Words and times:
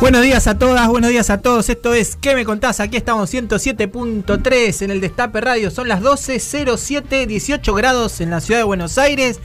Buenos 0.00 0.22
días 0.22 0.46
a 0.46 0.56
todas, 0.58 0.86
buenos 0.88 1.10
días 1.10 1.28
a 1.28 1.38
todos. 1.40 1.68
Esto 1.68 1.92
es 1.92 2.16
¿Qué 2.16 2.34
me 2.34 2.44
contás? 2.44 2.78
Aquí 2.78 2.96
estamos 2.96 3.32
107.3 3.34 4.82
en 4.82 4.90
el 4.92 5.00
Destape 5.00 5.40
Radio. 5.40 5.70
Son 5.72 5.88
las 5.88 6.00
12.07, 6.02 7.26
18 7.26 7.74
grados 7.74 8.20
en 8.20 8.30
la 8.30 8.40
ciudad 8.40 8.60
de 8.60 8.64
Buenos 8.64 8.96
Aires. 8.96 9.40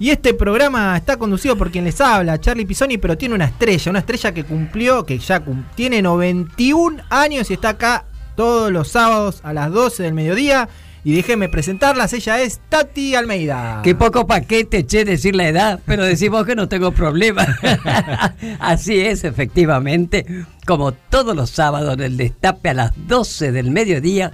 Y 0.00 0.10
este 0.10 0.34
programa 0.34 0.96
está 0.96 1.16
conducido 1.16 1.56
por 1.56 1.70
quien 1.70 1.84
les 1.84 2.00
habla, 2.00 2.40
Charlie 2.40 2.66
Pisoni, 2.66 2.98
pero 2.98 3.16
tiene 3.16 3.36
una 3.36 3.44
estrella, 3.44 3.90
una 3.90 4.00
estrella 4.00 4.34
que 4.34 4.42
cumplió, 4.42 5.06
que 5.06 5.18
ya 5.18 5.38
cum- 5.38 5.64
tiene 5.76 6.02
91 6.02 7.04
años 7.08 7.48
y 7.50 7.54
está 7.54 7.68
acá 7.70 8.04
todos 8.34 8.72
los 8.72 8.88
sábados 8.88 9.38
a 9.44 9.52
las 9.52 9.70
12 9.70 10.02
del 10.02 10.14
mediodía. 10.14 10.68
Y 11.04 11.14
déjenme 11.14 11.48
presentarlas, 11.48 12.12
ella 12.12 12.40
es 12.40 12.60
Tati 12.68 13.16
Almeida. 13.16 13.80
Qué 13.82 13.94
poco 13.94 14.26
paquete, 14.26 14.86
che, 14.86 15.04
decir 15.04 15.34
la 15.34 15.48
edad, 15.48 15.80
pero 15.84 16.04
decimos 16.04 16.46
que 16.46 16.54
no 16.54 16.68
tengo 16.68 16.92
problema. 16.92 17.44
Así 18.60 19.00
es, 19.00 19.24
efectivamente, 19.24 20.26
como 20.64 20.92
todos 20.92 21.34
los 21.34 21.50
sábados 21.50 21.94
en 21.94 22.00
el 22.02 22.16
destape 22.16 22.68
a 22.68 22.74
las 22.74 22.92
12 23.08 23.50
del 23.50 23.72
mediodía, 23.72 24.32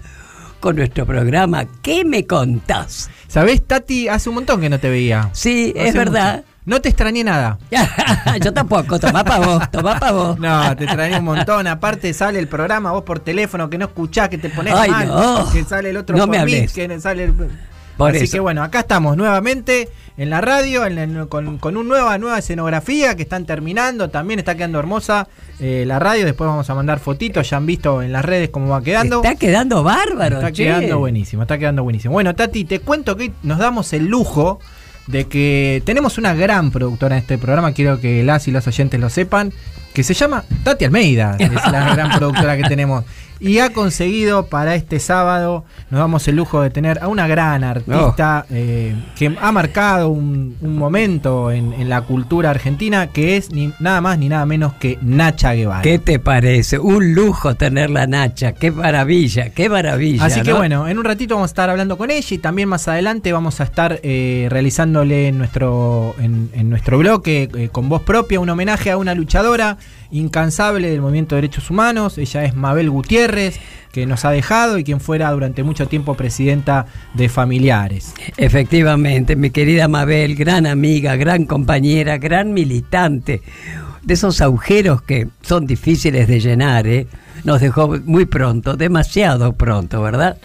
con 0.60 0.76
nuestro 0.76 1.06
programa 1.06 1.66
¿Qué 1.82 2.04
me 2.04 2.26
contás? 2.26 3.10
¿Sabés, 3.28 3.64
Tati? 3.66 4.08
Hace 4.08 4.28
un 4.28 4.36
montón 4.36 4.60
que 4.60 4.68
no 4.68 4.78
te 4.78 4.90
veía. 4.90 5.30
Sí, 5.32 5.72
es 5.76 5.94
verdad. 5.94 6.36
mucho. 6.36 6.57
No 6.68 6.80
te 6.82 6.90
extrañé 6.90 7.24
nada. 7.24 7.58
Yo 8.44 8.52
tampoco, 8.52 9.00
tomá 9.00 9.24
pa' 9.24 9.38
vos, 9.38 9.70
tomá 9.70 9.98
pa' 9.98 10.12
vos. 10.12 10.38
No, 10.38 10.76
te 10.76 10.84
extrañé 10.84 11.18
un 11.18 11.24
montón. 11.24 11.66
Aparte 11.66 12.12
sale 12.12 12.38
el 12.38 12.46
programa, 12.46 12.92
vos 12.92 13.04
por 13.04 13.20
teléfono, 13.20 13.70
que 13.70 13.78
no 13.78 13.86
escuchás, 13.86 14.28
que 14.28 14.36
te 14.36 14.50
pones 14.50 14.74
Ay, 14.74 14.90
mal, 14.90 15.08
no. 15.08 15.50
que 15.50 15.64
sale 15.64 15.90
el 15.90 15.96
otro 15.96 16.16
No 16.16 16.26
por 16.26 16.36
me 16.44 16.66
que 16.68 17.00
sale 17.00 17.24
el- 17.24 17.32
Por 17.96 18.10
Así 18.10 18.24
eso. 18.24 18.32
que 18.34 18.40
bueno, 18.40 18.62
acá 18.62 18.80
estamos 18.80 19.16
nuevamente 19.16 19.88
en 20.18 20.30
la 20.30 20.40
radio, 20.42 20.84
en 20.84 21.14
la- 21.16 21.24
con, 21.26 21.56
con 21.58 21.76
una 21.78 21.88
nueva, 21.88 22.18
nueva 22.18 22.38
escenografía 22.38 23.16
que 23.16 23.22
están 23.22 23.46
terminando. 23.46 24.10
También 24.10 24.38
está 24.38 24.54
quedando 24.54 24.78
hermosa 24.78 25.26
eh, 25.60 25.84
la 25.86 25.98
radio. 25.98 26.24
Después 26.26 26.48
vamos 26.48 26.68
a 26.68 26.74
mandar 26.74 26.98
fotitos, 27.00 27.48
ya 27.48 27.56
han 27.56 27.64
visto 27.66 28.02
en 28.02 28.12
las 28.12 28.24
redes 28.24 28.50
cómo 28.50 28.68
va 28.68 28.82
quedando. 28.82 29.22
Está 29.22 29.36
quedando 29.36 29.82
bárbaro, 29.82 30.36
Está 30.36 30.52
che. 30.52 30.64
quedando 30.64 30.98
buenísimo, 30.98 31.42
está 31.42 31.56
quedando 31.56 31.82
buenísimo. 31.82 32.12
Bueno, 32.12 32.34
Tati, 32.34 32.64
te 32.66 32.80
cuento 32.80 33.16
que 33.16 33.32
nos 33.42 33.58
damos 33.58 33.92
el 33.94 34.06
lujo 34.06 34.60
de 35.08 35.26
que 35.26 35.82
tenemos 35.84 36.18
una 36.18 36.34
gran 36.34 36.70
productora 36.70 37.16
en 37.16 37.22
este 37.22 37.38
programa, 37.38 37.72
quiero 37.72 38.00
que 38.00 38.22
las 38.22 38.46
y 38.46 38.50
los 38.50 38.66
oyentes 38.66 39.00
lo 39.00 39.10
sepan, 39.10 39.52
que 39.92 40.04
se 40.04 40.14
llama 40.14 40.44
Tati 40.62 40.84
Almeida, 40.84 41.36
es 41.38 41.50
la 41.50 41.94
gran 41.94 42.16
productora 42.16 42.56
que 42.56 42.64
tenemos. 42.64 43.04
Y 43.40 43.58
ha 43.60 43.70
conseguido 43.70 44.46
para 44.46 44.74
este 44.74 44.98
sábado, 44.98 45.64
nos 45.90 46.00
damos 46.00 46.26
el 46.28 46.36
lujo 46.36 46.60
de 46.60 46.70
tener 46.70 46.98
a 47.02 47.08
una 47.08 47.26
gran 47.28 47.62
artista 47.64 48.46
eh, 48.50 48.94
que 49.16 49.36
ha 49.40 49.52
marcado 49.52 50.08
un, 50.08 50.56
un 50.60 50.76
momento 50.76 51.50
en, 51.50 51.72
en 51.72 51.88
la 51.88 52.02
cultura 52.02 52.50
argentina, 52.50 53.08
que 53.08 53.36
es 53.36 53.52
ni 53.52 53.72
nada 53.78 54.00
más 54.00 54.18
ni 54.18 54.28
nada 54.28 54.44
menos 54.46 54.74
que 54.74 54.98
Nacha 55.02 55.54
Guevara. 55.54 55.82
¿Qué 55.82 55.98
te 55.98 56.18
parece? 56.18 56.78
Un 56.78 57.14
lujo 57.14 57.54
tener 57.54 57.90
la 57.90 58.06
Nacha, 58.06 58.52
qué 58.52 58.70
maravilla, 58.70 59.50
qué 59.50 59.68
maravilla. 59.68 60.24
Así 60.24 60.42
que 60.42 60.50
¿no? 60.50 60.58
bueno, 60.58 60.88
en 60.88 60.98
un 60.98 61.04
ratito 61.04 61.34
vamos 61.34 61.50
a 61.50 61.52
estar 61.52 61.70
hablando 61.70 61.96
con 61.96 62.10
ella 62.10 62.26
y 62.28 62.38
también 62.38 62.68
más 62.68 62.88
adelante 62.88 63.32
vamos 63.32 63.60
a 63.60 63.64
estar 63.64 64.00
eh, 64.02 64.48
realizándole 64.50 65.28
en 65.28 65.38
nuestro, 65.38 66.14
en, 66.18 66.50
en 66.54 66.70
nuestro 66.70 66.98
bloque 66.98 67.48
eh, 67.54 67.68
con 67.70 67.88
voz 67.88 68.02
propia 68.02 68.40
un 68.40 68.50
homenaje 68.50 68.90
a 68.90 68.96
una 68.96 69.14
luchadora 69.14 69.78
incansable 70.10 70.90
del 70.90 71.00
movimiento 71.00 71.34
de 71.34 71.42
derechos 71.42 71.70
humanos. 71.70 72.18
Ella 72.18 72.44
es 72.44 72.54
Mabel 72.54 72.90
Gutiérrez, 72.90 73.60
que 73.92 74.06
nos 74.06 74.24
ha 74.24 74.30
dejado 74.30 74.78
y 74.78 74.84
quien 74.84 75.00
fuera 75.00 75.30
durante 75.30 75.62
mucho 75.62 75.86
tiempo 75.86 76.14
presidenta 76.14 76.86
de 77.14 77.28
Familiares. 77.28 78.14
Efectivamente, 78.36 79.36
mi 79.36 79.50
querida 79.50 79.88
Mabel, 79.88 80.34
gran 80.34 80.66
amiga, 80.66 81.16
gran 81.16 81.44
compañera, 81.44 82.18
gran 82.18 82.52
militante, 82.52 83.42
de 84.02 84.14
esos 84.14 84.40
agujeros 84.40 85.02
que 85.02 85.28
son 85.42 85.66
difíciles 85.66 86.28
de 86.28 86.40
llenar, 86.40 86.86
¿eh? 86.86 87.06
nos 87.44 87.60
dejó 87.60 87.88
muy 88.04 88.24
pronto, 88.26 88.76
demasiado 88.76 89.52
pronto, 89.52 90.02
¿verdad? 90.02 90.38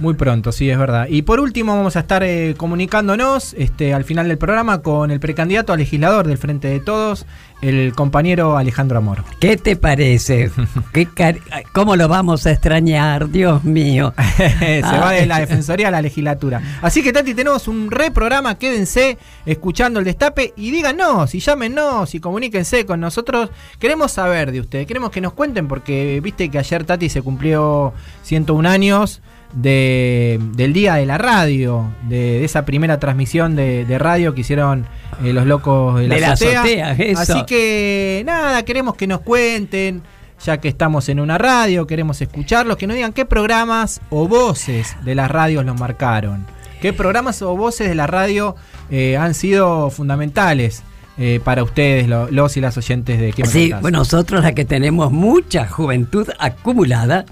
Muy 0.00 0.14
pronto, 0.14 0.52
sí, 0.52 0.70
es 0.70 0.78
verdad. 0.78 1.08
Y 1.08 1.22
por 1.22 1.40
último 1.40 1.74
vamos 1.76 1.96
a 1.96 2.00
estar 2.00 2.22
eh, 2.22 2.54
comunicándonos 2.56 3.54
este, 3.58 3.92
al 3.92 4.04
final 4.04 4.28
del 4.28 4.38
programa 4.38 4.80
con 4.80 5.10
el 5.10 5.18
precandidato 5.18 5.72
a 5.72 5.76
legislador 5.76 6.28
del 6.28 6.38
Frente 6.38 6.68
de 6.68 6.78
Todos, 6.78 7.26
el 7.60 7.92
compañero 7.94 8.56
Alejandro 8.56 8.98
Amor. 8.98 9.24
¿Qué 9.40 9.56
te 9.56 9.74
parece? 9.76 10.50
¿Qué 10.92 11.08
cari- 11.08 11.40
¿Cómo 11.72 11.96
lo 11.96 12.06
vamos 12.08 12.46
a 12.46 12.52
extrañar, 12.52 13.28
Dios 13.30 13.64
mío? 13.64 14.14
Se 14.36 14.80
va 14.82 15.12
de 15.12 15.26
la 15.26 15.40
defensoría 15.40 15.88
a 15.88 15.90
la 15.90 16.02
legislatura. 16.02 16.62
Así 16.82 17.02
que, 17.02 17.12
Tati, 17.12 17.34
tenemos 17.34 17.66
un 17.68 17.90
reprograma. 17.90 18.56
Quédense 18.58 19.18
escuchando 19.46 19.98
el 19.98 20.04
destape 20.04 20.52
y 20.56 20.70
díganos, 20.70 21.34
y 21.34 21.40
llámenos, 21.40 22.14
y 22.14 22.20
comuníquense 22.20 22.86
con 22.86 23.00
nosotros. 23.00 23.50
Queremos 23.78 24.12
saber 24.12 24.52
de 24.52 24.60
ustedes, 24.60 24.86
queremos 24.86 25.10
que 25.10 25.20
nos 25.20 25.32
cuenten, 25.32 25.66
porque 25.68 26.20
viste 26.22 26.48
que 26.50 26.58
ayer 26.58 26.84
Tati 26.84 27.08
se 27.08 27.22
cumplió 27.22 27.92
101 28.22 28.68
años. 28.68 29.20
De, 29.52 30.38
del 30.54 30.72
día 30.74 30.94
de 30.94 31.06
la 31.06 31.16
radio, 31.16 31.90
de, 32.08 32.38
de 32.38 32.44
esa 32.44 32.64
primera 32.66 33.00
transmisión 33.00 33.56
de, 33.56 33.86
de 33.86 33.98
radio 33.98 34.34
que 34.34 34.42
hicieron 34.42 34.86
eh, 35.24 35.32
los 35.32 35.46
locos 35.46 35.98
de 35.98 36.06
la, 36.08 36.14
De 36.16 36.20
la 36.20 36.32
azotea. 36.32 36.60
azotea, 36.60 36.92
eso. 36.92 37.20
Así 37.20 37.46
que 37.46 38.22
nada, 38.26 38.62
queremos 38.64 38.94
que 38.94 39.06
nos 39.06 39.20
cuenten, 39.20 40.02
ya 40.44 40.58
que 40.58 40.68
estamos 40.68 41.08
en 41.08 41.18
una 41.18 41.38
radio, 41.38 41.86
queremos 41.86 42.20
escucharlos, 42.20 42.76
que 42.76 42.86
nos 42.86 42.94
digan 42.94 43.12
qué 43.12 43.24
programas 43.24 44.00
o 44.10 44.28
voces 44.28 44.96
de 45.04 45.14
las 45.14 45.30
radios 45.30 45.64
los 45.64 45.78
marcaron. 45.80 46.46
¿Qué 46.80 46.92
programas 46.92 47.42
o 47.42 47.56
voces 47.56 47.88
de 47.88 47.94
la 47.94 48.06
radio 48.06 48.54
eh, 48.90 49.16
han 49.16 49.34
sido 49.34 49.90
fundamentales 49.90 50.82
eh, 51.18 51.40
para 51.42 51.62
ustedes, 51.64 52.06
lo- 52.08 52.30
los 52.30 52.56
y 52.56 52.60
las 52.60 52.76
oyentes 52.76 53.18
de 53.20 53.32
¿Qué 53.32 53.42
me 53.42 53.48
Sí, 53.48 53.72
bueno, 53.80 53.98
nosotros 53.98 54.42
la 54.44 54.52
que 54.54 54.64
tenemos 54.64 55.10
mucha 55.10 55.66
juventud 55.66 56.28
acumulada, 56.38 57.24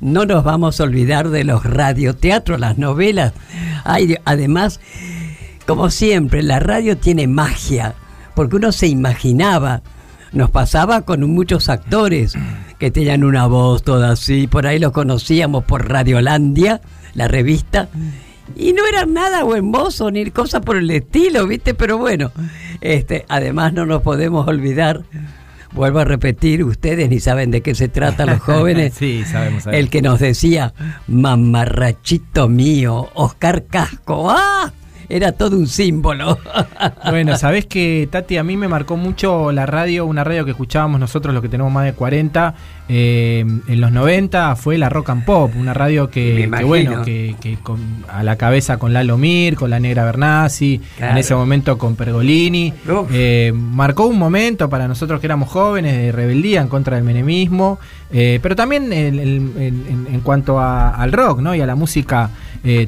no 0.00 0.26
nos 0.26 0.44
vamos 0.44 0.80
a 0.80 0.84
olvidar 0.84 1.30
de 1.30 1.44
los 1.44 1.64
radioteatros, 1.64 2.60
las 2.60 2.76
novelas. 2.78 3.32
Hay, 3.84 4.16
además, 4.24 4.80
como 5.66 5.90
siempre, 5.90 6.42
la 6.42 6.58
radio 6.60 6.96
tiene 6.98 7.26
magia, 7.26 7.94
porque 8.34 8.56
uno 8.56 8.72
se 8.72 8.88
imaginaba, 8.88 9.82
nos 10.32 10.50
pasaba 10.50 11.02
con 11.02 11.28
muchos 11.30 11.68
actores 11.68 12.34
que 12.78 12.90
tenían 12.90 13.24
una 13.24 13.46
voz 13.46 13.82
toda 13.82 14.12
así, 14.12 14.46
por 14.46 14.66
ahí 14.66 14.78
los 14.78 14.92
conocíamos 14.92 15.64
por 15.64 15.88
Radiolandia, 15.88 16.80
la 17.14 17.26
revista, 17.28 17.88
y 18.56 18.72
no 18.72 18.86
eran 18.86 19.12
nada 19.14 19.44
buen 19.44 19.64
mozo 19.64 20.10
ni 20.10 20.30
cosa 20.30 20.60
por 20.60 20.76
el 20.76 20.90
estilo, 20.90 21.46
¿viste? 21.46 21.74
Pero 21.74 21.98
bueno, 21.98 22.32
este, 22.80 23.24
además 23.28 23.72
no 23.72 23.86
nos 23.86 24.02
podemos 24.02 24.46
olvidar, 24.48 25.02
vuelvo 25.72 26.00
a 26.00 26.04
repetir, 26.04 26.64
ustedes 26.64 27.08
ni 27.08 27.20
saben 27.20 27.50
de 27.50 27.60
qué 27.60 27.74
se 27.74 27.88
trata 27.88 28.26
los 28.26 28.40
jóvenes. 28.40 28.94
sí, 28.94 29.24
sabemos. 29.24 29.64
sabemos. 29.64 29.80
El 29.84 29.90
que 29.90 30.02
nos 30.02 30.20
decía, 30.20 30.74
mamarrachito 31.06 32.48
mío, 32.48 33.08
Oscar 33.14 33.64
Casco, 33.66 34.30
¡ah! 34.30 34.72
Era 35.10 35.32
todo 35.32 35.56
un 35.56 35.66
símbolo. 35.66 36.38
Bueno, 37.10 37.36
sabés 37.36 37.66
que 37.66 38.08
Tati, 38.10 38.36
a 38.38 38.42
mí 38.44 38.56
me 38.56 38.68
marcó 38.68 38.96
mucho 38.96 39.52
la 39.52 39.66
radio, 39.66 40.06
una 40.06 40.22
radio 40.24 40.44
que 40.44 40.52
escuchábamos 40.52 40.98
nosotros, 41.00 41.34
los 41.34 41.42
que 41.42 41.48
tenemos 41.48 41.70
más 41.72 41.84
de 41.84 41.92
40, 41.92 42.54
eh, 42.88 43.40
en 43.68 43.80
los 43.80 43.90
90, 43.92 44.56
fue 44.56 44.78
la 44.78 44.88
Rock 44.88 45.10
and 45.10 45.24
Pop, 45.24 45.52
una 45.56 45.74
radio 45.74 46.08
que, 46.10 46.48
bueno, 46.64 47.02
que, 47.02 47.36
que 47.40 47.56
con- 47.62 48.04
a 48.08 48.22
la 48.22 48.36
cabeza 48.36 48.78
con 48.78 48.92
Lalo 48.92 49.18
Mir, 49.18 49.56
con 49.56 49.68
la 49.70 49.78
Negra 49.80 50.04
Bernasi, 50.04 50.80
Claro. 50.96 51.12
en 51.12 51.18
ese 51.18 51.34
momento 51.34 51.76
con 51.76 51.96
Pergolini. 51.96 52.72
Eh, 53.12 53.52
marcó 53.54 54.06
un 54.06 54.18
momento 54.18 54.68
para 54.70 54.86
nosotros 54.88 55.20
que 55.20 55.26
éramos 55.26 55.48
jóvenes 55.50 55.96
de 55.96 56.12
rebeldía 56.12 56.60
en 56.62 56.68
contra 56.68 56.96
del 56.96 57.04
menemismo, 57.04 57.78
eh, 58.12 58.38
pero 58.42 58.56
también 58.56 58.92
el- 58.92 59.18
el- 59.18 59.50
en, 59.58 60.20
cuanto 60.22 60.58
a- 60.60 60.90
al 60.90 61.12
rock 61.12 61.40
¿no? 61.40 61.54
y 61.54 61.60
a 61.60 61.66
la 61.66 61.74
música, 61.74 62.30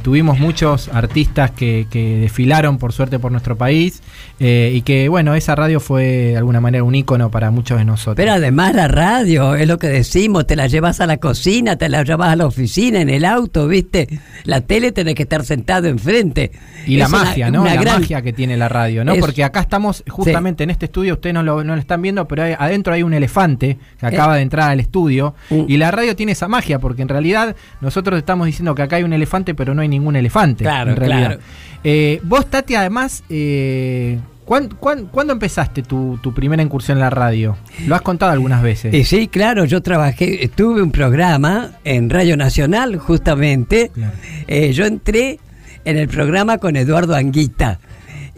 tuvimos 0.03 0.39
muchos 0.39 0.89
artistas 0.93 1.51
que, 1.53 1.87
que 1.91 2.12
que 2.13 2.19
desfilaron 2.19 2.79
por 2.79 2.93
suerte 2.93 3.19
por 3.19 3.33
nuestro 3.33 3.57
país 3.57 4.03
eh, 4.39 4.73
y 4.75 4.83
que 4.83 5.09
bueno, 5.09 5.35
esa 5.35 5.55
radio 5.55 5.81
fue 5.81 6.05
de 6.05 6.37
alguna 6.37 6.61
manera 6.61 6.85
un 6.85 6.95
ícono 6.95 7.31
para 7.31 7.51
muchos 7.51 7.79
de 7.79 7.85
nosotros. 7.85 8.17
Pero 8.17 8.33
además 8.33 8.75
la 8.75 8.89
radio, 8.89 9.55
es 9.55 9.67
lo 9.67 9.79
que 9.79 9.89
decimos, 9.89 10.47
te 10.47 10.57
la 10.57 10.67
llevas 10.67 11.01
a 11.01 11.07
la 11.07 11.17
cocina, 11.17 11.77
te 11.77 11.89
la 11.89 12.03
llevas 12.03 12.29
a 12.29 12.37
la 12.37 12.47
oficina, 12.47 13.01
en 13.01 13.09
el 13.09 13.25
auto, 13.25 13.67
¿viste? 13.67 14.09
La 14.45 14.61
tele 14.61 14.93
tenés 14.93 15.15
que 15.15 15.23
estar 15.23 15.45
sentado 15.45 15.89
enfrente. 15.89 16.53
Y 16.87 16.97
la 16.97 17.09
magia, 17.09 17.51
¿no? 17.51 17.65
la 17.65 17.81
magia 17.81 18.23
que 18.23 18.33
tiene 18.33 18.57
la 18.57 18.69
radio, 18.69 19.05
¿no? 19.05 19.15
Porque 19.17 19.45
acá 19.45 19.61
estamos 19.61 20.05
justamente 20.09 20.65
en 20.65 20.71
este 20.71 20.87
estudio, 20.87 21.15
ustedes 21.15 21.35
no 21.35 21.43
lo, 21.43 21.65
no 21.65 21.75
lo 21.75 21.81
están 21.81 22.03
viendo, 22.03 22.27
pero 22.29 22.43
adentro 22.59 22.93
hay 22.93 23.03
un 23.03 23.15
elefante 23.15 23.79
que 23.99 24.07
acaba 24.07 24.37
de 24.37 24.43
entrar 24.43 24.71
al 24.71 24.81
estudio 24.81 25.35
uh. 25.51 25.65
y 25.69 25.77
la 25.77 25.91
radio 25.91 26.17
tiene 26.17 26.33
esa 26.33 26.49
magia 26.49 26.79
porque 26.79 27.03
en 27.03 27.09
realidad 27.09 27.57
nosotros 27.81 28.19
estamos 28.19 28.47
diciendo 28.47 28.75
que 28.75 28.83
acá 28.83 28.97
hay 28.97 29.05
un 29.05 29.13
elefante, 29.13 29.55
pero 29.55 29.75
no 29.75 29.83
hay 29.83 29.89
ningún 29.89 30.17
elefante. 30.17 30.65
Claro, 30.65 30.95
claro. 30.95 31.39
Eh, 31.85 32.21
vos, 32.25 32.49
Tati, 32.49 32.75
además, 32.75 33.25
eh, 33.29 34.19
¿cuándo, 34.45 35.33
empezaste 35.33 35.83
tu, 35.83 36.19
primera 36.35 36.63
incursión 36.63 36.99
en 36.99 37.03
la 37.03 37.11
radio? 37.11 37.57
Lo 37.87 37.95
has 37.95 38.03
contado 38.03 38.33
algunas 38.33 38.63
veces. 38.63 38.93
Eh, 38.95 39.05
sí, 39.05 39.29
claro, 39.29 39.65
yo 39.65 39.83
trabajé, 39.83 40.51
tuve 40.55 40.83
un 40.83 40.91
programa 40.91 41.73
en 41.85 42.11
Radio 42.11 42.37
Nacional, 42.37 42.97
justamente. 42.99 43.91
Eh, 44.47 44.73
yo 44.73 44.85
entré 44.85 45.39
en 45.85 45.97
el 45.97 46.09
programa 46.09 46.59
con 46.59 46.77
Eduardo 46.77 47.15
Anguita. 47.15 47.79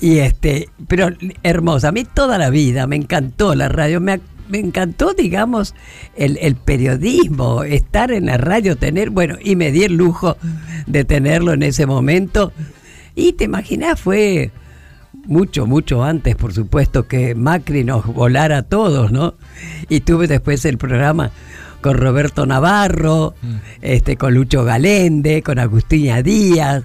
Y 0.00 0.18
este, 0.18 0.68
pero 0.88 1.08
hermosa, 1.42 1.88
a 1.88 1.92
mí 1.92 2.04
toda 2.04 2.36
la 2.36 2.50
vida 2.50 2.86
me 2.86 2.96
encantó 2.96 3.54
la 3.54 3.68
radio, 3.68 4.00
me, 4.00 4.20
me 4.48 4.58
encantó, 4.58 5.14
digamos, 5.14 5.74
el, 6.16 6.36
el, 6.42 6.56
periodismo, 6.56 7.62
estar 7.62 8.10
en 8.10 8.26
la 8.26 8.36
radio, 8.36 8.76
tener, 8.76 9.10
bueno, 9.10 9.36
y 9.42 9.56
me 9.56 9.70
di 9.70 9.84
el 9.84 9.94
lujo 9.94 10.36
de 10.86 11.04
tenerlo 11.04 11.52
en 11.52 11.62
ese 11.62 11.86
momento. 11.86 12.52
Y 13.14 13.34
te 13.34 13.44
imaginas, 13.44 14.00
fue 14.00 14.50
mucho, 15.26 15.66
mucho 15.66 16.02
antes, 16.02 16.36
por 16.36 16.52
supuesto, 16.52 17.06
que 17.06 17.34
Macri 17.34 17.84
nos 17.84 18.06
volara 18.06 18.58
a 18.58 18.62
todos, 18.62 19.12
¿no? 19.12 19.34
Y 19.88 20.00
tuve 20.00 20.26
después 20.26 20.64
el 20.64 20.78
programa 20.78 21.30
con 21.80 21.98
Roberto 21.98 22.46
Navarro, 22.46 23.34
mm. 23.42 23.54
este, 23.82 24.16
con 24.16 24.34
Lucho 24.34 24.64
Galende, 24.64 25.42
con 25.42 25.58
Agustina 25.58 26.22
Díaz, 26.22 26.84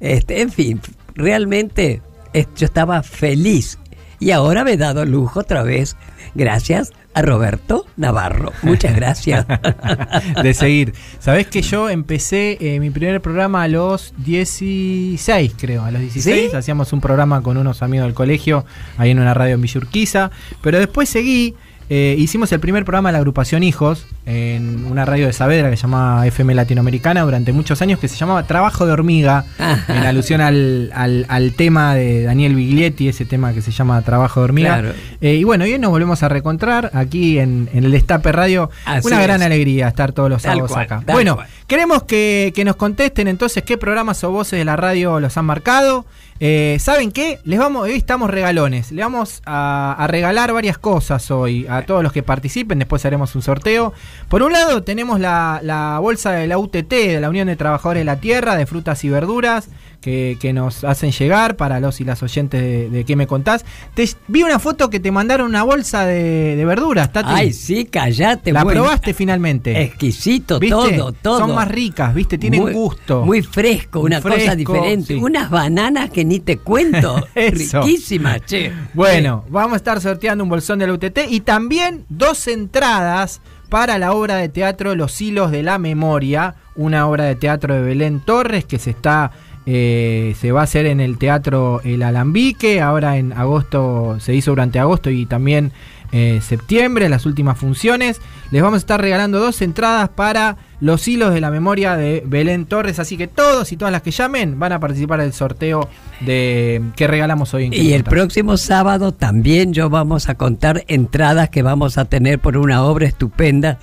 este, 0.00 0.40
en 0.40 0.50
fin, 0.50 0.80
realmente 1.14 2.02
yo 2.32 2.64
estaba 2.64 3.02
feliz. 3.02 3.78
Y 4.18 4.32
ahora 4.32 4.64
me 4.64 4.72
he 4.72 4.76
dado 4.76 5.04
lujo 5.04 5.40
otra 5.40 5.62
vez, 5.62 5.96
gracias 6.34 6.92
a 7.14 7.22
Roberto 7.22 7.86
Navarro. 7.96 8.52
Muchas 8.62 8.94
gracias. 8.94 9.46
de 10.42 10.54
seguir. 10.54 10.94
Sabés 11.18 11.46
que 11.46 11.62
yo 11.62 11.88
empecé 11.88 12.58
eh, 12.60 12.80
mi 12.80 12.90
primer 12.90 13.20
programa 13.20 13.62
a 13.62 13.68
los 13.68 14.14
16, 14.18 15.54
creo. 15.58 15.84
A 15.84 15.90
los 15.90 16.00
16 16.00 16.54
hacíamos 16.54 16.92
un 16.92 17.00
programa 17.00 17.42
con 17.42 17.56
unos 17.56 17.82
amigos 17.82 18.06
del 18.06 18.14
colegio 18.14 18.64
ahí 18.96 19.10
en 19.10 19.18
una 19.18 19.34
radio 19.34 19.54
en 19.54 19.60
Villurquiza. 19.60 20.30
Pero 20.62 20.78
después 20.78 21.08
seguí 21.08 21.54
eh, 21.92 22.14
hicimos 22.16 22.52
el 22.52 22.60
primer 22.60 22.84
programa 22.84 23.08
de 23.08 23.14
la 23.14 23.18
agrupación 23.18 23.64
Hijos 23.64 24.06
en 24.24 24.84
una 24.84 25.04
radio 25.04 25.26
de 25.26 25.32
Saavedra 25.32 25.70
que 25.70 25.76
se 25.76 25.82
llamaba 25.82 26.24
FM 26.24 26.54
Latinoamericana 26.54 27.22
durante 27.22 27.52
muchos 27.52 27.82
años 27.82 27.98
que 27.98 28.06
se 28.06 28.16
llamaba 28.16 28.44
Trabajo 28.46 28.86
de 28.86 28.92
Hormiga, 28.92 29.44
en 29.88 30.04
alusión 30.04 30.40
al, 30.40 30.92
al, 30.94 31.52
tema 31.54 31.96
de 31.96 32.22
Daniel 32.22 32.54
Biglietti, 32.54 33.08
ese 33.08 33.24
tema 33.24 33.52
que 33.52 33.60
se 33.60 33.72
llama 33.72 34.00
Trabajo 34.02 34.38
de 34.38 34.44
Hormiga. 34.44 34.84
Eh, 35.20 35.34
y 35.34 35.42
bueno, 35.42 35.64
hoy 35.64 35.76
nos 35.80 35.90
volvemos 35.90 36.22
a 36.22 36.28
recontrar 36.28 36.92
aquí 36.94 37.40
en, 37.40 37.68
el 37.74 37.90
Destape 37.90 38.30
Radio. 38.30 38.70
una 39.02 39.20
gran 39.20 39.42
alegría 39.42 39.88
estar 39.88 40.12
todos 40.12 40.30
los 40.30 40.42
sábados 40.42 40.76
acá. 40.76 41.02
Bueno, 41.06 41.38
queremos 41.66 42.04
que, 42.04 42.52
que 42.54 42.64
nos 42.64 42.76
contesten 42.76 43.26
entonces 43.26 43.64
qué 43.64 43.76
programas 43.78 44.22
o 44.22 44.30
voces 44.30 44.60
de 44.60 44.64
la 44.64 44.76
radio 44.76 45.18
los 45.18 45.36
han 45.36 45.44
marcado. 45.44 46.06
Eh, 46.42 46.78
¿Saben 46.80 47.12
qué? 47.12 47.38
Les 47.44 47.58
vamos, 47.58 47.82
hoy 47.82 47.92
estamos 47.92 48.30
regalones. 48.30 48.92
Le 48.92 49.02
vamos 49.02 49.42
a, 49.44 50.06
regalar 50.08 50.54
varias 50.54 50.78
cosas 50.78 51.30
hoy 51.30 51.66
a 51.68 51.82
todos 51.82 52.02
los 52.02 52.12
que 52.12 52.22
participen. 52.22 52.78
Después 52.78 53.04
haremos 53.04 53.34
un 53.34 53.42
sorteo. 53.42 53.92
Por 54.28 54.42
un 54.42 54.52
lado, 54.52 54.82
tenemos 54.82 55.20
la, 55.20 55.98
bolsa 56.00 56.32
de 56.32 56.46
la 56.46 56.56
UTT, 56.56 56.88
de 56.88 57.20
la 57.20 57.28
Unión 57.28 57.46
de 57.46 57.56
Trabajadores 57.56 58.00
de 58.00 58.04
la 58.06 58.20
Tierra, 58.20 58.56
de 58.56 58.64
frutas 58.64 59.04
y 59.04 59.10
verduras, 59.10 59.68
que, 60.00 60.52
nos 60.54 60.84
hacen 60.84 61.12
llegar 61.12 61.56
para 61.56 61.78
los 61.80 62.00
y 62.00 62.04
las 62.04 62.22
oyentes 62.22 62.60
de, 62.60 62.90
de 62.90 63.04
¿Qué 63.04 63.16
me 63.16 63.26
contás? 63.26 63.64
Te, 63.94 64.08
vi 64.28 64.42
una 64.42 64.58
foto 64.58 64.90
que 64.90 65.00
te 65.00 65.10
mandaron 65.10 65.48
una 65.48 65.62
bolsa 65.62 66.06
de, 66.06 66.62
verduras, 66.64 67.12
Tati. 67.12 67.28
Ay, 67.32 67.52
sí, 67.52 67.84
callate. 67.84 68.52
La 68.52 68.64
probaste 68.64 69.14
finalmente. 69.14 69.82
Exquisito, 69.82 70.58
todo, 70.60 71.12
todo. 71.12 71.38
Son 71.38 71.54
más 71.54 71.68
ricas, 71.68 72.14
¿viste? 72.14 72.38
Tienen 72.38 72.72
gusto. 72.72 73.24
Muy 73.24 73.42
fresco, 73.42 74.00
una 74.00 74.20
cosa 74.20 74.54
diferente. 74.54 75.16
Unas 75.16 75.50
bananas 75.50 76.10
que 76.10 76.24
ni 76.24 76.40
te 76.40 76.58
cuento. 76.58 77.26
Riquísimas, 77.34 78.44
che. 78.46 78.72
Bueno, 78.94 79.44
vamos 79.48 79.74
a 79.74 79.76
estar 79.76 80.00
sorteando 80.00 80.44
un 80.44 80.50
bolsón 80.50 80.78
de 80.78 80.86
la 80.86 80.94
UTT 80.94 81.18
y 81.28 81.40
también 81.40 82.04
dos 82.08 82.48
entradas 82.48 83.40
para 83.68 83.98
la 83.98 84.12
obra 84.12 84.36
de 84.36 84.48
teatro 84.48 84.94
Los 84.96 85.20
Hilos 85.20 85.52
de 85.52 85.62
la 85.62 85.78
Memoria, 85.78 86.56
una 86.74 87.06
obra 87.06 87.24
de 87.24 87.36
teatro 87.36 87.74
de 87.74 87.82
Belén 87.82 88.20
Torres 88.20 88.64
que 88.64 88.78
se 88.78 88.90
está 88.90 89.30
eh, 89.72 90.34
se 90.40 90.50
va 90.50 90.62
a 90.62 90.64
hacer 90.64 90.86
en 90.86 90.98
el 90.98 91.16
Teatro 91.16 91.80
El 91.84 92.02
Alambique, 92.02 92.80
ahora 92.80 93.18
en 93.18 93.32
agosto, 93.32 94.16
se 94.18 94.34
hizo 94.34 94.50
durante 94.50 94.80
agosto 94.80 95.10
y 95.10 95.26
también 95.26 95.70
eh, 96.10 96.40
septiembre, 96.42 97.08
las 97.08 97.24
últimas 97.24 97.56
funciones. 97.56 98.20
Les 98.50 98.62
vamos 98.62 98.78
a 98.78 98.80
estar 98.80 99.00
regalando 99.00 99.38
dos 99.38 99.62
entradas 99.62 100.08
para 100.08 100.56
los 100.80 101.06
hilos 101.06 101.32
de 101.32 101.40
la 101.40 101.52
memoria 101.52 101.94
de 101.94 102.24
Belén 102.26 102.66
Torres, 102.66 102.98
así 102.98 103.16
que 103.16 103.28
todos 103.28 103.70
y 103.70 103.76
todas 103.76 103.92
las 103.92 104.02
que 104.02 104.10
llamen 104.10 104.58
van 104.58 104.72
a 104.72 104.80
participar 104.80 105.20
del 105.20 105.32
sorteo 105.32 105.88
de 106.18 106.82
que 106.96 107.06
regalamos 107.06 107.54
hoy 107.54 107.66
en 107.66 107.72
Y 107.72 107.92
el 107.92 108.02
próximo 108.02 108.56
sábado 108.56 109.12
también 109.12 109.72
yo 109.72 109.88
vamos 109.88 110.28
a 110.28 110.34
contar 110.34 110.84
entradas 110.88 111.48
que 111.50 111.62
vamos 111.62 111.96
a 111.96 112.06
tener 112.06 112.40
por 112.40 112.56
una 112.56 112.82
obra 112.82 113.06
estupenda 113.06 113.78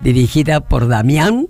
dirigida 0.00 0.62
por 0.62 0.88
Damián. 0.88 1.46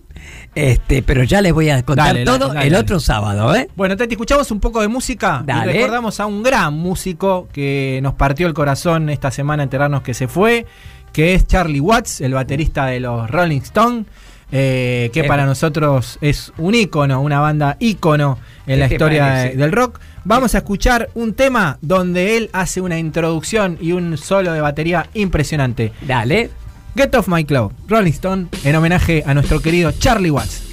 Este, 0.55 1.03
pero 1.03 1.23
ya 1.23 1.41
les 1.41 1.53
voy 1.53 1.71
a 1.71 1.83
contar 1.83 2.25
todo 2.25 2.53
el 2.55 2.75
otro 2.75 3.01
sábado, 3.01 3.55
¿eh? 3.55 3.69
Bueno, 3.75 3.97
Tati, 3.97 4.15
escuchamos 4.15 4.51
un 4.51 4.61
poco 4.61 4.83
de 4.83 4.89
música 4.89 5.45
y 5.47 5.67
recordamos 5.67 6.21
a 6.21 6.27
un 6.27 6.43
gran 6.43 6.75
músico 6.75 7.49
que 7.53 8.01
nos 8.03 8.15
partió 8.15 8.47
el 8.47 8.55
corazón 8.55 9.09
esta 9.09 9.31
semana 9.31 9.63
enterarnos 9.63 10.03
que 10.03 10.13
se 10.13 10.29
fue, 10.29 10.67
que 11.13 11.35
es 11.35 11.47
Charlie 11.47 11.81
Watts, 11.81 12.21
el 12.21 12.35
baterista 12.35 12.87
de 12.87 13.01
los 13.01 13.31
Rolling 13.31 13.61
Stones. 13.61 14.07
Eh, 14.55 15.09
que 15.15 15.25
para 15.25 15.47
nosotros 15.47 16.19
es 16.21 16.53
un 16.59 16.75
ícono, 16.75 17.23
una 17.23 17.41
banda 17.41 17.79
ícono 17.81 18.39
en 18.67 18.81
la 18.81 18.87
historia 18.87 19.51
del 19.55 19.73
rock. 19.73 19.99
Vamos 20.25 20.55
a 20.55 20.59
escuchar 20.59 21.09
un 21.15 21.33
tema 21.33 21.79
donde 21.81 22.37
él 22.37 22.51
hace 22.53 22.83
una 22.83 22.99
introducción 22.99 23.79
y 23.81 23.93
un 23.93 24.19
solo 24.19 24.53
de 24.53 24.61
batería 24.61 25.07
impresionante. 25.15 25.95
Dale. 26.03 26.51
Get 26.95 27.15
Off 27.15 27.27
My 27.27 27.45
Cloud, 27.45 27.73
Rolling 27.89 28.13
Stone, 28.13 28.49
en 28.65 28.77
homenaje 28.77 29.23
a 29.27 29.33
nuestro 29.33 29.61
querido 29.61 29.93
Charlie 29.93 30.31
Watts. 30.31 30.72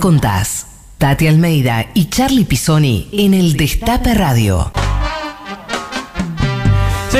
Contás? 0.00 0.66
Tati 0.98 1.28
Almeida 1.28 1.86
y 1.94 2.06
Charlie 2.06 2.44
Pisoni 2.44 3.08
en 3.12 3.34
el 3.34 3.56
Destape 3.56 4.14
Radio. 4.14 4.72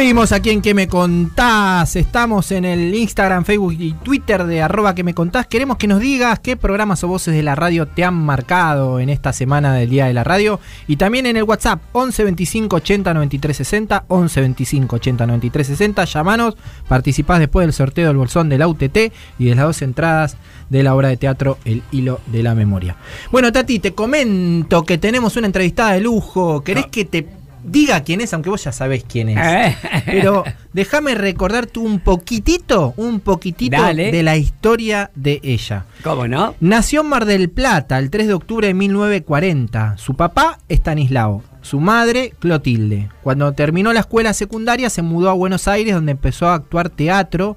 Seguimos 0.01 0.33
aquí 0.33 0.49
en 0.49 0.63
Que 0.63 0.73
Me 0.73 0.89
Contás. 0.89 1.95
Estamos 1.95 2.53
en 2.53 2.65
el 2.65 2.95
Instagram, 2.95 3.45
Facebook 3.45 3.77
y 3.79 3.93
Twitter 3.93 4.45
de 4.45 4.63
arroba 4.63 4.95
que 4.95 5.05
me 5.05 5.13
contás. 5.13 5.47
Queremos 5.47 5.77
que 5.77 5.87
nos 5.87 6.01
digas 6.01 6.39
qué 6.39 6.57
programas 6.57 7.05
o 7.05 7.09
voces 7.09 7.35
de 7.35 7.43
la 7.43 7.55
radio 7.55 7.87
te 7.87 8.03
han 8.03 8.15
marcado 8.15 8.99
en 8.99 9.11
esta 9.11 9.35
semana 9.35 9.75
del 9.75 9.91
Día 9.91 10.07
de 10.07 10.15
la 10.15 10.25
Radio. 10.25 10.59
Y 10.87 10.97
también 10.97 11.27
en 11.27 11.37
el 11.37 11.43
WhatsApp 11.43 11.83
11 11.93 12.25
25 12.25 12.77
80 12.77 13.13
93 13.13 13.57
60. 13.59 14.05
11 14.09 14.41
25 14.41 14.97
80 14.97 15.27
93 15.27 15.67
60. 15.67 16.05
Llamanos, 16.07 16.57
participás 16.89 17.39
después 17.39 17.67
del 17.67 17.75
sorteo 17.75 18.09
del 18.09 18.17
bolsón 18.17 18.49
de 18.49 18.57
la 18.57 18.69
UTT 18.69 19.13
y 19.39 19.45
de 19.51 19.55
las 19.55 19.67
dos 19.67 19.83
entradas 19.83 20.39
de 20.71 20.83
la 20.83 20.95
obra 20.95 21.09
de 21.09 21.19
teatro 21.19 21.59
El 21.67 21.83
Hilo 21.93 22.21
de 22.29 22.43
la 22.43 22.55
Memoria. 22.55 22.97
Bueno, 23.31 23.53
Tati, 23.53 23.81
te 23.81 23.93
comento 23.93 24.83
que 24.83 24.97
tenemos 24.97 25.37
una 25.37 25.47
entrevistada 25.47 25.93
de 25.93 26.01
lujo. 26.01 26.65
¿Querés 26.65 26.87
que 26.87 27.05
te 27.05 27.40
diga 27.65 28.03
quién 28.03 28.21
es, 28.21 28.33
aunque 28.33 28.51
vos 28.51 28.65
ya 28.65 28.73
sabés 28.73 29.05
quién 29.05 29.31
es. 29.31 29.39
Eh. 29.39 29.77
Pero 30.07 30.45
déjame 30.73 31.15
recordarte 31.15 31.79
un 31.79 32.01
poquitito, 32.01 32.95
un 32.97 33.21
poquitito 33.21 33.81
Dale. 33.81 34.13
de 34.13 34.23
la 34.23 34.37
historia 34.37 35.11
de 35.15 35.41
ella. 35.43 35.85
¿Cómo 36.03 36.27
no? 36.29 36.55
Nació 36.61 37.03
en 37.03 37.09
Mar 37.09 37.25
del 37.25 37.51
Plata 37.51 37.99
el 37.99 38.11
3 38.11 38.29
de 38.29 38.35
octubre 38.35 38.67
de 38.67 38.75
1940. 38.75 39.97
Su 39.99 40.15
papá, 40.15 40.59
Estanislao. 40.69 41.43
Su 41.63 41.81
madre, 41.81 42.33
Clotilde. 42.39 43.11
Cuando 43.23 43.53
terminó 43.53 43.93
la 43.93 44.01
escuela 44.01 44.33
secundaria 44.33 44.89
se 44.89 45.03
mudó 45.03 45.31
a 45.31 45.35
Buenos 45.35 45.69
Aires 45.69 45.95
donde 45.95 46.13
empezó 46.13 46.49
a 46.49 46.55
actuar 46.55 46.89
teatro 46.89 47.57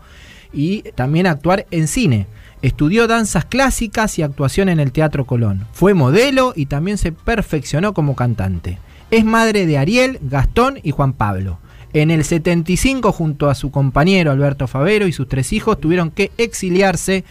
y 0.51 0.83
también 0.95 1.27
a 1.27 1.31
actuar 1.31 1.65
en 1.71 1.87
cine. 1.87 2.27
Estudió 2.61 3.07
danzas 3.07 3.43
clásicas 3.43 4.17
y 4.17 4.23
actuación 4.23 4.69
en 4.69 4.79
el 4.79 4.93
Teatro 4.93 5.25
Colón. 5.25 5.67
Fue 5.73 5.93
modelo 5.93 6.53
y 6.55 6.67
también 6.67 6.97
se 6.97 7.11
perfeccionó 7.11 7.93
como 7.93 8.15
cantante. 8.15 8.79
Es 9.13 9.25
madre 9.25 9.67
de 9.67 9.77
Ariel, 9.77 10.17
Gastón 10.23 10.79
y 10.81 10.89
Juan 10.89 11.13
Pablo. 11.13 11.59
En 11.93 12.09
el 12.09 12.23
75, 12.23 13.11
junto 13.11 13.47
a 13.47 13.53
su 13.53 13.69
compañero 13.69 14.31
Alberto 14.31 14.67
Favero 14.67 15.05
y 15.05 15.13
sus 15.13 15.27
tres 15.27 15.53
hijos, 15.53 15.79
tuvieron 15.79 16.09
que 16.09 16.31
exiliarse. 16.39 17.23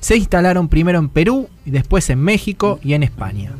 Se 0.00 0.14
instalaron 0.14 0.68
primero 0.68 0.98
en 0.98 1.08
Perú 1.08 1.48
y 1.64 1.70
después 1.70 2.10
en 2.10 2.18
México 2.18 2.80
y 2.84 2.92
en 2.92 3.02
España. 3.02 3.52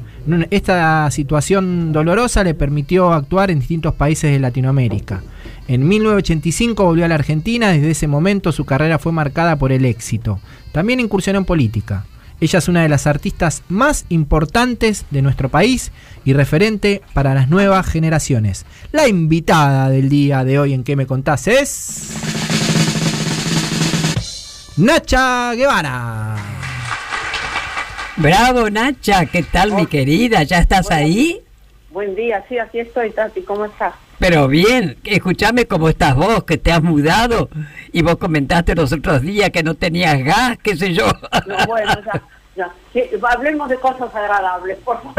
Esta 0.51 1.11
situación 1.11 1.93
dolorosa 1.95 2.45
le 2.45 2.53
permitió 2.53 3.11
actuar 3.11 3.51
en 3.51 3.61
distintos 3.61 3.95
países 3.95 4.31
de 4.31 4.39
Latinoamérica. 4.39 5.23
En 5.67 5.89
1985 5.89 6.85
volvió 6.85 7.07
a 7.07 7.09
la 7.09 7.15
Argentina, 7.15 7.71
desde 7.71 7.93
ese 7.93 8.07
momento 8.07 8.53
su 8.53 8.67
carrera 8.67 8.99
fue 8.99 9.13
marcada 9.13 9.57
por 9.57 9.73
el 9.73 9.87
éxito. 9.87 10.41
También 10.73 11.01
incursionó 11.01 11.39
en 11.39 11.47
política. 11.47 12.05
Ella 12.43 12.59
es 12.59 12.67
una 12.67 12.83
de 12.83 12.89
las 12.89 13.07
artistas 13.07 13.63
más 13.69 14.05
importantes 14.09 15.05
de 15.13 15.23
nuestro 15.23 15.49
país 15.49 15.93
y 16.25 16.33
referente 16.33 17.01
para 17.15 17.35
las 17.35 17.49
nuevas 17.49 17.87
generaciones. 17.87 18.67
La 18.91 19.07
invitada 19.07 19.89
del 19.89 20.09
día 20.09 20.43
de 20.43 20.59
hoy 20.59 20.73
en 20.75 20.83
que 20.83 20.97
me 20.97 21.07
contás 21.07 21.47
es... 21.47 22.09
Nacha 24.77 25.55
Guevara. 25.55 26.35
Bravo, 28.17 28.69
Nacha, 28.71 29.27
¿qué 29.27 29.45
tal, 29.45 29.73
mi 29.73 29.87
querida? 29.87 30.43
¿Ya 30.43 30.59
estás 30.59 30.87
Bueno. 30.87 30.97
ahí? 31.01 31.41
Buen 31.93 32.15
día, 32.15 32.43
sí, 32.49 32.59
aquí 32.59 32.79
estoy, 32.81 33.11
Tati, 33.11 33.43
¿cómo 33.43 33.67
estás? 33.67 33.93
Pero 34.19 34.49
bien, 34.49 34.97
escúchame 35.05 35.67
cómo 35.67 35.91
estás 35.91 36.17
vos, 36.17 36.45
que 36.45 36.57
te 36.57 36.73
has 36.73 36.83
mudado 36.83 37.51
y 37.93 38.01
vos 38.01 38.17
comentaste 38.17 38.75
los 38.75 38.93
otros 38.93 39.21
días 39.21 39.51
que 39.51 39.63
no 39.63 39.75
tenías 39.75 40.25
gas, 40.25 40.57
qué 40.63 40.75
sé 40.75 40.95
yo. 40.95 41.07
No, 41.47 41.67
bueno, 41.67 41.93
ya, 42.07 42.23
ya. 42.57 42.71
Sí, 42.95 43.03
hablemos 43.23 43.69
de 43.69 43.77
cosas 43.77 44.15
agradables, 44.15 44.79
por 44.79 45.03
favor. 45.03 45.15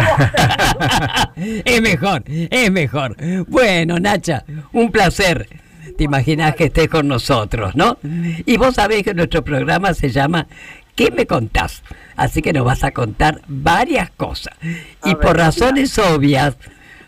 es 1.36 1.82
mejor, 1.82 2.24
es 2.26 2.72
mejor. 2.72 3.18
Bueno, 3.48 4.00
Nacha, 4.00 4.44
un 4.72 4.92
placer. 4.92 5.48
Te 5.96 6.06
imaginas 6.06 6.56
que 6.56 6.66
estés 6.66 6.88
con 6.88 7.08
nosotros, 7.08 7.76
¿no? 7.76 8.00
Y 8.02 8.58
vos 8.58 8.74
sabés 8.74 9.04
que 9.04 9.14
nuestro 9.14 9.44
programa 9.44 9.94
se 9.94 10.10
llama 10.10 10.48
¿Qué 10.96 11.12
me 11.12 11.26
contás? 11.26 11.84
Así 12.16 12.42
que 12.42 12.54
nos 12.54 12.66
vas 12.66 12.84
a 12.84 12.92
contar 12.92 13.42
varias 13.48 14.12
cosas. 14.12 14.56
Y 14.62 15.14
ver, 15.14 15.20
por 15.20 15.38
razones 15.38 15.98
obvias, 15.98 16.58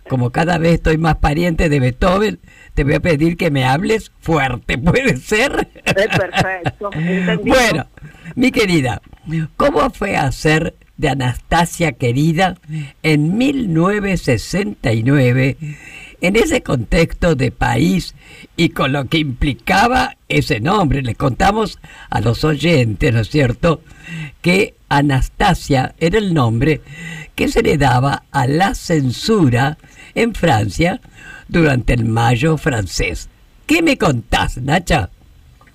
como 0.08 0.32
cada 0.32 0.58
vez 0.58 0.75
estoy 0.75 0.98
más 0.98 1.18
pariente 1.18 1.68
de 1.70 1.80
Beethoven, 1.80 2.39
te 2.74 2.84
voy 2.84 2.96
a 2.96 3.00
pedir 3.00 3.38
que 3.38 3.51
me 3.51 3.65
hables 3.65 4.12
fuerte, 4.20 4.77
¿puede 4.77 5.18
ser? 5.18 5.70
Es 5.84 6.08
perfecto, 6.08 6.89
entendido. 6.94 7.56
Bueno, 7.56 7.88
mi 8.36 8.51
querida, 8.51 9.01
¿cómo 9.58 9.89
fue 9.92 10.18
hacer 10.18 10.75
de 10.98 11.10
Anastasia 11.10 11.92
querida 11.94 12.58
en 13.04 13.38
1969 13.38 15.58
en 16.22 16.36
ese 16.36 16.62
contexto 16.64 17.36
de 17.36 17.52
país 17.52 18.16
y 18.56 18.70
con 18.70 18.92
lo 18.92 19.06
que 19.06 19.18
implicaba 19.20 20.16
ese 20.30 20.60
nombre? 20.60 21.02
Le 21.02 21.16
contamos 21.16 21.80
a 22.10 22.22
los 22.22 22.44
oyentes, 22.44 23.14
¿no 23.14 23.20
es 23.22 23.30
cierto?, 23.30 23.82
que 24.42 24.76
Anastasia 24.90 25.96
era 26.00 26.18
el 26.18 26.34
nombre 26.34 26.82
que 27.36 27.48
se 27.48 27.62
le 27.64 27.78
daba 27.78 28.24
a 28.32 28.48
la 28.48 28.76
censura 28.76 29.78
en 30.14 30.34
Francia 30.36 31.02
durante 31.48 31.94
el 31.94 32.06
Mayo 32.06 32.58
francés. 32.58 33.28
¿Qué 33.66 33.82
me 33.82 33.98
contás, 33.98 34.58
Nacha? 34.58 35.10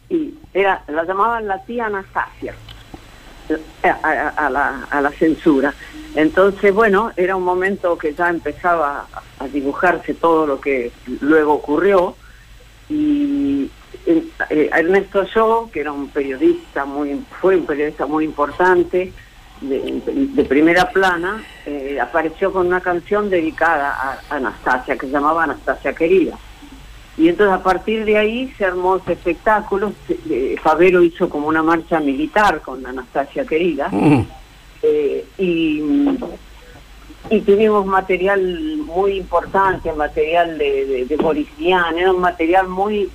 Y 0.08 0.32
era, 0.54 0.82
la 0.88 1.04
llamaban 1.04 1.46
la 1.46 1.62
tía 1.64 1.86
Anastasia, 1.86 2.54
a- 3.82 4.28
a 4.46 4.50
la, 4.50 4.84
a 4.90 5.00
la 5.00 5.10
censura. 5.10 5.74
Entonces, 6.14 6.74
bueno, 6.74 7.12
era 7.16 7.36
un 7.36 7.44
momento 7.44 7.96
que 7.96 8.14
ya 8.14 8.28
empezaba 8.28 9.06
a 9.38 9.48
dibujarse 9.48 10.14
todo 10.14 10.46
lo 10.46 10.60
que 10.60 10.92
luego 11.20 11.54
ocurrió. 11.54 12.16
Y 12.88 13.70
eh, 14.06 14.24
eh, 14.50 14.70
Ernesto 14.72 15.24
Yo, 15.34 15.70
que 15.72 15.80
era 15.80 15.92
un 15.92 16.08
periodista 16.08 16.84
muy, 16.84 17.24
fue 17.40 17.56
un 17.56 17.66
periodista 17.66 18.06
muy 18.06 18.24
importante, 18.24 19.12
de, 19.60 20.46
primera 20.48 20.90
plana, 20.90 21.42
eh, 21.66 21.98
apareció 22.00 22.52
con 22.52 22.66
una 22.66 22.80
canción 22.80 23.28
dedicada 23.28 24.18
a 24.28 24.36
Anastasia, 24.36 24.96
que 24.96 25.06
se 25.06 25.12
llamaba 25.12 25.44
Anastasia 25.44 25.92
Querida. 25.92 26.38
Y 27.18 27.28
entonces 27.28 27.54
a 27.54 27.62
partir 27.62 28.04
de 28.04 28.16
ahí 28.16 28.52
se 28.56 28.64
armó 28.64 28.96
ese 28.96 29.12
espectáculo. 29.12 29.92
Eh, 30.08 30.56
hizo 31.02 31.28
como 31.28 31.48
una 31.48 31.62
marcha 31.62 32.00
militar 32.00 32.62
con 32.62 32.84
Anastasia 32.86 33.44
Querida. 33.44 33.88
Mm, 33.90 34.22
eh, 34.82 35.24
y, 35.38 35.82
y 37.30 37.40
tuvimos 37.40 37.86
material 37.86 38.76
muy 38.84 39.12
importante, 39.18 39.92
material 39.92 40.58
de, 40.58 40.86
de, 40.86 41.04
de 41.06 41.46
era 41.98 42.12
un 42.12 42.20
material 42.20 42.68
muy 42.68 43.08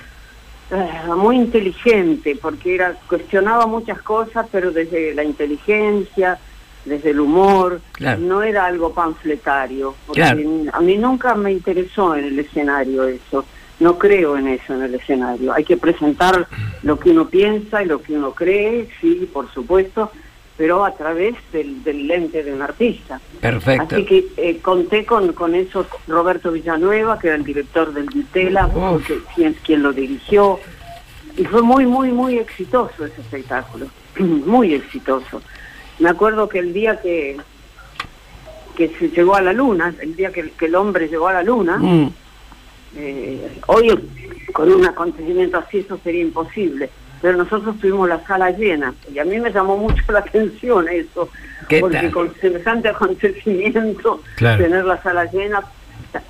eh, 0.72 0.89
muy 1.15 1.36
inteligente, 1.36 2.36
porque 2.41 2.75
era 2.75 2.93
cuestionaba 3.07 3.67
muchas 3.67 4.01
cosas, 4.01 4.48
pero 4.51 4.72
desde 4.72 5.13
la 5.13 5.24
inteligencia, 5.24 6.39
desde 6.86 7.12
el 7.12 7.19
humor, 7.19 7.81
Claro. 7.93 8.19
no 8.22 8.41
era 8.41 8.65
algo 8.65 8.91
panfletario. 8.93 9.93
Porque 10.07 10.22
Claro. 10.22 10.39
A 10.74 10.81
mí 10.81 10.98
nunca 10.98 11.36
me 11.36 11.51
interesó 11.51 12.15
en 12.15 12.25
el 12.25 12.39
escenario 12.39 13.03
eso. 13.07 13.45
No 13.79 13.98
creo 14.00 14.38
en 14.38 14.48
eso 14.48 14.74
en 14.74 14.84
el 14.84 14.95
escenario. 14.95 15.53
Hay 15.53 15.65
que 15.65 15.77
presentar 15.77 16.48
lo 16.81 16.98
que 16.98 17.12
uno 17.12 17.27
piensa 17.27 17.84
y 17.84 17.86
lo 17.86 18.01
que 18.01 18.13
uno 18.13 18.31
cree, 18.31 18.89
sí, 19.01 19.29
por 19.31 19.51
supuesto, 19.53 20.12
pero 20.57 20.85
a 20.85 20.95
través 20.95 21.35
del, 21.51 21.83
del 21.83 22.07
lente 22.07 22.43
de 22.43 22.53
un 22.53 22.62
artista. 22.62 23.19
perfecto. 23.41 23.95
Así 23.95 24.05
que 24.05 24.25
eh, 24.38 24.59
conté 24.62 25.05
con, 25.05 25.33
con 25.33 25.53
eso 25.55 25.85
Roberto 26.07 26.51
Villanueva, 26.51 27.19
que 27.19 27.27
era 27.27 27.35
el 27.35 27.43
director 27.43 27.93
del 27.93 28.05
Vitela, 28.05 28.69
quien, 29.35 29.53
quien 29.65 29.83
lo 29.83 29.91
dirigió. 29.91 30.59
Y 31.38 31.43
fue 31.43 31.62
muy, 31.62 31.85
muy, 31.85 32.12
muy 32.12 32.38
exitoso 32.38 33.05
ese 33.05 33.21
espectáculo. 33.21 33.88
muy 34.19 34.74
exitoso. 34.74 35.41
Me 36.00 36.09
acuerdo 36.09 36.47
que 36.47 36.59
el 36.59 36.74
día 36.74 37.01
que, 37.01 37.38
que 38.75 38.89
se 38.97 39.09
llegó 39.09 39.35
a 39.35 39.41
la 39.41 39.53
luna, 39.53 39.93
el 40.00 40.15
día 40.15 40.31
que, 40.31 40.51
que 40.51 40.65
el 40.67 40.75
hombre 40.75 41.07
llegó 41.07 41.27
a 41.27 41.33
la 41.33 41.43
luna, 41.43 41.77
Mm, 41.77 42.07
eh, 42.97 43.59
hoy 43.67 43.93
con 44.53 44.71
un 44.71 44.85
acontecimiento 44.85 45.57
así 45.57 45.79
eso 45.79 46.00
sería 46.03 46.21
imposible, 46.21 46.89
pero 47.25 47.39
nosotros 47.39 47.75
tuvimos 47.79 48.08
la 48.08 48.24
sala 48.27 48.51
llena 48.51 48.94
y 49.12 49.17
a 49.17 49.25
mí 49.25 49.39
me 49.39 49.51
llamó 49.51 49.75
mucho 49.77 50.03
la 50.12 50.20
atención 50.20 50.88
eso, 50.88 51.27
¿Qué 51.67 51.79
porque 51.79 51.98
tal? 51.98 52.12
con 52.12 52.36
semejante 52.36 52.88
acontecimiento, 52.96 54.22
Claro. 54.36 54.63
tener 54.63 54.86
la 54.86 55.01
sala 55.01 55.25
llena, 55.25 55.63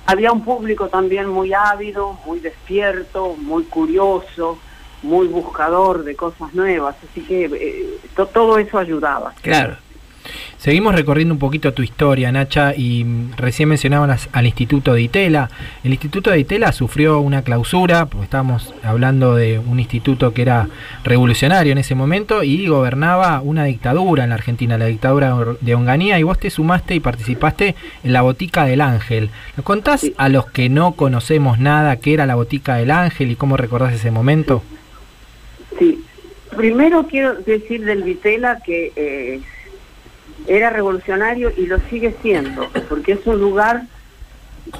había 0.06 0.32
un 0.32 0.42
público 0.42 0.88
también 0.88 1.28
muy 1.28 1.52
ávido, 1.52 2.18
muy 2.24 2.40
despierto, 2.40 3.34
muy 3.36 3.64
curioso, 3.64 4.58
muy 5.02 5.26
buscador 5.26 6.02
de 6.02 6.16
cosas 6.16 6.54
nuevas, 6.54 6.96
así 7.10 7.20
que 7.20 7.44
eh, 7.44 7.98
to- 8.16 8.24
todo 8.28 8.56
eso 8.56 8.78
ayudaba. 8.78 9.34
claro. 9.42 9.76
Seguimos 10.58 10.94
recorriendo 10.94 11.34
un 11.34 11.38
poquito 11.38 11.72
tu 11.72 11.82
historia, 11.82 12.32
Nacha, 12.32 12.74
y 12.74 13.06
recién 13.36 13.68
mencionaban 13.68 14.16
al 14.32 14.46
Instituto 14.46 14.94
de 14.94 15.02
Itela. 15.02 15.50
El 15.84 15.92
Instituto 15.92 16.30
de 16.30 16.40
Itela 16.40 16.72
sufrió 16.72 17.20
una 17.20 17.42
clausura, 17.42 18.06
porque 18.06 18.24
estábamos 18.24 18.74
hablando 18.82 19.36
de 19.36 19.58
un 19.58 19.78
instituto 19.78 20.32
que 20.32 20.42
era 20.42 20.68
revolucionario 21.04 21.72
en 21.72 21.78
ese 21.78 21.94
momento 21.94 22.42
y 22.42 22.66
gobernaba 22.66 23.40
una 23.40 23.64
dictadura 23.64 24.24
en 24.24 24.30
la 24.30 24.36
Argentina, 24.36 24.78
la 24.78 24.86
dictadura 24.86 25.36
de 25.60 25.74
Onganía, 25.74 26.18
y 26.18 26.22
vos 26.22 26.38
te 26.38 26.50
sumaste 26.50 26.94
y 26.94 27.00
participaste 27.00 27.74
en 28.02 28.12
la 28.12 28.22
Botica 28.22 28.64
del 28.64 28.80
Ángel. 28.80 29.30
¿Nos 29.56 29.64
contás 29.64 30.10
a 30.16 30.28
los 30.28 30.46
que 30.46 30.68
no 30.68 30.92
conocemos 30.92 31.58
nada 31.58 31.96
qué 31.96 32.14
era 32.14 32.26
la 32.26 32.34
Botica 32.34 32.76
del 32.76 32.90
Ángel 32.90 33.30
y 33.30 33.36
cómo 33.36 33.56
recordás 33.56 33.94
ese 33.94 34.10
momento? 34.10 34.62
Sí, 35.78 36.02
primero 36.56 37.06
quiero 37.06 37.34
decir 37.34 37.84
del 37.84 38.02
Vitela 38.02 38.58
que... 38.64 38.92
Eh, 38.96 39.40
era 40.46 40.70
revolucionario 40.70 41.52
y 41.56 41.66
lo 41.66 41.78
sigue 41.90 42.14
siendo, 42.22 42.68
porque 42.88 43.12
es 43.12 43.26
un 43.26 43.40
lugar 43.40 43.82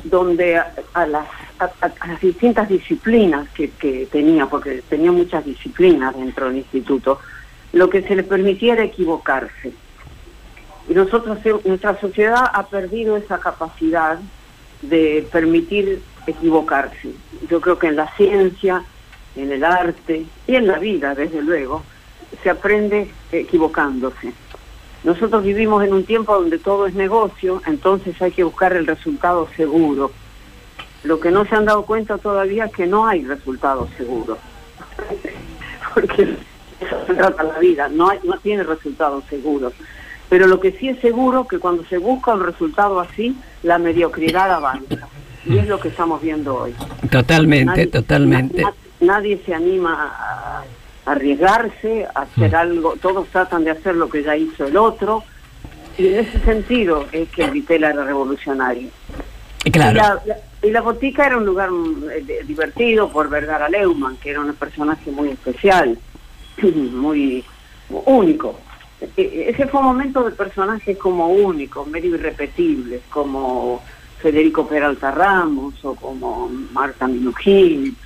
donde 0.05 0.57
a, 0.59 1.07
las, 1.07 1.27
distintas 2.21 2.69
disciplinas 2.69 3.49
que, 3.51 3.69
tenía, 4.11 4.47
porque 4.47 4.83
tenía 4.89 5.13
muchas 5.13 5.45
disciplinas 5.45 6.17
dentro 6.17 6.47
del 6.47 6.59
instituto, 6.59 7.21
lo 7.73 7.91
que 7.91 8.03
se 8.03 8.17
le 8.17 8.23
permitía 8.23 8.75
era 8.75 8.85
equivocarse. 8.85 9.73
Y 10.89 10.95
nosotros, 10.95 11.39
nuestra 11.65 11.99
sociedad 12.01 12.45
ha 12.53 12.67
perdido 12.67 13.17
esa 13.17 13.39
capacidad 13.39 14.19
de 14.83 15.27
permitir 15.33 16.03
equivocarse. 16.27 17.13
Yo 17.49 17.61
creo 17.61 17.79
que 17.79 17.89
en 17.89 17.97
la 17.97 18.15
ciencia, 18.17 18.85
en 19.35 19.53
el 19.53 19.65
arte 19.65 20.27
y 20.47 20.55
en 20.55 20.67
la 20.67 20.79
vida, 20.79 21.15
desde 21.15 21.43
luego, 21.43 21.83
se 22.43 22.51
aprende 22.51 23.11
equivocándose. 23.33 24.33
Nosotros 25.07 25.45
vivimos 25.45 25.85
en 25.85 25.95
un 25.95 26.05
tiempo 26.05 26.35
donde 26.35 26.59
todo 26.59 26.89
es 26.89 26.95
negocio, 26.95 27.63
entonces 27.65 28.21
hay 28.21 28.33
que 28.33 28.43
buscar 28.43 28.73
el 28.73 28.89
resultado 28.89 29.47
seguro. 29.57 30.11
Lo 31.05 31.21
que 31.21 31.31
no 31.31 31.45
se 31.45 31.55
han 31.55 31.65
dado 31.65 31.87
cuenta 31.87 32.19
todavía 32.19 32.65
es 32.65 32.73
que 32.73 32.89
no 32.89 33.07
hay 33.07 33.25
resultado 33.25 33.89
seguro. 33.97 34.37
Porque 35.95 36.37
eso 36.81 37.07
se 37.07 37.15
trata 37.15 37.45
la 37.45 37.57
vida, 37.61 37.89
no, 37.89 38.09
hay, 38.11 38.19
no 38.25 38.37
tiene 38.39 38.65
resultados 38.65 39.23
seguros. 39.31 39.75
Pero 40.29 40.49
lo 40.49 40.59
que 40.59 40.73
sí 40.73 40.89
es 40.89 40.99
seguro 40.99 41.43
es 41.43 41.49
que 41.51 41.61
cuando 41.61 41.85
se 41.85 41.99
busca 41.99 42.35
un 42.35 42.43
resultado 42.43 42.99
así, 42.99 43.37
la 43.63 43.79
mediocridad 43.79 44.51
avanza. 44.51 45.07
Y 45.45 45.59
es 45.59 45.69
lo 45.69 45.79
que 45.79 45.87
estamos 45.87 46.21
viendo 46.21 46.57
hoy. 46.57 46.75
Totalmente, 47.13 47.87
totalmente. 47.87 48.65
nadie 48.99 49.41
se 49.47 49.55
anima 49.55 50.13
a, 50.19 50.65
arriesgarse, 51.07 52.07
hacer 52.15 52.53
mm. 52.53 52.55
algo, 52.57 52.97
todos 53.01 53.29
tratan 53.29 53.65
de 53.65 53.71
hacer 53.71 53.95
lo 53.95 54.09
que 54.11 54.23
ya 54.23 54.37
hizo 54.37 54.67
el 54.67 54.77
otro, 54.77 55.23
y 55.97 56.09
en 56.09 56.19
ese 56.19 56.39
sentido 56.41 57.07
es 57.13 57.29
que 57.31 57.49
Vitela 57.49 57.91
era 57.91 58.05
revolucionario. 58.05 58.91
Claro. 59.73 60.21
Y 60.63 60.71
la, 60.71 60.81
botica 60.81 61.27
era 61.27 61.39
un 61.39 61.47
lugar 61.47 61.71
mm, 61.71 62.05
eh, 62.11 62.45
divertido 62.45 63.11
por 63.11 63.29
Vergara 63.29 63.69
Leumann, 63.69 64.17
que 64.17 64.31
era 64.31 64.41
un 64.41 64.53
personaje 64.55 65.11
muy 65.11 65.31
especial, 65.31 65.99
muy 66.63 67.45
único. 67.89 68.59
E, 69.01 69.11
e, 69.17 69.51
ese 69.51 69.67
fue 69.67 69.81
un 69.81 69.87
momento 69.87 70.25
de 70.25 70.33
personajes 70.33 70.97
como 70.99 71.29
únicos, 71.29 71.87
medio 71.87 72.15
irrepetibles, 72.15 73.03
como 73.11 73.83
Federico 74.21 74.67
Peralta 74.67 75.11
Ramos 75.11 75.85
o 75.85 75.95
como 75.95 76.49
Marta 76.73 77.07
Minujín 77.07 77.89
eh, 77.89 78.06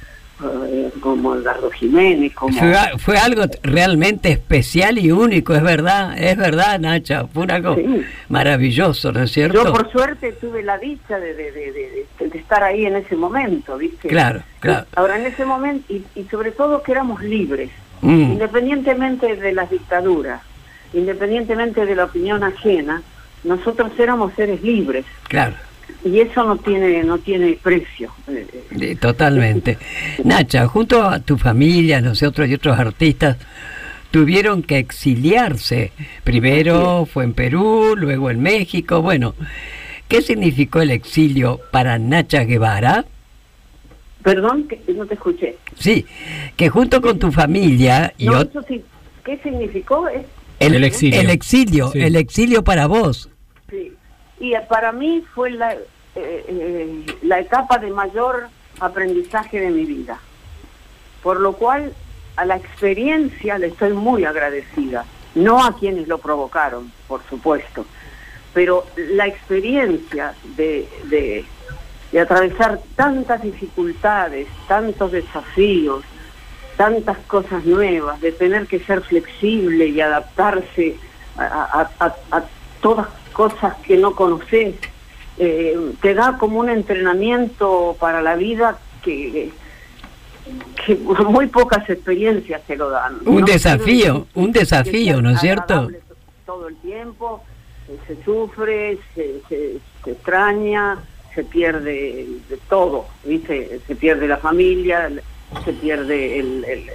como 1.00 1.34
Eduardo 1.34 1.70
Jiménez. 1.70 2.34
Como... 2.34 2.56
Fue, 2.98 3.18
algo 3.18 3.44
realmente 3.62 4.30
especial 4.30 4.98
y 4.98 5.10
único, 5.10 5.54
es 5.54 5.62
verdad, 5.62 6.16
es 6.18 6.36
verdad, 6.36 6.78
Nacha, 6.78 7.26
fue 7.26 7.46
algo 7.48 7.76
maravilloso, 8.28 9.12
¿no 9.12 9.22
es 9.22 9.32
cierto? 9.32 9.64
Yo 9.64 9.72
por 9.72 9.90
suerte 9.90 10.32
tuve 10.32 10.62
la 10.62 10.78
dicha 10.78 11.18
de, 11.18 11.34
de, 11.34 12.06
estar 12.34 12.62
ahí 12.62 12.86
en 12.86 12.96
ese 12.96 13.16
momento, 13.16 13.76
¿viste? 13.76 14.08
Claro, 14.08 14.42
claro. 14.60 14.86
Ahora, 14.96 15.18
en 15.18 15.26
ese 15.26 15.44
momento, 15.44 15.92
y, 15.92 16.24
sobre 16.30 16.52
todo 16.52 16.82
que 16.82 16.92
éramos 16.92 17.22
libres, 17.22 17.70
mm. 18.00 18.32
independientemente 18.32 19.36
de 19.36 19.52
las 19.52 19.70
dictaduras, 19.70 20.42
independientemente 20.92 21.86
de 21.86 21.94
la 21.94 22.04
opinión 22.04 22.42
ajena, 22.42 23.02
nosotros 23.44 23.92
éramos 23.98 24.32
seres 24.34 24.62
libres. 24.62 25.04
Claro 25.28 25.54
y 26.04 26.20
eso 26.20 26.44
no 26.44 26.56
tiene 26.56 27.02
no 27.04 27.18
tiene 27.18 27.58
precio. 27.62 28.12
Totalmente. 29.00 29.78
Nacha 30.24 30.66
junto 30.66 31.02
a 31.02 31.20
tu 31.20 31.36
familia 31.36 32.00
nosotros 32.00 32.48
y 32.48 32.54
otros 32.54 32.78
artistas 32.78 33.36
tuvieron 34.10 34.62
que 34.62 34.78
exiliarse. 34.78 35.92
Primero 36.24 37.06
fue 37.06 37.24
en 37.24 37.32
Perú 37.34 37.94
luego 37.96 38.30
en 38.30 38.40
México. 38.40 39.02
Bueno 39.02 39.34
qué 40.08 40.22
significó 40.22 40.82
el 40.82 40.90
exilio 40.90 41.60
para 41.70 41.98
Nacha 41.98 42.44
Guevara 42.44 43.04
perdón 44.22 44.68
que 44.68 44.80
no 44.92 45.06
te 45.06 45.14
escuché. 45.14 45.56
Sí 45.78 46.04
que 46.56 46.68
junto 46.68 47.00
con 47.00 47.18
tu 47.18 47.30
familia 47.30 48.12
y 48.18 48.26
qué 49.24 49.38
significó 49.42 50.08
el, 50.58 50.84
exilio. 50.84 51.20
el 51.20 51.30
exilio 51.30 51.92
el 51.94 52.16
exilio 52.16 52.64
para 52.64 52.86
vos. 52.86 53.28
sí 53.28 53.39
y 54.40 54.54
para 54.68 54.90
mí 54.90 55.22
fue 55.34 55.50
la, 55.50 55.74
eh, 55.74 55.78
eh, 56.16 57.06
la 57.22 57.38
etapa 57.38 57.78
de 57.78 57.90
mayor 57.90 58.48
aprendizaje 58.80 59.60
de 59.60 59.70
mi 59.70 59.84
vida. 59.84 60.18
Por 61.22 61.38
lo 61.38 61.52
cual 61.52 61.92
a 62.36 62.46
la 62.46 62.56
experiencia 62.56 63.58
le 63.58 63.68
estoy 63.68 63.92
muy 63.92 64.24
agradecida, 64.24 65.04
no 65.34 65.62
a 65.62 65.76
quienes 65.78 66.08
lo 66.08 66.18
provocaron, 66.18 66.90
por 67.06 67.22
supuesto, 67.28 67.84
pero 68.54 68.86
la 68.96 69.26
experiencia 69.26 70.34
de, 70.56 70.88
de, 71.04 71.44
de 72.10 72.20
atravesar 72.20 72.80
tantas 72.96 73.42
dificultades, 73.42 74.48
tantos 74.66 75.12
desafíos, 75.12 76.02
tantas 76.78 77.18
cosas 77.26 77.64
nuevas, 77.66 78.18
de 78.22 78.32
tener 78.32 78.66
que 78.66 78.80
ser 78.80 79.02
flexible 79.02 79.86
y 79.86 80.00
adaptarse 80.00 80.96
a 81.36 81.88
todas 82.80 83.08
cosas 83.32 83.76
que 83.76 83.96
no 83.96 84.14
conoces, 84.14 84.74
eh, 85.38 85.76
te 86.02 86.14
da 86.14 86.36
como 86.38 86.60
un 86.60 86.68
entrenamiento 86.68 87.96
para 87.98 88.20
la 88.20 88.36
vida 88.36 88.78
que, 89.02 89.50
que 90.84 90.94
muy 91.24 91.46
pocas 91.46 91.88
experiencias 91.88 92.62
te 92.66 92.76
lo 92.76 92.90
dan. 92.90 93.18
Un 93.24 93.44
desafío, 93.44 94.26
un 94.34 94.52
desafío, 94.52 95.22
¿no 95.22 95.30
es 95.30 95.40
cierto? 95.40 95.88
Todo 96.44 96.68
el 96.68 96.76
tiempo, 96.76 97.42
eh, 97.88 97.96
se 98.06 98.22
sufre, 98.24 98.98
se, 99.14 99.40
se, 99.48 99.76
extraña, 100.04 100.98
se 101.34 101.44
pierde 101.44 102.26
de 102.48 102.56
todo, 102.68 103.06
¿viste? 103.24 103.80
Se 103.86 103.94
pierde 103.94 104.26
la 104.26 104.38
familia, 104.38 105.10
se 105.64 105.72
pierde 105.72 106.38
el, 106.40 106.86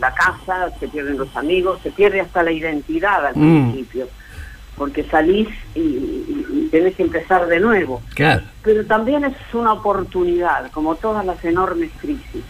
la 0.00 0.12
casa, 0.12 0.70
se 0.78 0.88
pierden 0.88 1.16
los 1.16 1.34
amigos, 1.36 1.80
se 1.82 1.90
pierde 1.90 2.20
hasta 2.20 2.42
la 2.42 2.52
identidad 2.52 3.26
al 3.26 3.36
mm. 3.36 3.72
principio 3.72 4.08
porque 4.76 5.04
salís 5.04 5.48
y, 5.74 6.68
tenés 6.70 6.96
que 6.96 7.04
empezar 7.04 7.46
de 7.46 7.60
nuevo. 7.60 8.02
Claro. 8.14 8.42
Pero 8.62 8.84
también 8.84 9.24
es 9.24 9.34
una 9.52 9.72
oportunidad, 9.72 10.70
como 10.72 10.96
todas 10.96 11.24
las 11.24 11.44
enormes 11.44 11.90
crisis. 12.00 12.42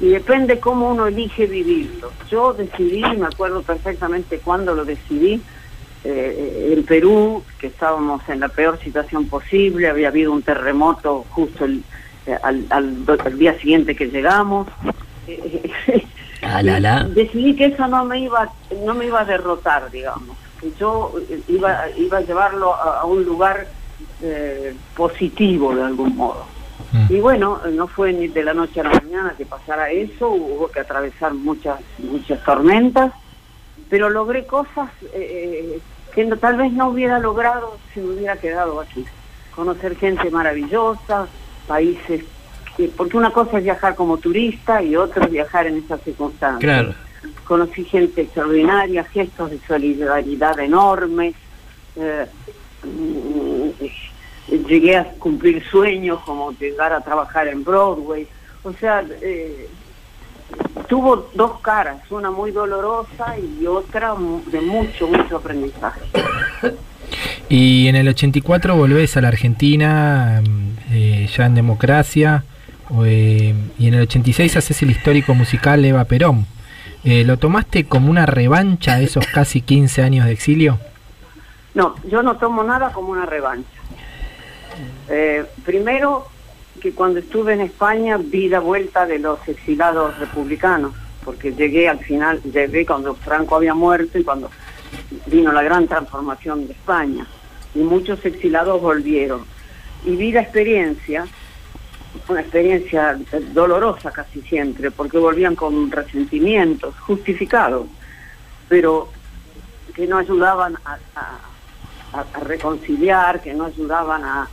Y 0.00 0.08
depende 0.08 0.58
cómo 0.58 0.90
uno 0.90 1.06
elige 1.06 1.46
vivirlo. 1.46 2.12
Yo 2.30 2.54
decidí, 2.54 3.02
me 3.02 3.26
acuerdo 3.26 3.62
perfectamente 3.62 4.38
cuando 4.38 4.74
lo 4.74 4.84
decidí, 4.84 5.40
eh, 6.04 6.74
en 6.76 6.84
Perú, 6.84 7.44
que 7.58 7.68
estábamos 7.68 8.26
en 8.28 8.40
la 8.40 8.48
peor 8.48 8.78
situación 8.80 9.28
posible, 9.28 9.88
había 9.88 10.08
habido 10.08 10.32
un 10.32 10.42
terremoto 10.42 11.24
justo 11.30 11.64
el, 11.64 11.84
eh, 12.26 12.36
al, 12.42 12.66
al, 12.70 13.38
día 13.38 13.56
siguiente 13.58 13.94
que 13.94 14.06
llegamos. 14.06 14.66
ah, 16.42 16.62
la, 16.62 16.80
la. 16.80 17.04
Decidí 17.14 17.54
que 17.54 17.66
eso 17.66 17.86
no 17.86 18.04
me 18.04 18.18
iba, 18.18 18.50
no 18.84 18.94
me 18.94 19.06
iba 19.06 19.20
a 19.20 19.24
derrotar, 19.24 19.90
digamos 19.90 20.36
yo 20.78 21.12
iba, 21.48 21.88
iba 21.96 22.18
a 22.18 22.20
llevarlo 22.20 22.74
a, 22.74 23.04
un 23.04 23.24
lugar 23.24 23.66
eh, 24.22 24.74
positivo 24.96 25.74
de 25.74 25.82
algún 25.82 26.16
modo. 26.16 26.46
Mm. 26.92 27.06
Y 27.08 27.20
bueno, 27.20 27.60
no 27.72 27.86
fue 27.86 28.12
ni 28.12 28.28
de 28.28 28.44
la 28.44 28.54
noche 28.54 28.80
a 28.80 28.84
la 28.84 29.00
mañana 29.00 29.34
que 29.36 29.46
pasara 29.46 29.90
eso, 29.90 30.30
hubo 30.30 30.68
que 30.68 30.80
atravesar 30.80 31.34
muchas, 31.34 31.80
muchas 31.98 32.42
tormentas, 32.44 33.12
pero 33.88 34.10
logré 34.10 34.46
cosas 34.46 34.90
eh, 35.12 35.80
que 36.14 36.24
tal 36.36 36.56
vez 36.56 36.72
no 36.72 36.88
hubiera 36.88 37.18
logrado 37.18 37.78
si 37.92 38.00
me 38.00 38.14
hubiera 38.14 38.36
quedado 38.36 38.80
aquí. 38.80 39.04
Conocer 39.54 39.96
gente 39.96 40.30
maravillosa, 40.30 41.26
países, 41.66 42.24
porque 42.96 43.16
una 43.16 43.30
cosa 43.30 43.58
es 43.58 43.64
viajar 43.64 43.94
como 43.94 44.16
turista 44.16 44.82
y 44.82 44.96
otra 44.96 45.26
es 45.26 45.30
viajar 45.30 45.66
en 45.66 45.78
esas 45.78 46.00
circunstancias. 46.02 46.60
Claro 46.60 46.94
conocí 47.44 47.84
gente 47.84 48.22
extraordinaria, 48.22 49.04
gestos 49.04 49.50
de 49.50 49.58
solidaridad 49.66 50.58
enormes, 50.60 51.34
eh, 51.96 52.26
mm, 52.84 54.56
llegué 54.66 54.96
a 54.96 55.04
cumplir 55.18 55.62
sueños 55.70 56.20
como 56.24 56.52
llegar 56.52 56.92
a 56.92 57.00
trabajar 57.00 57.48
en 57.48 57.64
Broadway, 57.64 58.26
o 58.62 58.72
sea, 58.72 59.04
eh, 59.20 59.68
tuvo 60.88 61.30
dos 61.34 61.60
caras, 61.60 61.98
una 62.10 62.30
muy 62.30 62.50
dolorosa 62.50 63.36
y 63.38 63.66
otra 63.66 64.14
de 64.46 64.60
mucho, 64.60 65.08
mucho 65.08 65.36
aprendizaje. 65.36 66.02
Y 67.48 67.88
en 67.88 67.96
el 67.96 68.08
84 68.08 68.76
volvés 68.76 69.16
a 69.16 69.20
la 69.20 69.28
Argentina, 69.28 70.40
mm, 70.42 70.94
eh, 70.94 71.28
ya 71.36 71.46
en 71.46 71.54
democracia, 71.54 72.44
eh, 73.04 73.54
y 73.78 73.88
en 73.88 73.94
el 73.94 74.02
86 74.02 74.56
haces 74.56 74.82
el 74.82 74.90
histórico 74.90 75.34
musical 75.34 75.84
Eva 75.84 76.04
Perón. 76.04 76.46
Eh, 77.04 77.24
¿Lo 77.24 77.36
tomaste 77.36 77.84
como 77.84 78.10
una 78.10 78.26
revancha 78.26 78.96
de 78.96 79.04
esos 79.04 79.26
casi 79.26 79.60
15 79.60 80.02
años 80.02 80.26
de 80.26 80.32
exilio? 80.32 80.78
No, 81.74 81.96
yo 82.04 82.22
no 82.22 82.36
tomo 82.36 82.62
nada 82.62 82.92
como 82.92 83.10
una 83.10 83.26
revancha. 83.26 83.80
Eh, 85.08 85.44
primero, 85.64 86.28
que 86.80 86.92
cuando 86.92 87.18
estuve 87.20 87.54
en 87.54 87.60
España 87.60 88.18
vi 88.18 88.48
la 88.48 88.60
vuelta 88.60 89.06
de 89.06 89.18
los 89.18 89.46
exilados 89.48 90.18
republicanos, 90.18 90.92
porque 91.24 91.52
llegué 91.52 91.88
al 91.88 91.98
final, 91.98 92.40
llegué 92.42 92.86
cuando 92.86 93.14
Franco 93.14 93.56
había 93.56 93.74
muerto 93.74 94.18
y 94.18 94.24
cuando 94.24 94.50
vino 95.26 95.52
la 95.52 95.62
gran 95.62 95.88
transformación 95.88 96.66
de 96.66 96.72
España. 96.72 97.26
Y 97.74 97.80
muchos 97.80 98.24
exilados 98.24 98.80
volvieron. 98.80 99.44
Y 100.04 100.16
vi 100.16 100.32
la 100.32 100.42
experiencia, 100.42 101.26
una 102.28 102.40
experiencia 102.40 103.18
dolorosa 103.52 104.10
casi 104.10 104.40
siempre, 104.42 104.90
porque 104.90 105.18
volvían 105.18 105.54
con 105.54 105.90
resentimientos 105.90 106.94
justificados, 107.00 107.86
pero 108.68 109.08
que 109.94 110.06
no 110.06 110.18
ayudaban 110.18 110.76
a, 110.84 110.98
reconciliar, 112.42 113.40
que 113.40 113.54
no 113.54 113.64
ayudaban 113.64 114.22
a, 114.24 114.48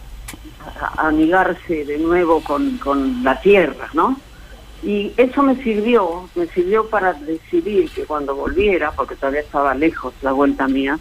a, 0.80 1.08
amigarse 1.08 1.84
de 1.84 1.98
nuevo 1.98 2.42
con, 2.42 2.78
con 2.78 3.24
la 3.24 3.40
tierra, 3.42 3.90
¿no? 3.94 4.18
Y 4.82 5.12
eso 5.18 5.44
me 5.44 5.62
sirvió, 5.62 6.30
me 6.36 6.48
sirvió 6.48 6.88
para 6.90 7.14
decidir 7.14 7.90
que 7.90 8.06
cuando 8.06 8.34
volviera, 8.34 8.92
porque 8.92 9.16
todavía 9.16 9.42
estaba 9.42 9.76
lejos 9.76 10.14
la 10.22 10.32
vuelta 10.32 10.70
mía, 10.70 10.98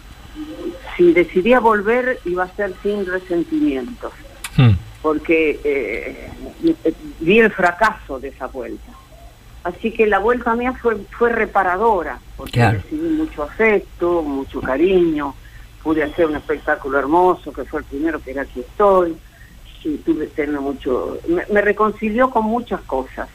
si 0.97 1.13
decidía 1.13 1.61
volver 1.61 2.19
iba 2.25 2.43
a 2.43 2.55
ser 2.55 2.73
sin 2.83 3.05
resentimientos, 3.05 4.11
hmm. 4.57 4.88
Porque 5.01 5.59
eh, 5.63 6.29
vi 7.19 7.39
el 7.39 7.51
fracaso 7.51 8.19
de 8.19 8.29
esa 8.29 8.47
vuelta. 8.47 8.91
Así 9.63 9.91
que 9.91 10.07
la 10.07 10.19
vuelta 10.19 10.55
mía 10.55 10.73
fue, 10.73 10.97
fue 11.17 11.29
reparadora, 11.29 12.19
porque 12.37 12.71
recibí 12.71 13.09
mucho 13.09 13.43
afecto, 13.43 14.21
mucho 14.21 14.61
cariño, 14.61 15.35
pude 15.83 16.03
hacer 16.03 16.27
un 16.27 16.35
espectáculo 16.35 16.97
hermoso, 16.97 17.51
que 17.51 17.65
fue 17.65 17.81
el 17.81 17.85
primero 17.85 18.21
que 18.21 18.31
era 18.31 18.43
aquí 18.43 18.61
estoy, 18.61 19.15
y 19.83 19.97
tuve 19.97 20.27
tener 20.27 20.59
mucho, 20.59 21.17
me, 21.27 21.61
reconcilió 21.61 22.29
con 22.29 22.45
muchas 22.45 22.81
cosas. 22.81 23.29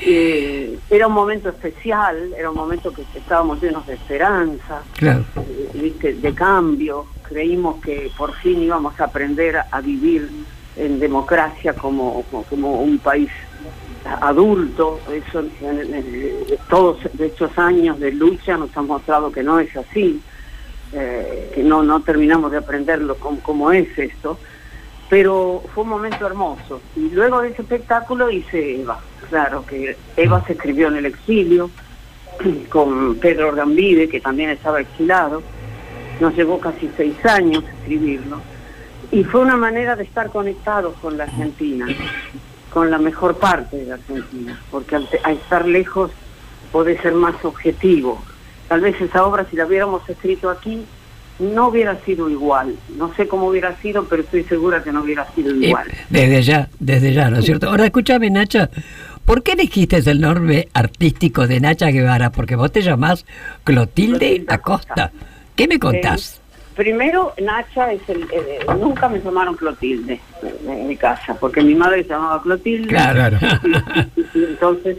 Eh, 0.00 0.78
era 0.90 1.08
un 1.08 1.14
momento 1.14 1.48
especial, 1.48 2.32
era 2.36 2.50
un 2.50 2.56
momento 2.56 2.92
que 2.92 3.02
estábamos 3.14 3.60
llenos 3.60 3.86
de 3.86 3.94
esperanza, 3.94 4.82
eh, 5.00 6.16
de 6.22 6.34
cambio, 6.34 7.06
creímos 7.22 7.82
que 7.82 8.10
por 8.16 8.34
fin 8.34 8.62
íbamos 8.62 8.98
a 9.00 9.04
aprender 9.04 9.56
a 9.70 9.80
vivir 9.80 10.30
en 10.78 11.00
democracia 11.00 11.74
como, 11.74 12.24
como 12.48 12.80
un 12.80 12.98
país 12.98 13.30
adulto, 14.20 15.00
eso 15.12 15.44
todos 16.70 16.98
estos 17.18 17.58
años 17.58 17.98
de 18.00 18.12
lucha 18.12 18.56
nos 18.56 18.74
han 18.76 18.86
mostrado 18.86 19.30
que 19.30 19.42
no 19.42 19.58
es 19.60 19.76
así. 19.76 20.22
Eh, 20.92 21.50
que 21.54 21.62
no, 21.62 21.82
no 21.82 22.00
terminamos 22.00 22.50
de 22.50 22.58
aprenderlo 22.58 23.16
cómo, 23.16 23.72
es 23.72 23.98
esto, 23.98 24.38
pero 25.10 25.62
fue 25.74 25.84
un 25.84 25.90
momento 25.90 26.26
hermoso. 26.26 26.80
Y 26.96 27.10
luego 27.10 27.42
de 27.42 27.50
ese 27.50 27.60
espectáculo 27.60 28.30
hice 28.30 28.80
Eva, 28.80 28.98
claro 29.28 29.66
que 29.66 29.96
Eva 30.16 30.42
se 30.46 30.54
escribió 30.54 30.88
en 30.88 30.96
el 30.96 31.06
exilio, 31.06 31.70
con 32.70 33.16
Pedro 33.16 33.54
Gambide, 33.54 34.08
que 34.08 34.20
también 34.20 34.48
estaba 34.48 34.80
exilado, 34.80 35.42
nos 36.20 36.34
llevó 36.34 36.58
casi 36.58 36.90
seis 36.96 37.22
años 37.26 37.64
escribirlo, 37.80 38.40
y 39.10 39.24
fue 39.24 39.40
una 39.40 39.56
manera 39.56 39.96
de 39.96 40.04
estar 40.04 40.30
conectados 40.30 40.94
con 41.00 41.16
la 41.16 41.24
Argentina, 41.24 41.86
con 42.72 42.90
la 42.90 42.98
mejor 42.98 43.36
parte 43.36 43.76
de 43.76 43.86
la 43.86 43.94
Argentina, 43.94 44.60
porque 44.70 44.96
al, 44.96 45.08
al 45.24 45.36
estar 45.36 45.66
lejos 45.66 46.10
puede 46.70 47.00
ser 47.00 47.14
más 47.14 47.44
objetivo, 47.44 48.22
Tal 48.68 48.82
vez 48.82 49.00
esa 49.00 49.24
obra, 49.24 49.46
si 49.50 49.56
la 49.56 49.66
hubiéramos 49.66 50.06
escrito 50.08 50.50
aquí, 50.50 50.84
no 51.38 51.68
hubiera 51.68 51.98
sido 52.04 52.28
igual. 52.28 52.76
No 52.96 53.14
sé 53.14 53.26
cómo 53.26 53.46
hubiera 53.46 53.74
sido, 53.80 54.04
pero 54.04 54.22
estoy 54.22 54.44
segura 54.44 54.82
que 54.82 54.92
no 54.92 55.02
hubiera 55.02 55.26
sido 55.32 55.52
eh, 55.52 55.68
igual. 55.68 55.86
desde 56.10 56.42
ya, 56.42 56.68
desde 56.78 57.14
ya, 57.14 57.30
¿no 57.30 57.38
es 57.38 57.46
cierto? 57.46 57.70
Ahora 57.70 57.86
escúchame, 57.86 58.28
Nacha, 58.28 58.68
¿por 59.24 59.42
qué 59.42 59.52
elegiste 59.52 59.96
el 59.96 60.20
nombre 60.20 60.68
artístico 60.74 61.46
de 61.46 61.60
Nacha 61.60 61.90
Guevara? 61.90 62.30
Porque 62.30 62.56
vos 62.56 62.70
te 62.70 62.82
llamás 62.82 63.24
Clotilde, 63.64 64.44
Acosta. 64.48 65.12
¿Qué 65.56 65.66
me 65.66 65.78
contás? 65.78 66.34
Eh, 66.36 66.47
primero, 66.78 67.34
Nacha 67.42 67.92
es 67.92 68.08
el... 68.08 68.22
Eh, 68.32 68.60
nunca 68.78 69.08
me 69.08 69.18
llamaron 69.18 69.56
Clotilde 69.56 70.20
en 70.64 70.86
mi 70.86 70.96
casa, 70.96 71.34
porque 71.34 71.60
mi 71.60 71.74
madre 71.74 72.04
se 72.04 72.10
llamaba 72.10 72.40
Clotilde. 72.40 72.88
Claro. 72.88 73.36
Y, 74.34 74.44
entonces 74.44 74.98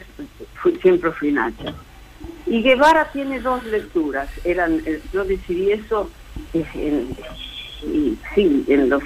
siempre 0.81 1.11
fui 1.11 1.31
Nacha. 1.31 1.73
Y 2.45 2.61
Guevara 2.61 3.09
tiene 3.13 3.39
dos 3.39 3.63
lecturas. 3.63 4.27
Eran, 4.43 4.81
eh, 4.85 4.99
yo 5.13 5.23
decidí 5.23 5.71
eso 5.71 6.09
en, 6.53 7.15
sí, 8.35 8.65
en 8.67 8.89
los 8.89 9.01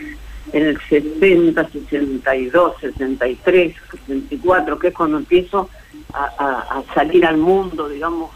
en 0.51 0.65
el 0.65 0.79
60, 0.89 1.69
62, 1.69 2.75
63, 2.81 3.75
64, 4.07 4.79
que 4.79 4.87
es 4.87 4.93
cuando 4.93 5.17
empiezo 5.17 5.69
a, 6.13 6.81
salir 6.95 7.25
al 7.25 7.37
mundo, 7.37 7.87
digamos. 7.87 8.31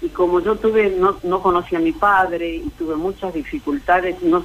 Y 0.00 0.08
como 0.10 0.40
yo 0.40 0.56
tuve, 0.56 0.90
no, 0.90 1.16
no 1.24 1.42
conocí 1.42 1.74
a 1.74 1.80
mi 1.80 1.92
padre 1.92 2.56
y 2.56 2.70
tuve 2.78 2.94
muchas 2.96 3.34
dificultades, 3.34 4.22
no, 4.22 4.44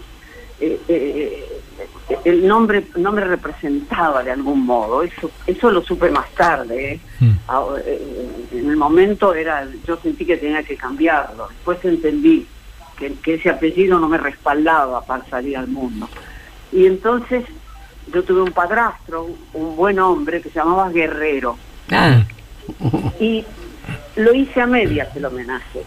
eh, 0.59 0.79
eh, 0.87 1.61
el 2.25 2.47
nombre 2.47 2.85
no 2.95 3.11
me 3.11 3.21
representaba 3.21 4.23
de 4.23 4.31
algún 4.31 4.65
modo, 4.65 5.03
eso 5.03 5.29
eso 5.45 5.71
lo 5.71 5.83
supe 5.83 6.09
más 6.09 6.29
tarde. 6.31 6.93
¿eh? 6.93 6.99
Mm. 7.19 7.31
Ah, 7.47 7.65
en 8.51 8.69
el 8.69 8.77
momento 8.77 9.33
era 9.33 9.67
yo 9.85 9.97
sentí 9.97 10.25
que 10.25 10.37
tenía 10.37 10.63
que 10.63 10.75
cambiarlo, 10.75 11.47
después 11.49 11.83
entendí 11.85 12.47
que, 12.97 13.13
que 13.15 13.35
ese 13.35 13.49
apellido 13.49 13.99
no 13.99 14.07
me 14.07 14.17
respaldaba 14.17 15.05
para 15.05 15.25
salir 15.25 15.57
al 15.57 15.67
mundo. 15.67 16.09
Y 16.71 16.85
entonces 16.87 17.45
yo 18.11 18.23
tuve 18.23 18.41
un 18.41 18.51
padrastro, 18.51 19.29
un 19.53 19.75
buen 19.75 19.99
hombre 19.99 20.41
que 20.41 20.49
se 20.49 20.59
llamaba 20.59 20.89
Guerrero. 20.89 21.57
Ah. 21.91 22.23
Y 23.19 23.45
lo 24.15 24.33
hice 24.33 24.61
a 24.61 24.67
medias 24.67 25.15
el 25.15 25.25
homenaje, 25.25 25.83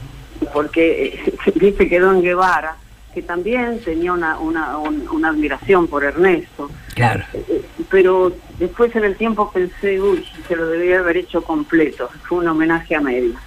porque 0.53 1.21
dice 1.55 1.89
que 1.89 2.01
Don 2.01 2.23
Guevara 2.23 2.77
que 3.17 3.23
también 3.23 3.81
tenía 3.81 4.13
una, 4.13 4.39
una, 4.39 4.77
una 4.77 5.29
admiración 5.31 5.89
por 5.89 6.05
Ernesto. 6.05 6.71
Claro. 6.95 7.25
Eh, 7.33 7.63
pero 7.89 8.31
después 8.59 8.95
en 8.95 9.05
el 9.05 9.17
tiempo 9.17 9.51
pensé, 9.51 9.99
uy, 9.99 10.23
se 10.47 10.55
lo 10.55 10.69
debía 10.69 10.99
haber 10.99 11.17
hecho 11.17 11.43
completo. 11.43 12.11
Fue 12.29 12.41
un 12.41 12.49
homenaje 12.49 12.95
a 12.95 13.01
medias. 13.01 13.41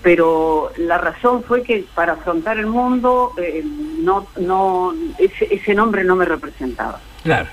Pero 0.00 0.72
la 0.78 0.96
razón 0.96 1.42
fue 1.42 1.62
que 1.62 1.84
para 1.94 2.14
afrontar 2.14 2.56
el 2.56 2.68
mundo, 2.68 3.34
eh, 3.36 3.62
no, 4.00 4.28
no, 4.40 4.94
ese, 5.18 5.54
ese 5.54 5.74
nombre 5.74 6.02
no 6.02 6.16
me 6.16 6.24
representaba. 6.24 6.98
Claro. 7.22 7.48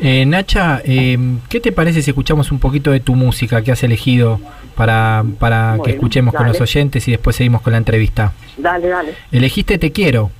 Eh, 0.00 0.26
Nacha, 0.26 0.82
eh, 0.84 1.18
¿qué 1.48 1.60
te 1.60 1.72
parece 1.72 2.02
si 2.02 2.10
escuchamos 2.10 2.52
un 2.52 2.58
poquito 2.58 2.90
de 2.90 3.00
tu 3.00 3.14
música 3.14 3.62
que 3.62 3.72
has 3.72 3.82
elegido 3.82 4.40
para, 4.74 5.24
para 5.38 5.78
que 5.82 5.92
escuchemos 5.92 6.34
con 6.34 6.46
los 6.46 6.60
oyentes 6.60 7.08
y 7.08 7.12
después 7.12 7.36
seguimos 7.36 7.62
con 7.62 7.72
la 7.72 7.78
entrevista? 7.78 8.32
Dale, 8.56 8.88
dale. 8.88 9.14
Elegiste 9.32 9.78
Te 9.78 9.92
Quiero. 9.92 10.30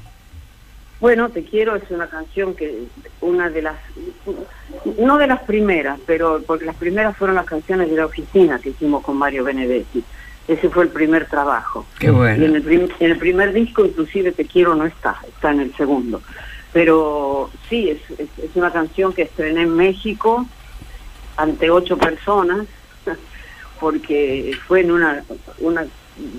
Bueno, 1.00 1.30
Te 1.30 1.42
Quiero 1.44 1.76
es 1.76 1.90
una 1.90 2.06
canción 2.06 2.54
que, 2.54 2.84
una 3.20 3.48
de 3.48 3.62
las, 3.62 3.76
no 4.98 5.18
de 5.18 5.26
las 5.26 5.40
primeras, 5.42 5.98
pero 6.06 6.42
porque 6.46 6.64
las 6.64 6.76
primeras 6.76 7.16
fueron 7.16 7.36
las 7.36 7.46
canciones 7.46 7.90
de 7.90 7.96
la 7.96 8.06
oficina 8.06 8.58
que 8.58 8.70
hicimos 8.70 9.02
con 9.02 9.16
Mario 9.16 9.44
Benedetti. 9.44 10.04
Ese 10.48 10.68
fue 10.68 10.84
el 10.84 10.90
primer 10.90 11.26
trabajo. 11.26 11.86
Qué 11.98 12.10
bueno. 12.10 12.42
Y 12.42 12.46
en 12.46 12.56
el, 12.56 12.92
en 13.00 13.10
el 13.10 13.18
primer 13.18 13.52
disco 13.52 13.84
inclusive 13.84 14.32
Te 14.32 14.44
Quiero 14.44 14.74
no 14.74 14.86
está, 14.86 15.16
está 15.26 15.50
en 15.50 15.60
el 15.60 15.74
segundo. 15.74 16.22
Pero 16.76 17.48
sí, 17.70 17.88
es, 17.88 18.20
es, 18.20 18.54
una 18.54 18.70
canción 18.70 19.14
que 19.14 19.22
estrené 19.22 19.62
en 19.62 19.74
México 19.74 20.44
ante 21.38 21.70
ocho 21.70 21.96
personas, 21.96 22.66
porque 23.80 24.54
fue 24.66 24.82
en 24.82 24.90
una, 24.90 25.24
una 25.60 25.86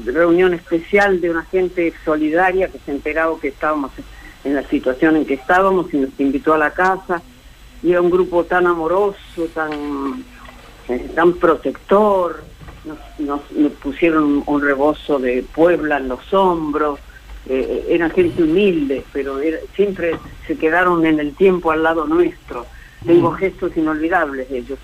reunión 0.06 0.54
especial 0.54 1.21
de 1.21 1.32
una 1.32 1.43
gente 1.45 1.91
solidaria 2.06 2.67
que 2.67 2.78
se 2.78 2.91
enteraba 2.91 3.39
que 3.39 3.47
estábamos 3.47 3.89
en 4.43 4.54
la 4.54 4.62
situación 4.69 5.15
en 5.15 5.26
que 5.26 5.34
estábamos 5.34 5.91
y 5.91 5.97
nos 5.97 6.19
invitó 6.19 6.54
a 6.54 6.60
la 6.60 6.69
casa. 6.69 7.23
Y 7.82 7.89
era 7.89 8.02
un 8.02 8.12
grupo 8.12 8.43
tan 8.43 8.67
amoroso, 8.67 9.47
tan, 9.56 10.23
eh, 10.88 11.10
tan 11.15 11.34
protector. 11.34 12.43
Nos, 13.17 13.41
pusieron 13.82 14.43
un 14.45 14.62
rebozo 14.62 15.17
de 15.17 15.43
Puebla 15.52 15.97
en 15.97 16.10
los 16.10 16.32
hombros 16.32 17.00
eh, 17.50 17.86
eran 17.90 18.12
gente 18.12 18.44
humilde, 18.44 19.04
pero 19.14 19.40
siempre 19.76 20.16
se 20.46 20.58
quedaron 20.58 21.06
en 21.06 21.20
el 21.20 21.34
tiempo 21.36 21.72
al 21.72 21.84
lado 21.84 22.06
nuestro. 22.06 22.66
Tengo 23.06 23.32
mm. 23.32 23.36
gestos 23.36 23.78
inolvidables 23.78 24.50
de 24.50 24.58
ellos. 24.60 24.80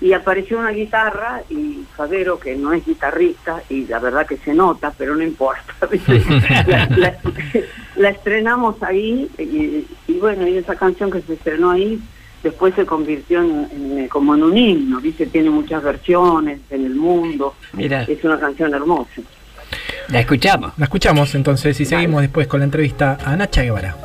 y 0.00 0.12
apareció 0.12 0.58
una 0.58 0.70
guitarra 0.70 1.42
y 1.48 1.84
Fabero, 1.96 2.38
que 2.38 2.54
no 2.54 2.72
es 2.72 2.84
guitarrista, 2.84 3.62
y 3.68 3.86
la 3.86 3.98
verdad 3.98 4.26
que 4.26 4.36
se 4.36 4.54
nota, 4.54 4.92
pero 4.96 5.14
no 5.16 5.22
importa, 5.22 5.74
la, 6.66 7.18
la, 7.96 8.08
estrenamos 8.10 8.82
ahí 8.82 9.30
y, 9.38 10.18
bueno, 10.18 10.46
y 10.46 10.58
esa 10.58 10.76
canción 10.76 11.10
que 11.10 11.22
se 11.22 11.34
estrenó 11.34 11.70
ahí 11.70 11.98
después 12.42 12.74
se 12.74 12.86
convirtió 12.86 13.42
en, 13.42 14.08
como 14.08 14.34
en 14.34 14.44
un 14.44 14.56
himno, 14.56 15.00
¿viste? 15.00 15.26
Tiene 15.26 15.50
muchas 15.50 15.82
versiones 15.82 16.60
en 16.70 16.84
el 16.84 16.94
mundo, 16.94 17.54
Mira. 17.72 18.02
es 18.02 18.22
una 18.22 18.38
canción 18.38 18.72
hermosa. 18.72 19.22
La 20.08 20.20
escuchamos. 20.20 20.72
La 20.76 20.84
escuchamos 20.84 21.34
entonces 21.34 21.80
y 21.80 21.84
seguimos 21.84 22.22
después 22.22 22.46
con 22.46 22.60
la 22.60 22.64
entrevista 22.64 23.18
a 23.24 23.36
Nacha 23.36 23.62
Guevara. 23.62 23.96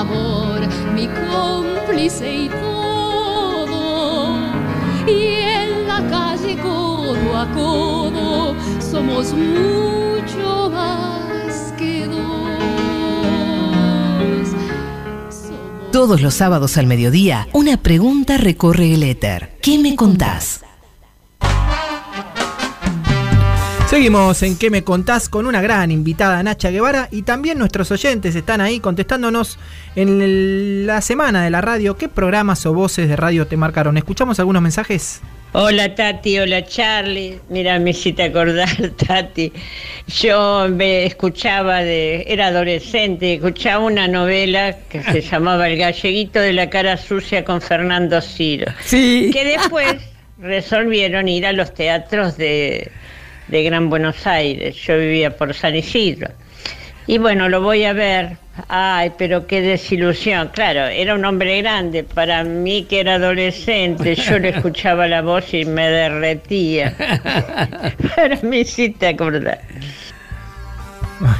Amor, 0.00 0.60
mi 0.94 1.06
cómplice 1.06 2.44
y 2.44 2.48
todo. 2.48 4.36
Y 5.06 5.24
en 5.42 5.86
la 5.86 6.08
calle 6.08 6.56
codo 6.58 7.36
a 7.36 7.46
codo 7.52 8.54
somos 8.80 9.34
mucho 9.34 10.70
más 10.72 11.74
que 11.76 12.06
dos. 12.06 12.18
Todos 15.92 16.22
los 16.22 16.34
sábados 16.34 16.78
al 16.78 16.86
mediodía, 16.86 17.46
una 17.52 17.76
pregunta 17.76 18.38
recorre 18.38 18.94
el 18.94 19.02
éter. 19.02 19.58
¿Qué 19.60 19.78
me 19.78 19.96
contás? 19.96 20.62
Seguimos 23.90 24.44
en 24.44 24.56
¿Qué 24.56 24.70
me 24.70 24.84
contás? 24.84 25.28
con 25.28 25.46
una 25.46 25.60
gran 25.60 25.90
invitada, 25.90 26.40
Nacha 26.44 26.70
Guevara, 26.70 27.08
y 27.10 27.22
también 27.22 27.58
nuestros 27.58 27.90
oyentes 27.90 28.36
están 28.36 28.60
ahí 28.60 28.78
contestándonos 28.78 29.58
en 29.96 30.86
la 30.86 31.00
semana 31.00 31.42
de 31.42 31.50
la 31.50 31.60
radio. 31.60 31.96
¿Qué 31.96 32.08
programas 32.08 32.64
o 32.66 32.72
voces 32.72 33.08
de 33.08 33.16
radio 33.16 33.48
te 33.48 33.56
marcaron? 33.56 33.96
¿Escuchamos 33.96 34.38
algunos 34.38 34.62
mensajes? 34.62 35.20
Hola 35.54 35.92
Tati, 35.96 36.38
hola 36.38 36.64
Charlie. 36.64 37.40
Mira, 37.48 37.80
me 37.80 37.90
hiciste 37.90 38.22
acordar, 38.22 38.68
Tati. 39.08 39.52
Yo 40.06 40.68
me 40.70 41.06
escuchaba 41.06 41.82
de. 41.82 42.26
Era 42.28 42.46
adolescente, 42.46 43.34
escuchaba 43.34 43.84
una 43.84 44.06
novela 44.06 44.76
que 44.88 45.02
se 45.02 45.20
llamaba 45.28 45.68
El 45.68 45.76
galleguito 45.76 46.38
de 46.38 46.52
la 46.52 46.70
cara 46.70 46.96
sucia 46.96 47.44
con 47.44 47.60
Fernando 47.60 48.20
Ciro. 48.20 48.70
Sí. 48.84 49.30
Que 49.32 49.44
después 49.44 49.96
resolvieron 50.38 51.26
ir 51.26 51.44
a 51.44 51.52
los 51.52 51.74
teatros 51.74 52.36
de 52.36 52.92
de 53.50 53.62
Gran 53.64 53.90
Buenos 53.90 54.26
Aires. 54.26 54.76
Yo 54.76 54.98
vivía 54.98 55.36
por 55.36 55.52
San 55.54 55.74
Isidro. 55.74 56.28
Y 57.06 57.18
bueno, 57.18 57.48
lo 57.48 57.60
voy 57.60 57.84
a 57.84 57.92
ver. 57.92 58.36
Ay, 58.68 59.12
pero 59.18 59.46
qué 59.46 59.60
desilusión. 59.60 60.48
Claro, 60.52 60.86
era 60.86 61.14
un 61.14 61.24
hombre 61.24 61.60
grande. 61.60 62.04
Para 62.04 62.44
mí 62.44 62.86
que 62.88 63.00
era 63.00 63.14
adolescente, 63.14 64.14
yo 64.14 64.38
le 64.38 64.50
escuchaba 64.50 65.08
la 65.08 65.22
voz 65.22 65.52
y 65.52 65.64
me 65.64 65.88
derretía. 65.88 66.94
Para 68.16 68.36
mí 68.42 68.64
sí 68.64 68.90
te 68.90 69.08
acordás. 69.08 69.58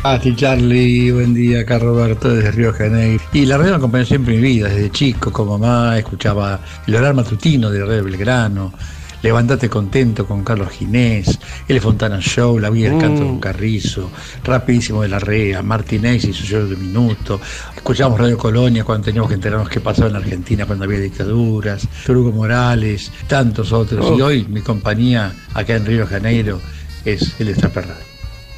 Ah, 0.02 0.18
ti 0.22 0.36
Charlie, 0.36 1.10
buen 1.10 1.32
día, 1.32 1.60
acá 1.60 1.78
Roberto 1.78 2.34
desde 2.34 2.50
Río 2.50 2.72
Janeiro. 2.72 3.22
Y 3.32 3.46
la 3.46 3.56
radio 3.56 3.70
me 3.70 3.76
acompañó 3.78 4.04
siempre 4.04 4.34
en 4.34 4.42
mi 4.42 4.48
vida, 4.48 4.68
desde 4.68 4.90
chico, 4.90 5.32
como 5.32 5.56
mamá, 5.56 5.98
escuchaba 5.98 6.60
el 6.86 6.96
horario 6.96 7.14
matutino 7.14 7.70
de 7.70 7.80
Radio 7.84 8.04
Belgrano, 8.04 8.74
Levantate 9.22 9.68
contento 9.68 10.26
con 10.26 10.42
Carlos 10.42 10.70
Ginés, 10.70 11.38
El 11.68 11.80
Fontana 11.80 12.20
Show, 12.20 12.58
La 12.58 12.70
vida 12.70 12.90
del 12.90 12.98
canto 12.98 13.22
con 13.22 13.36
mm. 13.36 13.40
Carrizo, 13.40 14.10
Rapidísimo 14.44 15.02
de 15.02 15.08
la 15.08 15.18
Rea, 15.18 15.62
Martínez 15.62 16.24
y 16.24 16.32
su 16.32 16.44
show 16.44 16.66
de 16.66 16.76
minuto. 16.76 17.38
Escuchamos 17.76 18.18
Radio 18.18 18.38
Colonia 18.38 18.82
cuando 18.82 19.06
teníamos 19.06 19.28
que 19.28 19.34
enterarnos 19.34 19.68
qué 19.68 19.80
pasaba 19.80 20.08
en 20.08 20.16
Argentina 20.16 20.64
cuando 20.64 20.84
había 20.84 21.00
dictaduras, 21.00 21.86
Hugo 22.08 22.32
Morales, 22.32 23.12
tantos 23.26 23.72
otros. 23.72 24.06
Y 24.16 24.20
oh. 24.22 24.26
hoy 24.26 24.46
mi 24.48 24.62
compañía 24.62 25.32
acá 25.52 25.76
en 25.76 25.84
Río 25.84 26.00
de 26.00 26.06
Janeiro 26.06 26.60
es 27.04 27.38
el 27.40 27.48
Estape 27.48 27.82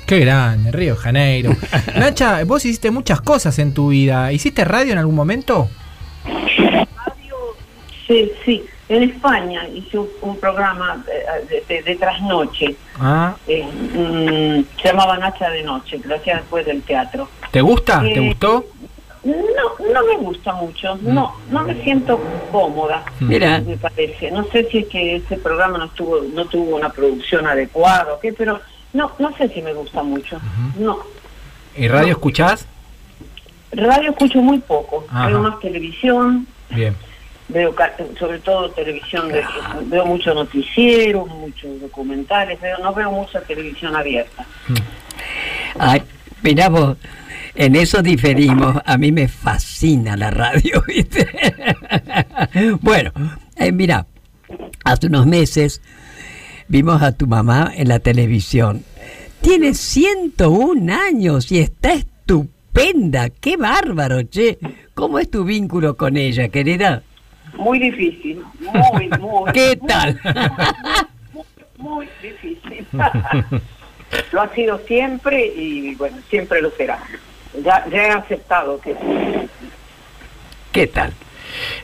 Qué 0.07 0.21
grande, 0.21 0.71
Río 0.71 0.95
de 0.95 1.01
Janeiro. 1.01 1.57
Nacha, 1.97 2.45
vos 2.45 2.65
hiciste 2.65 2.91
muchas 2.91 3.21
cosas 3.21 3.59
en 3.59 3.75
tu 3.75 3.89
vida. 3.89 4.33
¿Hiciste 4.33 4.65
radio 4.65 4.93
en 4.93 4.99
algún 4.99 5.15
momento? 5.15 5.69
Sí, 8.07 8.33
sí. 8.45 8.65
En 8.89 9.05
España 9.05 9.67
hice 9.69 9.99
un, 9.99 10.37
programa 10.39 11.03
de, 11.49 11.97
trasnoche. 11.97 12.77
Ah. 12.99 13.35
Eh, 13.47 13.65
mm, 13.65 14.81
se 14.81 14.89
llamaba 14.89 15.17
Nacha 15.17 15.49
de 15.51 15.63
Noche, 15.63 16.01
que 16.01 16.09
lo 16.09 16.17
hacía 16.17 16.37
después 16.37 16.67
del 16.67 16.83
teatro. 16.83 17.29
¿Te 17.51 17.61
gusta? 17.61 18.01
¿Te 18.01 18.15
eh, 18.15 18.29
gustó? 18.29 18.67
No, 19.25 19.93
no 19.93 20.05
me 20.05 20.17
gusta 20.17 20.53
mucho. 20.53 20.97
Mm. 20.97 21.15
No, 21.15 21.35
no 21.51 21.63
me 21.63 21.83
siento 21.83 22.21
cómoda. 22.51 23.05
Mm. 23.21 23.29
Mira, 23.29 23.61
me 23.61 23.77
parece. 23.77 24.31
No 24.31 24.45
sé 24.45 24.69
si 24.71 24.79
es 24.79 24.89
que 24.89 25.17
ese 25.17 25.37
programa 25.39 25.79
no 25.79 25.85
estuvo, 25.87 26.21
no 26.35 26.45
tuvo 26.47 26.77
una 26.77 26.91
producción 26.91 27.47
adecuada 27.47 28.15
o 28.15 28.21
qué, 28.21 28.33
pero 28.33 28.61
no, 28.93 29.13
no 29.19 29.35
sé 29.37 29.49
si 29.49 29.63
me 29.63 29.73
gusta 29.73 30.03
mucho. 30.03 30.39
No. 30.79 30.99
¿Y 31.77 31.89
radio 31.89 32.11
escuchás? 32.11 32.67
Radio 33.71 34.11
escucho 34.11 34.41
muy 34.43 34.59
poco. 34.59 35.07
Hay 35.11 35.33
más 35.33 35.61
televisión. 35.61 36.47
Bien 36.69 36.95
veo 37.53 37.75
sobre 38.19 38.39
todo 38.39 38.71
televisión, 38.71 39.29
de, 39.29 39.43
veo 39.87 40.07
mucho 40.07 40.35
noticiero, 40.35 41.27
muchos 41.27 41.81
documentales, 41.81 42.59
pero 42.61 42.79
no 42.79 42.93
veo 42.95 43.11
mucha 43.11 43.41
televisión 43.41 43.95
abierta. 43.95 44.45
Ay, 45.79 46.03
mirá 46.43 46.69
vos, 46.69 46.97
en 47.55 47.77
eso 47.77 48.03
diferimos. 48.03 48.77
A 48.85 48.99
mí 48.99 49.13
me 49.13 49.29
fascina 49.29 50.17
la 50.17 50.31
radio, 50.31 50.83
¿viste? 50.89 51.29
bueno, 52.81 53.13
eh, 53.57 53.73
mira, 53.73 54.07
hace 54.85 55.07
unos 55.07 55.27
meses 55.27 55.83
vimos 56.69 57.03
a 57.03 57.13
tu 57.13 57.27
mamá 57.27 57.73
en 57.75 57.89
la 57.89 57.99
televisión. 57.99 58.85
Tiene 59.41 59.75
101 59.75 60.95
años 60.95 61.51
y 61.51 61.59
está 61.59 61.93
estupenda. 61.95 63.29
¡Qué 63.29 63.57
bárbaro, 63.57 64.23
che! 64.23 64.59
¿Cómo 64.95 65.19
es 65.19 65.31
tu 65.31 65.45
vínculo 65.45 65.97
con 65.97 66.17
ella, 66.17 66.49
querida? 66.49 67.03
Muy 67.55 67.79
difícil, 67.79 68.43
muy, 68.61 69.09
muy. 69.21 69.53
¿Qué 69.53 69.77
muy, 69.81 69.89
tal? 69.89 70.21
Muy, 71.33 71.45
muy 71.79 72.09
difícil. 72.23 72.87
lo 74.33 74.41
ha 74.41 74.55
sido 74.55 74.79
siempre 74.87 75.47
y 75.47 75.95
bueno, 75.95 76.19
siempre 76.29 76.61
lo 76.61 76.71
será. 76.73 76.99
Ya, 77.65 77.85
ya 77.91 78.05
he 78.05 78.11
aceptado 78.11 78.81
que 78.81 78.97
¿Qué 80.73 80.87
tal? 80.87 81.13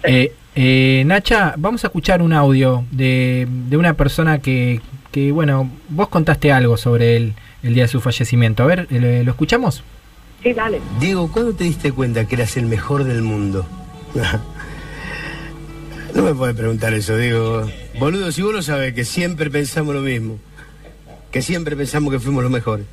Eh, 0.03 0.33
eh, 0.55 1.03
Nacha, 1.05 1.55
vamos 1.59 1.85
a 1.85 1.89
escuchar 1.89 2.23
un 2.23 2.33
audio 2.33 2.85
de, 2.91 3.47
de 3.49 3.77
una 3.77 3.95
persona 3.95 4.39
que, 4.39 4.81
que, 5.13 5.31
bueno, 5.31 5.71
vos 5.91 6.09
contaste 6.09 6.51
algo 6.53 6.79
sobre 6.79 7.17
él 7.17 7.35
el 7.63 7.75
día 7.75 7.85
de 7.85 7.89
su 7.89 8.01
fallecimiento. 8.01 8.63
A 8.63 8.67
ver, 8.67 8.87
¿lo, 8.91 9.23
lo 9.25 9.31
escuchamos? 9.31 9.85
Sí, 10.43 10.55
dale. 10.55 10.81
Diego, 11.01 11.31
¿cuándo 11.31 11.53
te 11.53 11.65
diste 11.65 11.93
cuenta 11.93 12.27
que 12.27 12.37
eras 12.37 12.57
el 12.57 12.65
mejor 12.65 13.05
del 13.05 13.23
mundo? 13.23 13.67
no 16.15 16.23
me 16.23 16.35
puedes 16.35 16.57
preguntar 16.57 16.93
eso, 16.95 17.17
Diego. 17.17 17.69
Boludo, 17.99 18.33
si 18.33 18.43
vos 18.43 18.53
lo 18.53 18.63
sabes 18.63 18.95
que 18.95 19.05
siempre 19.05 19.51
pensamos 19.51 19.95
lo 19.95 20.01
mismo. 20.01 20.39
Que 21.31 21.43
siempre 21.43 21.77
pensamos 21.77 22.13
que 22.13 22.19
fuimos 22.21 22.43
los 22.43 22.51
mejores. 22.53 22.87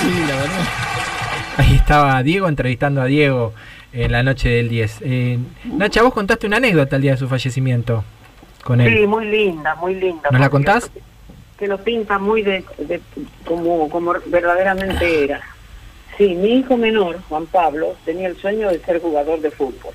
Sí, 0.00 0.08
la 0.28 0.36
verdad. 0.36 0.64
Ahí 1.58 1.74
estaba 1.76 2.22
Diego 2.22 2.48
entrevistando 2.48 3.00
a 3.02 3.04
Diego 3.06 3.52
en 3.92 4.12
la 4.12 4.22
noche 4.22 4.48
del 4.48 4.68
10. 4.68 4.98
Eh, 5.02 5.38
Nacha, 5.64 6.02
vos 6.02 6.12
contaste 6.14 6.46
una 6.46 6.56
anécdota 6.56 6.96
el 6.96 7.02
día 7.02 7.12
de 7.12 7.16
su 7.18 7.28
fallecimiento 7.28 8.02
con 8.64 8.80
él. 8.80 8.98
Sí, 8.98 9.06
muy 9.06 9.26
linda, 9.26 9.74
muy 9.76 9.94
linda. 9.94 10.28
¿Nos 10.30 10.40
la 10.40 10.50
contás? 10.50 10.90
Que 11.58 11.66
lo 11.68 11.78
pinta 11.78 12.18
muy 12.18 12.42
de, 12.42 12.64
de- 12.78 13.00
como, 13.44 13.88
como 13.90 14.14
verdaderamente 14.26 15.24
era. 15.24 15.40
Sí, 16.16 16.34
mi 16.34 16.58
hijo 16.58 16.76
menor, 16.76 17.20
Juan 17.28 17.46
Pablo, 17.46 17.94
tenía 18.04 18.28
el 18.28 18.36
sueño 18.36 18.68
de 18.70 18.80
ser 18.80 19.00
jugador 19.00 19.40
de 19.40 19.50
fútbol. 19.50 19.92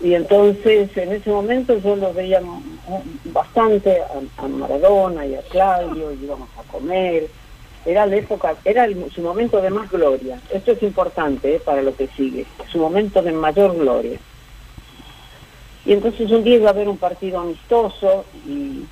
Y 0.00 0.14
entonces, 0.14 0.94
en 0.96 1.12
ese 1.12 1.30
momento 1.30 1.78
yo 1.78 1.96
lo 1.96 2.12
veía 2.12 2.40
bastante 3.26 4.00
a, 4.36 4.46
Maradona 4.48 5.24
y 5.26 5.34
a 5.34 5.42
Claudio, 5.42 6.12
y 6.12 6.24
íbamos 6.24 6.48
a 6.58 6.62
comer. 6.70 7.28
Era 7.86 8.06
la 8.06 8.16
época, 8.16 8.54
era 8.64 8.84
el- 8.84 9.10
su 9.12 9.22
momento 9.22 9.60
de 9.60 9.70
más 9.70 9.90
gloria. 9.90 10.40
Esto 10.50 10.72
es 10.72 10.82
importante 10.82 11.56
eh, 11.56 11.60
para 11.60 11.82
lo 11.82 11.94
que 11.94 12.08
sigue. 12.08 12.46
Su 12.70 12.78
momento 12.78 13.22
de 13.22 13.32
mayor 13.32 13.76
gloria. 13.76 14.18
Y 15.84 15.92
entonces 15.92 16.30
un 16.30 16.44
día 16.44 16.56
iba 16.56 16.68
a 16.68 16.72
haber 16.72 16.88
un 16.88 16.96
partido 16.96 17.40
amistoso 17.40 18.24
y, 18.46 18.84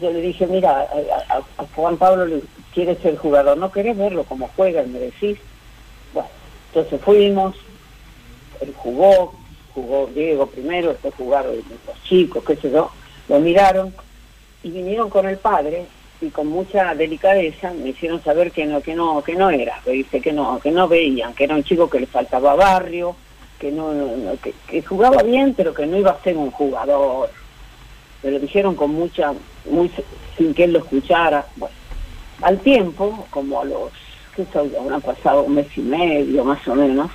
yo 0.00 0.10
le 0.10 0.20
dije, 0.20 0.46
mira, 0.46 0.86
a, 1.30 1.64
Juan 1.74 1.96
Pablo 1.96 2.26
le 2.26 2.42
quiere 2.74 2.94
ser 2.96 3.16
jugador, 3.16 3.56
¿no 3.56 3.72
querés 3.72 3.96
verlo 3.96 4.24
como 4.24 4.50
juega? 4.54 4.82
Me 4.82 4.98
decís. 4.98 5.38
Bueno, 6.12 6.28
entonces 6.68 7.00
fuimos, 7.00 7.56
él 8.60 8.74
jugó, 8.76 9.32
jugó 9.82 10.08
Diego 10.14 10.46
primero, 10.46 10.88
después 10.88 11.14
jugaron 11.14 11.56
los 11.56 12.02
chicos, 12.02 12.44
qué 12.44 12.56
sé 12.56 12.70
yo, 12.70 12.90
lo 13.28 13.38
miraron 13.38 13.94
y 14.62 14.70
vinieron 14.70 15.08
con 15.08 15.28
el 15.28 15.38
padre 15.38 15.86
y 16.20 16.30
con 16.30 16.48
mucha 16.48 16.94
delicadeza 16.94 17.72
me 17.72 17.90
hicieron 17.90 18.22
saber 18.22 18.50
que 18.50 18.66
no, 18.66 18.80
que 18.80 18.94
no, 18.94 19.22
que 19.22 19.34
no 19.34 19.50
era, 19.50 19.80
que 19.84 20.32
no, 20.32 20.58
que 20.58 20.70
no 20.70 20.88
veían, 20.88 21.34
que 21.34 21.44
era 21.44 21.54
un 21.54 21.62
chico 21.62 21.88
que 21.88 22.00
le 22.00 22.06
faltaba 22.06 22.54
barrio, 22.56 23.14
que 23.58 23.70
no, 23.70 23.92
que, 24.42 24.52
que 24.66 24.82
jugaba 24.82 25.22
bien 25.22 25.54
pero 25.54 25.72
que 25.72 25.86
no 25.86 25.96
iba 25.96 26.10
a 26.10 26.22
ser 26.22 26.36
un 26.36 26.50
jugador. 26.50 27.30
Me 28.22 28.32
lo 28.32 28.40
dijeron 28.40 28.74
con 28.74 28.92
mucha, 28.92 29.32
muy 29.70 29.90
sin 30.36 30.52
que 30.54 30.64
él 30.64 30.72
lo 30.72 30.80
escuchara. 30.80 31.46
Bueno, 31.54 31.74
al 32.42 32.58
tiempo, 32.58 33.26
como 33.30 33.60
a 33.60 33.64
los, 33.64 33.92
qué 34.34 34.44
sé 34.44 34.70
yo, 34.72 34.80
habrán 34.80 35.02
pasado 35.02 35.42
un 35.42 35.54
mes 35.54 35.66
y 35.76 35.82
medio 35.82 36.42
más 36.42 36.66
o 36.66 36.74
menos, 36.74 37.10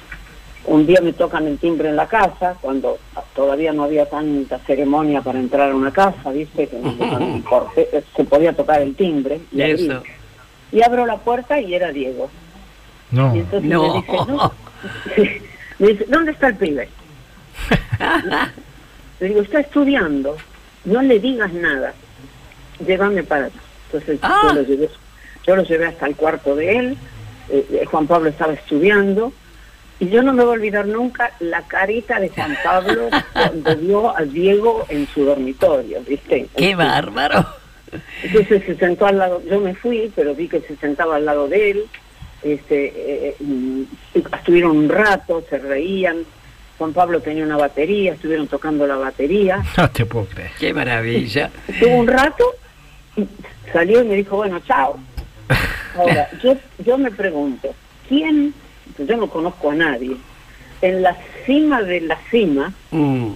un 0.65 0.85
día 0.85 1.01
me 1.01 1.13
tocan 1.13 1.45
el 1.47 1.57
timbre 1.57 1.89
en 1.89 1.95
la 1.95 2.07
casa, 2.07 2.55
cuando 2.61 2.97
todavía 3.35 3.73
no 3.73 3.83
había 3.83 4.05
tanta 4.09 4.59
ceremonia 4.59 5.21
para 5.21 5.39
entrar 5.39 5.71
a 5.71 5.75
una 5.75 5.91
casa, 5.91 6.31
viste, 6.31 6.67
que 6.67 7.41
corte- 7.49 8.03
se 8.15 8.23
podía 8.23 8.53
tocar 8.53 8.81
el 8.81 8.95
timbre. 8.95 9.41
Y, 9.51 9.61
abrí. 9.61 9.85
Eso. 9.85 10.03
y 10.71 10.81
abro 10.81 11.05
la 11.05 11.17
puerta 11.17 11.59
y 11.59 11.73
era 11.73 11.91
Diego. 11.91 12.29
No. 13.11 13.35
Y 13.35 13.39
entonces 13.39 13.69
No. 13.69 13.93
me 13.93 14.01
dice, 14.01 14.17
no. 14.31 14.53
me 15.79 15.87
dice, 15.87 16.05
¿dónde 16.07 16.31
está 16.31 16.47
el 16.47 16.55
pibe? 16.55 16.89
Le 19.19 19.27
digo, 19.27 19.41
está 19.41 19.59
estudiando, 19.61 20.35
no 20.85 21.01
le 21.01 21.19
digas 21.19 21.53
nada, 21.53 21.93
llévame 22.85 23.23
para 23.23 23.45
allá. 23.45 23.55
Entonces 23.87 24.19
Ah. 24.21 24.41
yo, 24.49 24.53
lo 24.55 24.61
llevé, 24.63 24.89
yo 25.45 25.55
lo 25.55 25.63
llevé 25.63 25.85
hasta 25.85 26.07
el 26.07 26.15
cuarto 26.15 26.55
de 26.55 26.77
él, 26.77 26.97
eh, 27.49 27.65
eh, 27.71 27.85
Juan 27.85 28.07
Pablo 28.07 28.29
estaba 28.29 28.53
estudiando, 28.53 29.31
y 30.03 30.09
yo 30.09 30.21
no 30.21 30.33
me 30.33 30.43
voy 30.43 30.51
a 30.51 30.55
olvidar 30.55 30.85
nunca 30.85 31.31
la 31.39 31.61
carita 31.61 32.19
de 32.19 32.27
Juan 32.27 32.57
Pablo 32.61 33.09
cuando 33.31 33.75
vio 33.77 34.17
a 34.17 34.21
Diego 34.23 34.85
en 34.89 35.07
su 35.07 35.23
dormitorio, 35.23 36.01
¿viste? 36.05 36.47
¡Qué 36.57 36.75
bárbaro! 36.75 37.45
Entonces 38.21 38.63
se 38.65 38.75
sentó 38.75 39.05
al 39.05 39.17
lado, 39.17 39.41
yo 39.49 39.61
me 39.61 39.75
fui, 39.75 40.11
pero 40.13 40.35
vi 40.35 40.49
que 40.49 40.59
se 40.59 40.75
sentaba 40.75 41.15
al 41.15 41.25
lado 41.25 41.47
de 41.47 41.71
él, 41.71 41.85
este, 42.41 42.93
eh, 42.95 43.35
y 43.39 43.87
estuvieron 44.35 44.75
un 44.75 44.89
rato, 44.89 45.41
se 45.49 45.57
reían, 45.57 46.17
Juan 46.77 46.91
Pablo 46.91 47.21
tenía 47.21 47.45
una 47.45 47.57
batería, 47.57 48.13
estuvieron 48.13 48.47
tocando 48.47 48.85
la 48.85 48.97
batería, 48.97 49.63
No 49.77 49.89
te 49.89 50.05
puedo 50.05 50.25
creer. 50.25 50.51
¡Qué 50.59 50.73
maravilla! 50.73 51.49
estuvo 51.65 51.95
un 51.95 52.07
rato, 52.07 52.43
y 53.15 53.25
salió 53.71 54.03
y 54.03 54.07
me 54.07 54.15
dijo, 54.15 54.35
bueno, 54.35 54.59
chao. 54.67 54.99
Ahora, 55.95 56.29
yo, 56.43 56.57
yo 56.83 56.97
me 56.97 57.11
pregunto, 57.11 57.73
¿quién, 58.09 58.53
yo 58.97 59.17
no 59.17 59.27
conozco 59.29 59.71
a 59.71 59.75
nadie, 59.75 60.15
en 60.81 61.01
la 61.01 61.15
cima 61.45 61.81
de 61.81 62.01
la 62.01 62.17
cima, 62.29 62.73
Mm. 62.91 63.33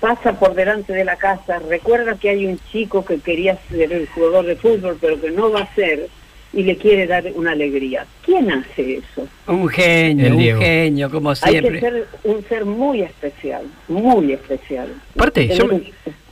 pasa 0.00 0.32
por 0.38 0.54
delante 0.54 0.92
de 0.92 1.04
la 1.04 1.16
casa, 1.16 1.58
recuerda 1.68 2.16
que 2.16 2.28
hay 2.30 2.46
un 2.46 2.58
chico 2.70 3.04
que 3.04 3.18
quería 3.20 3.58
ser 3.70 3.92
el 3.92 4.06
jugador 4.08 4.46
de 4.46 4.56
fútbol, 4.56 4.98
pero 5.00 5.20
que 5.20 5.30
no 5.30 5.50
va 5.52 5.60
a 5.60 5.74
ser, 5.74 6.08
y 6.54 6.64
le 6.64 6.76
quiere 6.76 7.06
dar 7.06 7.24
una 7.34 7.52
alegría. 7.52 8.04
¿Quién 8.26 8.50
hace 8.50 8.96
eso? 8.98 9.26
Un 9.46 9.68
genio, 9.68 10.26
El 10.26 10.32
un 10.34 10.38
Diego. 10.38 10.60
genio, 10.60 11.10
como 11.10 11.30
Hay 11.30 11.36
siempre. 11.36 11.72
que 11.74 11.80
ser 11.80 12.06
un 12.24 12.44
ser 12.46 12.64
muy 12.66 13.00
especial, 13.00 13.62
muy 13.88 14.32
especial. 14.32 14.88
Aparte, 15.14 15.48
yo 15.48 15.66
me, 15.66 15.74
un 15.74 15.84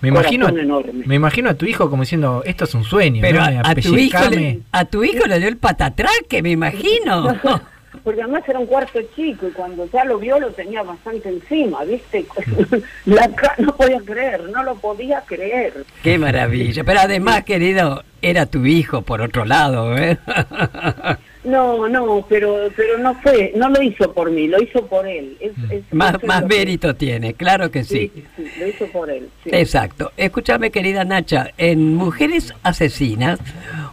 me 0.02 0.08
imagino, 0.08 0.48
enorme. 0.48 1.04
me 1.06 1.14
imagino 1.14 1.48
a 1.48 1.54
tu 1.54 1.64
hijo 1.64 1.88
como 1.88 2.02
diciendo, 2.02 2.42
esto 2.44 2.64
es 2.64 2.74
un 2.74 2.84
sueño, 2.84 3.22
Pero 3.22 3.38
¿no? 3.38 3.44
a, 3.46 3.70
a 3.70 3.74
tu 3.74 3.96
hijo 3.96 4.28
le, 4.28 4.58
a 4.72 4.84
tu 4.84 5.02
hijo 5.04 5.26
le 5.26 5.38
dio 5.38 5.48
el 5.48 5.56
patatraque, 5.56 6.42
me 6.42 6.50
imagino. 6.50 7.38
Porque 8.04 8.22
además 8.22 8.42
era 8.48 8.58
un 8.58 8.66
cuarto 8.66 9.00
chico 9.14 9.48
y 9.48 9.50
cuando 9.50 9.88
ya 9.90 10.04
lo 10.04 10.18
vio 10.18 10.38
lo 10.38 10.50
tenía 10.50 10.82
bastante 10.82 11.28
encima, 11.28 11.84
¿viste? 11.84 12.26
La 13.06 13.30
no 13.58 13.76
podía 13.76 14.00
creer, 14.00 14.44
no 14.44 14.62
lo 14.62 14.76
podía 14.76 15.20
creer. 15.22 15.84
Qué 16.02 16.18
maravilla. 16.18 16.84
Pero 16.84 17.00
además, 17.00 17.44
querido, 17.44 18.04
era 18.22 18.46
tu 18.46 18.64
hijo 18.64 19.02
por 19.02 19.22
otro 19.22 19.44
lado, 19.44 19.96
¿eh? 19.96 20.18
No, 21.42 21.88
no, 21.88 22.26
pero 22.28 22.68
pero 22.76 22.98
no 22.98 23.14
fue, 23.22 23.52
no 23.56 23.70
lo 23.70 23.80
hizo 23.82 24.12
por 24.12 24.30
mí, 24.30 24.46
lo 24.46 24.62
hizo 24.62 24.86
por 24.86 25.06
él. 25.06 25.38
Es- 25.40 25.52
es- 25.70 25.84
más 25.90 26.16
es 26.16 26.24
más 26.24 26.44
mérito 26.46 26.94
tiene, 26.94 27.32
claro 27.32 27.70
que 27.70 27.82
sí. 27.82 28.12
Sí, 28.14 28.24
sí, 28.36 28.50
lo 28.60 28.66
hizo 28.68 28.86
por 28.88 29.08
él. 29.10 29.30
sí. 29.42 29.50
Exacto. 29.52 30.12
Escúchame, 30.18 30.70
querida 30.70 31.04
Nacha, 31.04 31.52
en 31.56 31.94
Mujeres 31.94 32.52
Asesinas, 32.62 33.38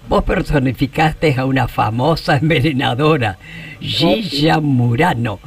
vos 0.10 0.26
personificaste 0.26 1.36
a 1.38 1.46
una 1.46 1.70
famosa 1.70 2.36
envenenadora, 2.38 3.38
Gilla 3.80 4.60
Murano. 4.60 5.40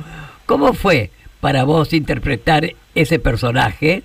¿Cómo 0.46 0.72
fue 0.72 1.10
para 1.40 1.64
vos 1.64 1.92
interpretar 1.92 2.72
ese 2.94 3.18
personaje? 3.18 4.02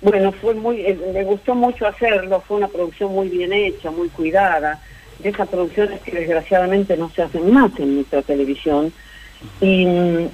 Bueno, 0.00 0.32
fue 0.32 0.54
muy, 0.54 0.80
eh, 0.82 0.98
me 1.14 1.24
gustó 1.24 1.54
mucho 1.54 1.86
hacerlo, 1.86 2.42
fue 2.46 2.58
una 2.58 2.68
producción 2.68 3.12
muy 3.12 3.28
bien 3.28 3.52
hecha, 3.52 3.90
muy 3.90 4.08
cuidada, 4.10 4.80
de 5.18 5.28
esas 5.28 5.48
producciones 5.48 6.00
que 6.02 6.12
desgraciadamente 6.12 6.96
no 6.96 7.10
se 7.10 7.22
hacen 7.22 7.52
más 7.52 7.70
en 7.78 7.96
nuestra 7.96 8.22
televisión. 8.22 8.92
Y 9.60 9.86
mm, 9.86 10.28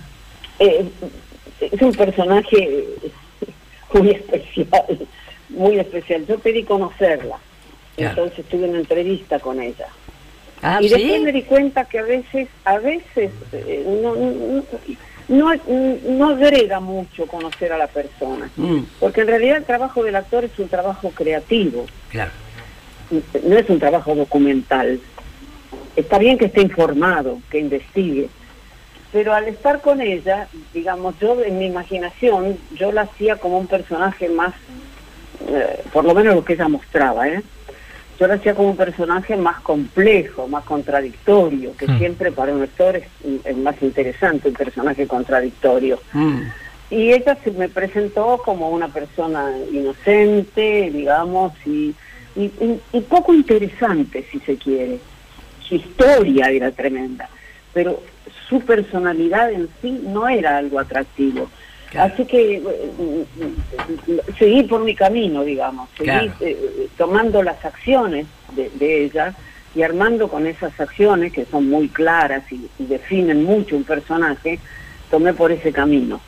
eh, 0.61 0.85
es 1.61 1.83
un 1.83 1.93
personaje 1.93 2.87
muy 3.95 4.11
especial, 4.11 4.99
muy 5.49 5.79
especial. 5.79 6.27
Yo 6.27 6.39
pedí 6.39 6.65
conocerla, 6.65 7.37
Claro. 7.97 8.23
entonces 8.25 8.47
tuve 8.47 8.69
una 8.69 8.79
entrevista 8.79 9.39
con 9.41 9.61
ella. 9.61 9.89
Ah, 10.63 10.79
y 10.81 10.89
después 10.89 11.13
¿sí? 11.15 11.21
me 11.21 11.33
di 11.33 11.43
cuenta 11.43 11.85
que 11.87 11.99
a 11.99 12.03
veces, 12.03 12.49
a 12.65 12.79
veces, 12.79 13.31
eh, 13.53 13.85
no, 14.03 14.15
no, 14.15 14.65
no, 15.29 15.55
no 16.09 16.29
agrega 16.31 16.81
mucho 16.81 17.27
conocer 17.27 17.73
a 17.73 17.79
la 17.79 17.87
persona, 17.87 18.51
Mm, 18.57 18.81
porque 18.99 19.23
en 19.23 19.27
realidad 19.29 19.57
el 19.57 19.65
trabajo 19.65 20.03
del 20.05 20.17
actor 20.17 20.45
es 20.45 20.59
un 20.59 20.69
trabajo 20.69 21.11
creativo, 21.11 21.87
claro. 22.11 22.31
No 23.11 23.57
es 23.59 23.69
un 23.69 23.79
trabajo 23.79 24.15
documental. 24.15 25.01
Está 25.97 26.19
bien 26.19 26.39
que 26.39 26.47
esté 26.47 26.63
informado, 26.63 27.39
que 27.51 27.59
investigue, 27.59 28.29
pero 29.13 29.35
al 29.35 29.49
estar 29.49 29.81
con 29.81 30.01
ella, 30.01 30.49
digamos, 30.73 31.19
yo 31.19 31.43
en 31.43 31.59
mi 31.59 31.67
imaginación, 31.67 32.57
yo 32.75 32.93
la 32.93 33.03
hacía 33.03 33.37
como 33.37 33.59
un 33.59 33.67
personaje 33.67 34.29
más, 34.29 34.55
eh, 35.49 35.83
por 35.93 36.05
lo 36.05 36.15
menos 36.15 36.35
lo 36.37 36.45
que 36.45 36.53
ella 36.55 36.69
mostraba, 36.69 37.29
¿eh? 37.29 37.43
Yo 38.21 38.27
la 38.27 38.35
hacía 38.35 38.55
como 38.55 38.71
un 38.71 38.77
personaje 38.77 39.35
más 39.37 39.61
complejo, 39.61 40.47
más 40.47 40.65
contradictorio, 40.65 41.75
que 41.77 41.89
Mm. 41.89 41.99
siempre 41.99 42.31
para 42.31 42.53
un 42.53 42.63
actor 42.63 42.97
es, 42.97 43.07
es 43.45 43.57
más 43.57 43.81
interesante 43.83 44.49
un 44.49 44.55
personaje 44.55 45.07
contradictorio. 45.07 45.99
Mm, 46.13 46.41
Y 46.93 47.13
ella 47.13 47.39
se 47.45 47.53
me 47.53 47.69
presentó 47.69 48.39
como 48.45 48.69
una 48.71 48.89
persona 48.89 49.49
inocente, 49.73 50.91
digamos, 50.93 51.53
y, 51.65 51.95
y, 52.37 52.43
y- 52.45 52.81
y 52.93 53.01
poco 53.03 53.35
interesante, 53.35 54.25
si 54.31 54.39
se 54.41 54.57
quiere. 54.57 54.99
Su 55.69 55.77
historia 55.77 56.51
era 56.51 56.71
tremenda, 56.73 57.29
pero 57.73 58.03
su 58.49 58.61
personalidad 58.61 59.53
en 59.53 59.69
sí 59.81 60.01
no 60.05 60.29
era 60.29 60.59
algo 60.59 60.79
atractivo. 60.81 61.49
Claro. 61.91 62.13
Así 62.13 62.25
que 62.25 62.57
eh, 62.57 62.63
mm, 62.99 64.35
seguí 64.39 64.63
por 64.65 64.83
mi 64.85 64.95
camino, 64.95 65.43
digamos, 65.45 65.89
seguí 65.97 66.05
Claro. 66.11 66.33
eh, 66.41 66.89
tomando 66.97 67.43
las 67.43 67.65
acciones 67.65 68.27
de, 68.55 68.71
de 68.75 69.05
ella 69.05 69.35
y 69.75 69.83
armando 69.83 70.29
con 70.29 70.47
esas 70.47 70.79
acciones 70.81 71.33
que 71.33 71.45
son 71.47 71.69
muy 71.69 71.89
claras 71.89 72.43
y, 72.51 72.69
y 72.79 72.87
definen 72.87 73.45
mucho 73.45 73.77
un 73.77 73.85
personaje, 73.85 74.59
tomé 75.11 75.33
por 75.35 75.53
ese 75.53 75.73
camino. 75.73 76.21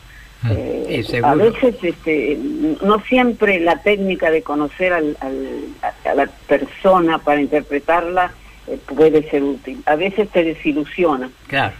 Eh, 0.51 1.05
a 1.23 1.35
veces 1.35 1.77
este, 1.83 2.37
no 2.83 3.01
siempre 3.05 3.61
la 3.61 3.81
técnica 3.83 4.31
de 4.31 4.43
conocer 4.43 4.93
al- 4.93 5.17
al- 5.21 5.65
a, 5.83 6.11
a 6.11 6.15
la 6.15 6.27
persona 6.49 7.19
para 7.19 7.41
interpretarla 7.41 8.33
eh, 8.67 8.79
puede 8.95 9.29
ser 9.31 9.43
útil. 9.43 9.83
A 9.87 9.95
veces 9.97 10.29
te 10.31 10.43
desilusiona. 10.45 11.31
claro. 11.47 11.75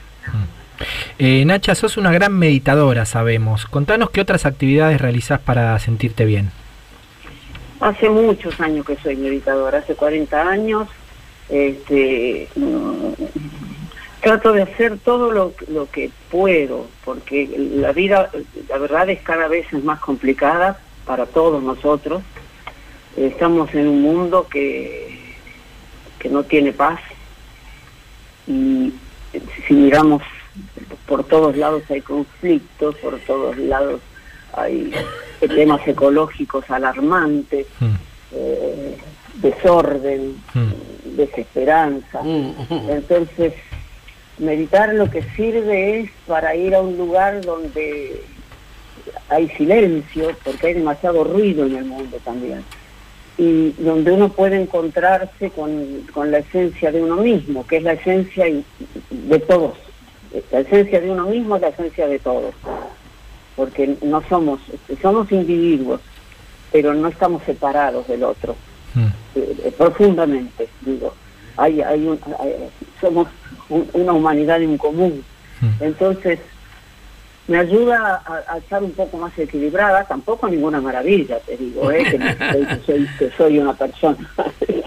Eh, 1.19 1.45
Nacha, 1.45 1.75
sos 1.77 1.97
una 1.97 2.11
gran 2.11 2.33
meditadora, 2.37 3.05
sabemos. 3.05 3.67
Contanos 3.67 4.11
qué 4.11 4.21
otras 4.21 4.47
actividades 4.47 5.01
realizás 5.01 5.39
para 5.39 5.79
sentirte 5.79 6.25
bien. 6.25 6.51
Hace 7.81 8.09
muchos 8.09 8.61
años 8.61 8.85
que 8.87 8.97
soy 8.97 9.15
meditadora, 9.17 9.79
hace 9.79 9.95
40 9.95 10.49
años. 10.49 10.89
Este, 11.49 12.49
mm, 12.57 13.13
trato 14.23 14.53
de 14.53 14.63
hacer 14.63 14.99
todo 14.99 15.33
lo, 15.33 15.53
lo 15.69 15.91
que 15.91 16.11
puedo, 16.31 16.87
porque 17.05 17.49
la 17.57 17.93
vida, 17.93 18.31
la 18.69 18.79
verdad, 18.79 19.11
es 19.11 19.21
cada 19.21 19.49
vez 19.49 19.67
es 19.73 19.85
más 19.85 20.01
complicada 20.01 20.79
para 21.05 21.27
todos 21.27 21.63
nosotros. 21.63 22.23
Estamos 23.17 23.75
en 23.75 23.89
un 23.89 24.01
mundo 24.03 24.47
que, 24.49 25.19
que 26.19 26.29
no 26.29 26.45
tiene 26.45 26.73
paz 26.73 27.01
y 28.47 28.93
si 29.67 29.75
miramos 29.75 30.23
por 31.07 31.25
todos 31.25 31.57
lados 31.57 31.83
hay 31.91 32.01
conflictos, 32.01 32.95
por 32.97 33.19
todos 33.21 33.57
lados 33.59 34.01
hay 34.55 34.93
temas 35.41 35.87
ecológicos 35.87 36.71
alarmantes, 36.71 37.67
Mm, 37.81 37.95
eh, 38.35 38.99
desorden, 39.35 40.37
mm, 40.55 41.17
desesperanza. 41.17 42.23
Mm. 42.23 42.55
Entonces, 42.89 43.53
meditar 44.39 44.95
lo 44.95 45.11
que 45.11 45.23
sirve 45.37 46.01
es 46.01 46.11
para 46.27 46.55
ir 46.57 46.75
a 46.75 46.81
un 46.81 46.97
lugar 46.97 47.41
donde 47.43 48.23
hay 49.29 49.49
silencio, 49.51 50.31
porque 50.45 50.69
hay 50.69 50.75
demasiado 50.75 51.25
ruido 51.25 51.67
en 51.67 51.77
el 51.77 51.85
mundo 51.85 52.19
también, 52.25 52.63
y 53.39 53.71
donde 53.79 54.13
uno 54.13 54.29
puede 54.29 54.61
encontrarse 54.61 55.51
con, 55.51 56.07
con 56.13 56.31
la 56.31 56.39
esencia 56.39 56.93
de 56.93 57.03
uno 57.03 57.17
mismo, 57.17 57.67
que 57.67 57.79
es 57.79 57.83
la 57.83 57.95
esencia 57.95 58.47
de 59.11 59.39
todos. 59.41 59.75
La 60.51 60.61
esencia 60.61 61.01
de 61.01 61.11
uno 61.11 61.27
mismo 61.27 61.57
es 61.57 61.63
la 61.63 61.69
esencia 61.69 62.07
de 62.07 62.19
todos, 62.19 62.55
porque 63.57 63.97
no 64.03 64.23
somos, 64.29 64.61
somos 65.01 65.31
individuos, 65.33 66.01
pero 66.71 66.95
no 66.95 67.09
estamos 67.09 67.43
separados 67.45 68.09
del 68.09 68.25
otro 68.25 68.57
mm. 68.95 69.07
eh, 69.37 69.57
eh, 69.65 69.75
profundamente, 69.77 70.69
digo. 70.81 71.15
Hay, 71.57 71.81
hay 71.83 72.07
un- 72.07 72.21
hay- 72.41 72.69
somos 73.01 73.29
un- 73.69 73.89
una 73.93 74.13
humanidad 74.13 74.61
en 74.63 74.77
común. 74.79 75.25
Mm. 75.61 75.83
Entonces, 75.85 76.39
me 77.49 77.59
ayuda 77.59 78.23
a, 78.25 78.55
a 78.55 78.59
estar 78.59 78.83
un 78.83 78.93
poco 78.93 79.17
más 79.19 79.37
equilibrada, 79.39 80.05
tampoco 80.05 80.49
ninguna 80.49 80.81
maravilla, 80.81 81.39
te 81.41 81.57
digo, 81.57 81.91
¿eh? 81.91 82.05
que, 82.05 82.19
soy, 82.53 82.67
que 82.67 82.81
soy, 82.87 83.09
que 83.19 83.31
soy 83.37 83.59
una 83.59 83.75
persona 83.75 84.19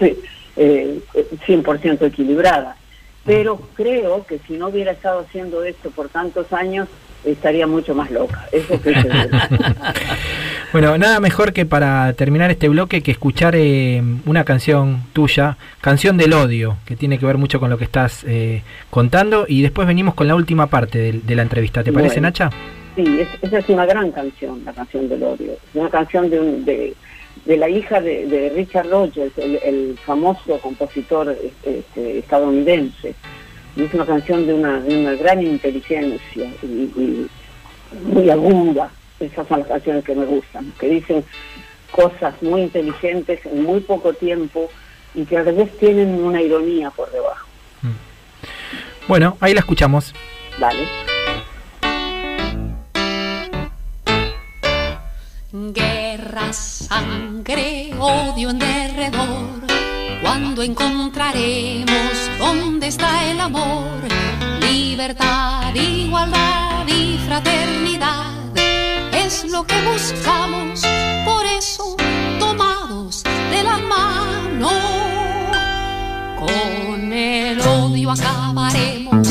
eh, 0.56 1.00
100% 1.46 2.02
equilibrada. 2.06 2.76
Pero 3.24 3.60
creo 3.74 4.24
que 4.24 4.38
si 4.46 4.54
no 4.54 4.68
hubiera 4.68 4.92
estado 4.92 5.20
haciendo 5.20 5.64
esto 5.64 5.90
por 5.90 6.08
tantos 6.08 6.52
años, 6.52 6.88
estaría 7.26 7.66
mucho 7.66 7.94
más 7.94 8.10
loca. 8.10 8.46
Eso 8.52 8.74
estoy. 8.74 8.94
Bueno, 10.72 10.98
nada 10.98 11.20
mejor 11.20 11.52
que 11.52 11.64
para 11.64 12.12
terminar 12.14 12.50
este 12.50 12.68
bloque 12.68 13.00
que 13.02 13.10
escuchar 13.12 13.54
eh, 13.56 14.02
una 14.26 14.44
canción 14.44 15.04
tuya, 15.12 15.56
Canción 15.80 16.16
del 16.18 16.32
Odio, 16.34 16.76
que 16.84 16.96
tiene 16.96 17.18
que 17.18 17.24
ver 17.24 17.38
mucho 17.38 17.60
con 17.60 17.70
lo 17.70 17.78
que 17.78 17.84
estás 17.84 18.24
eh, 18.26 18.62
contando, 18.90 19.46
y 19.48 19.62
después 19.62 19.86
venimos 19.88 20.14
con 20.14 20.28
la 20.28 20.34
última 20.34 20.66
parte 20.66 20.98
de, 20.98 21.12
de 21.20 21.34
la 21.34 21.42
entrevista. 21.42 21.82
¿Te 21.82 21.92
parece, 21.92 22.16
Bueno. 22.16 22.28
Nacha? 22.28 22.50
Sí, 22.94 23.20
es- 23.20 23.28
esa 23.42 23.58
es 23.58 23.68
una 23.70 23.86
gran 23.86 24.10
canción, 24.10 24.62
la 24.66 24.72
canción 24.72 25.08
del 25.08 25.22
odio. 25.22 25.52
Es 25.52 25.58
una 25.74 25.88
canción 25.88 26.28
de, 26.28 26.40
un- 26.40 26.64
de, 26.66 26.94
de 27.46 27.56
la 27.56 27.68
hija 27.70 28.00
de, 28.00 28.26
de 28.26 28.50
Richard 28.54 28.88
Rogers, 28.90 29.32
el, 29.38 29.58
el 29.64 29.98
famoso 30.04 30.58
compositor 30.60 31.30
este, 31.42 31.78
este, 31.78 32.18
estadounidense. 32.18 33.14
Y 33.76 33.84
es 33.84 33.94
una 33.94 34.06
canción 34.06 34.46
de 34.46 34.54
una, 34.54 34.80
de 34.80 34.98
una 34.98 35.12
gran 35.14 35.42
inteligencia 35.42 36.50
y, 36.62 36.66
y 36.66 37.30
muy 38.10 38.30
aguda. 38.30 38.90
Esas 39.20 39.46
son 39.48 39.60
las 39.60 39.68
canciones 39.68 40.04
que 40.04 40.14
me 40.14 40.24
gustan, 40.24 40.72
que 40.78 40.88
dicen 40.88 41.24
cosas 41.90 42.34
muy 42.42 42.62
inteligentes 42.62 43.44
en 43.46 43.62
muy 43.62 43.80
poco 43.80 44.12
tiempo 44.12 44.70
y 45.14 45.24
que 45.24 45.38
a 45.38 45.42
veces 45.42 45.76
tienen 45.78 46.22
una 46.22 46.42
ironía 46.42 46.90
por 46.90 47.10
debajo. 47.10 47.46
Bueno, 49.08 49.36
ahí 49.40 49.54
la 49.54 49.60
escuchamos. 49.60 50.12
Vale. 50.58 50.86
Guerra, 55.52 56.52
sangre, 56.52 57.92
odio 57.98 58.50
en 58.50 58.58
derredor. 58.58 59.85
Cuando 60.22 60.62
encontraremos 60.62 62.12
dónde 62.38 62.88
está 62.88 63.30
el 63.30 63.40
amor, 63.40 64.00
libertad, 64.60 65.74
igualdad 65.74 66.86
y 66.88 67.18
fraternidad 67.26 68.26
es 69.12 69.44
lo 69.44 69.64
que 69.64 69.80
buscamos. 69.82 70.82
Por 71.24 71.44
eso, 71.46 71.96
tomados 72.38 73.22
de 73.50 73.62
la 73.62 73.78
mano, 73.78 74.70
con 76.38 77.12
el 77.12 77.60
odio 77.60 78.10
acabaremos. 78.10 79.28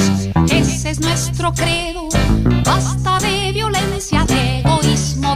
Ese 0.51 0.91
es 0.91 0.99
nuestro 0.99 1.53
credo. 1.53 2.07
Basta 2.63 3.19
de 3.19 3.51
violencia, 3.51 4.25
de 4.25 4.54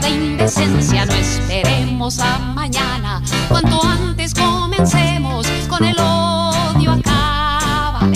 de 0.00 0.10
indecencia. 0.10 1.06
No 1.06 1.14
esperemos 1.14 2.18
a 2.18 2.38
mañana. 2.38 3.22
Cuanto 3.48 3.82
antes 3.84 4.34
comencemos, 4.34 5.46
con 5.68 5.84
el 5.84 5.96
odio 5.98 6.92
acabaremos. 6.92 8.12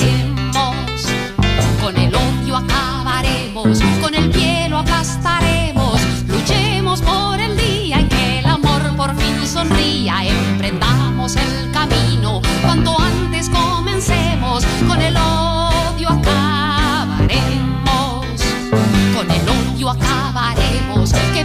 Con 1.80 1.96
el 1.96 2.14
odio 2.14 2.56
acabaremos. 2.56 3.80
Con 4.00 4.14
el 4.14 4.30
pie 4.30 4.68
lo 4.68 4.78
aplastaremos. 4.78 6.00
Luchemos 6.28 7.00
por 7.02 7.40
el 7.40 7.56
día 7.56 7.98
en 8.00 8.08
que 8.08 8.38
el 8.40 8.46
amor 8.46 8.82
por 8.96 9.14
fin 9.16 9.46
sonría. 9.46 10.24
Emprendamos 10.24 11.36
el 11.36 11.70
camino. 11.72 12.40
Cuanto 12.62 12.98
antes 12.98 13.48
comencemos, 13.50 14.64
con 14.86 15.00
el 15.00 15.16
odio 15.16 16.08
acabaremos. 16.08 17.54
Con 19.14 19.30
el 19.30 19.48
odio 19.48 19.90
acabaremos. 19.90 21.12
¿Qué 21.34 21.44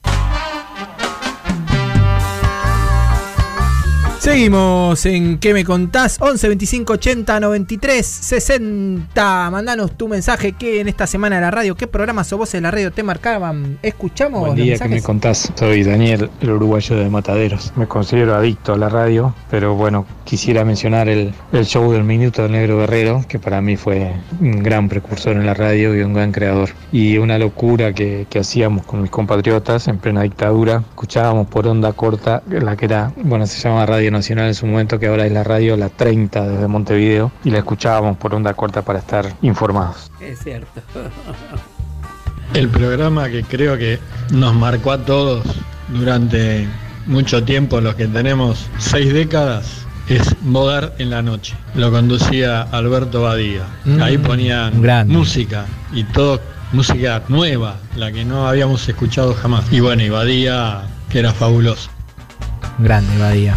Seguimos 4.21 5.03
en 5.07 5.39
¿Qué 5.39 5.51
me 5.51 5.65
contás? 5.65 6.17
11 6.21 6.47
25 6.49 6.93
80 6.93 7.39
93 7.39 8.05
60. 8.05 9.49
Mandanos 9.49 9.97
tu 9.97 10.07
mensaje 10.07 10.51
que 10.51 10.79
en 10.79 10.87
esta 10.87 11.07
semana 11.07 11.37
de 11.37 11.41
la 11.41 11.49
radio, 11.49 11.73
¿qué 11.73 11.87
programas 11.87 12.31
o 12.31 12.37
voces 12.37 12.59
de 12.59 12.61
la 12.61 12.69
radio 12.69 12.91
te 12.91 13.01
marcaban? 13.01 13.79
¿Escuchamos? 13.81 14.41
Buen 14.41 14.53
día, 14.53 14.77
¿qué 14.77 14.87
me 14.89 15.01
contás? 15.01 15.51
Soy 15.55 15.81
Daniel, 15.83 16.29
el 16.39 16.51
uruguayo 16.51 16.97
de 16.97 17.09
Mataderos. 17.09 17.73
Me 17.75 17.87
considero 17.87 18.35
adicto 18.35 18.73
a 18.73 18.77
la 18.77 18.89
radio, 18.89 19.33
pero 19.49 19.73
bueno, 19.73 20.05
quisiera 20.23 20.63
mencionar 20.65 21.09
el, 21.09 21.33
el 21.51 21.65
show 21.65 21.91
del 21.91 22.03
Minuto 22.03 22.43
del 22.43 22.51
Negro 22.51 22.77
Guerrero, 22.77 23.25
que 23.27 23.39
para 23.39 23.59
mí 23.59 23.75
fue 23.75 24.13
un 24.39 24.61
gran 24.61 24.87
precursor 24.87 25.35
en 25.35 25.47
la 25.47 25.55
radio 25.55 25.95
y 25.97 26.01
un 26.01 26.13
gran 26.13 26.31
creador. 26.31 26.69
Y 26.91 27.17
una 27.17 27.39
locura 27.39 27.93
que, 27.93 28.27
que 28.29 28.37
hacíamos 28.37 28.85
con 28.85 29.01
mis 29.01 29.09
compatriotas 29.09 29.87
en 29.87 29.97
plena 29.97 30.21
dictadura. 30.21 30.83
Escuchábamos 30.89 31.47
por 31.47 31.65
onda 31.65 31.91
corta, 31.93 32.43
la 32.47 32.75
que 32.75 32.85
era, 32.85 33.11
bueno, 33.23 33.47
se 33.47 33.59
llama 33.59 33.87
Radio 33.87 34.10
Nacional 34.11 34.47
en 34.47 34.55
su 34.55 34.65
momento, 34.67 34.99
que 34.99 35.07
ahora 35.07 35.25
es 35.25 35.31
la 35.31 35.43
radio 35.43 35.75
La 35.77 35.89
30 35.89 36.47
desde 36.47 36.67
Montevideo, 36.67 37.31
y 37.43 37.49
la 37.51 37.59
escuchábamos 37.59 38.17
por 38.17 38.35
onda 38.35 38.53
corta 38.53 38.81
para 38.83 38.99
estar 38.99 39.33
informados. 39.41 40.11
Es 40.19 40.39
cierto. 40.39 40.81
El 42.53 42.67
programa 42.67 43.29
que 43.29 43.43
creo 43.43 43.77
que 43.77 43.97
nos 44.31 44.53
marcó 44.53 44.91
a 44.91 44.97
todos 45.05 45.45
durante 45.87 46.67
mucho 47.07 47.43
tiempo, 47.43 47.79
los 47.79 47.95
que 47.95 48.07
tenemos 48.07 48.67
seis 48.77 49.13
décadas, 49.13 49.85
es 50.09 50.35
Modar 50.41 50.93
en 50.97 51.09
la 51.09 51.21
Noche. 51.21 51.55
Lo 51.75 51.91
conducía 51.91 52.63
Alberto 52.63 53.21
Badía. 53.21 53.63
Mm, 53.85 54.01
Ahí 54.01 54.17
ponían 54.17 54.81
grande. 54.81 55.13
música 55.13 55.65
y 55.93 56.03
todo, 56.03 56.41
música 56.73 57.21
nueva, 57.29 57.77
la 57.95 58.11
que 58.11 58.25
no 58.25 58.47
habíamos 58.47 58.87
escuchado 58.89 59.33
jamás. 59.33 59.71
Y 59.71 59.79
bueno, 59.79 60.03
y 60.03 60.09
Badía, 60.09 60.81
que 61.09 61.19
era 61.19 61.31
fabuloso. 61.33 61.89
Grande, 62.79 63.17
Badía. 63.17 63.55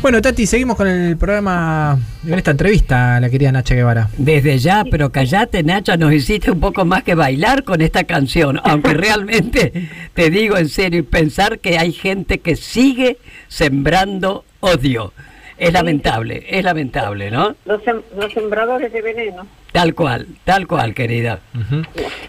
Bueno, 0.00 0.22
Tati, 0.22 0.46
seguimos 0.46 0.76
con 0.76 0.86
el 0.86 1.16
programa, 1.16 1.98
en 2.24 2.34
esta 2.34 2.52
entrevista 2.52 3.16
a 3.16 3.20
la 3.20 3.28
querida 3.28 3.50
Nacha 3.50 3.74
Guevara. 3.74 4.08
Desde 4.16 4.56
ya, 4.58 4.84
pero 4.88 5.10
callate, 5.10 5.62
Nacha, 5.64 5.96
nos 5.96 6.12
hiciste 6.12 6.52
un 6.52 6.60
poco 6.60 6.84
más 6.84 7.02
que 7.02 7.14
bailar 7.16 7.64
con 7.64 7.80
esta 7.80 8.04
canción. 8.04 8.60
Aunque 8.64 8.94
realmente, 8.94 9.88
te 10.14 10.30
digo 10.30 10.56
en 10.56 10.68
serio, 10.68 11.00
y 11.00 11.02
pensar 11.02 11.58
que 11.58 11.78
hay 11.78 11.92
gente 11.92 12.38
que 12.38 12.54
sigue 12.54 13.18
sembrando 13.48 14.44
odio. 14.60 15.12
Es 15.58 15.72
lamentable, 15.72 16.46
es 16.48 16.64
lamentable, 16.64 17.32
¿no? 17.32 17.56
Los, 17.64 17.82
sem- 17.82 18.02
los 18.16 18.32
sembradores 18.32 18.92
de 18.92 19.02
veneno. 19.02 19.48
Tal 19.72 19.94
cual, 19.96 20.28
tal 20.44 20.68
cual, 20.68 20.94
querida. 20.94 21.40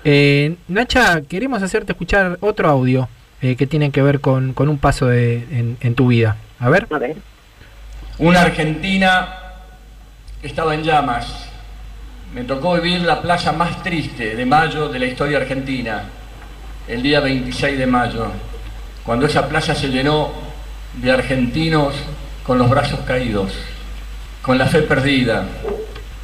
Eh, 0.03 0.55
Nacha, 0.67 1.21
queremos 1.21 1.61
hacerte 1.61 1.91
escuchar 1.91 2.37
otro 2.41 2.67
audio 2.67 3.07
eh, 3.43 3.55
que 3.55 3.67
tiene 3.67 3.91
que 3.91 4.01
ver 4.01 4.19
con, 4.21 4.53
con 4.53 4.67
un 4.69 4.79
paso 4.79 5.05
de, 5.05 5.35
en, 5.51 5.77
en 5.81 5.93
tu 5.93 6.07
vida. 6.07 6.37
A 6.59 6.69
ver. 6.69 6.87
A 6.89 6.97
ver. 6.97 7.15
Una 8.19 8.41
Argentina 8.41 9.29
que 10.41 10.47
estaba 10.47 10.73
en 10.73 10.83
llamas. 10.83 11.25
Me 12.33 12.43
tocó 12.43 12.73
vivir 12.73 13.01
la 13.01 13.21
playa 13.21 13.53
más 13.53 13.81
triste 13.81 14.35
de 14.35 14.45
mayo 14.45 14.89
de 14.89 14.99
la 14.99 15.05
historia 15.05 15.37
argentina, 15.37 16.03
el 16.89 17.01
día 17.01 17.21
26 17.21 17.79
de 17.79 17.87
mayo, 17.87 18.27
cuando 19.05 19.25
esa 19.25 19.47
playa 19.47 19.73
se 19.73 19.87
llenó 19.87 20.31
de 20.95 21.11
argentinos 21.11 21.95
con 22.43 22.57
los 22.57 22.69
brazos 22.69 22.99
caídos, 23.07 23.53
con 24.41 24.57
la 24.57 24.65
fe 24.65 24.81
perdida, 24.81 25.45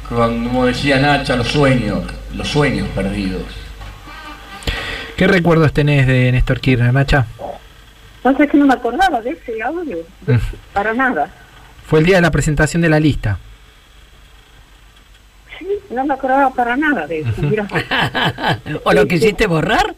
con, 0.06 0.44
como 0.44 0.66
decía 0.66 1.00
Nacha, 1.00 1.34
los 1.34 1.48
sueños, 1.48 2.04
los 2.34 2.46
sueños 2.46 2.88
perdidos. 2.88 3.42
¿Qué 5.16 5.26
recuerdos 5.26 5.72
tenés 5.72 6.06
de 6.06 6.30
Néstor 6.30 6.60
Kirchner, 6.60 6.92
Nacha? 6.92 7.24
No 8.22 8.36
sé 8.36 8.46
que 8.46 8.58
no 8.58 8.66
me 8.66 8.74
acordaba 8.74 9.22
de 9.22 9.30
ese 9.30 9.62
audio. 9.62 9.96
Mm. 10.26 10.36
Para 10.74 10.92
nada. 10.92 11.30
Fue 11.86 12.00
el 12.00 12.06
día 12.06 12.16
de 12.16 12.22
la 12.22 12.30
presentación 12.30 12.82
de 12.82 12.88
la 12.88 12.98
lista. 13.00 13.38
Sí, 15.58 15.66
no 15.90 16.04
me 16.04 16.14
acordaba 16.14 16.50
para 16.50 16.76
nada 16.76 17.06
de 17.06 17.20
eso. 17.20 17.30
Mira. 17.42 17.66
¿O 18.84 18.92
lo 18.92 19.06
quisiste 19.06 19.46
borrar? 19.46 19.94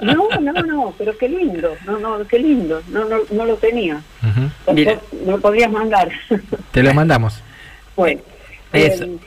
No, 0.00 0.28
no, 0.40 0.52
no, 0.62 0.94
pero 0.96 1.16
qué 1.18 1.28
lindo. 1.28 1.74
No, 1.84 1.98
no, 1.98 2.26
qué 2.26 2.38
lindo. 2.38 2.82
No, 2.88 3.04
no, 3.04 3.18
no 3.30 3.44
lo 3.44 3.56
tenía. 3.56 4.00
Ujú. 4.22 4.72
Mira. 4.74 4.98
Me 5.24 5.32
lo 5.32 5.40
podrías 5.40 5.70
mandar. 5.70 6.10
Te 6.72 6.82
lo 6.82 6.94
mandamos. 6.94 7.40
Bueno, 7.96 8.20
Eso. 8.72 9.04
eh, 9.04 9.18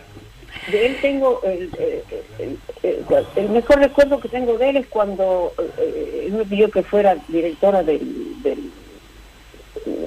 de 0.72 0.86
él 0.88 0.98
tengo 1.02 1.42
el, 1.46 1.70
eh, 1.78 2.04
el- 2.40 2.58
el- 2.84 3.06
el 3.36 3.50
mejor 3.50 3.80
recuerdo 3.80 4.20
que 4.20 4.28
tengo 4.30 4.58
de 4.58 4.70
él 4.72 4.78
es 4.78 4.88
cuando 4.88 5.54
eh, 5.78 6.24
él 6.28 6.34
me 6.34 6.44
pidió 6.46 6.70
que 6.72 6.84
fuera 6.84 7.16
directora 7.28 7.84
del, 7.84 8.42
del, 8.44 8.72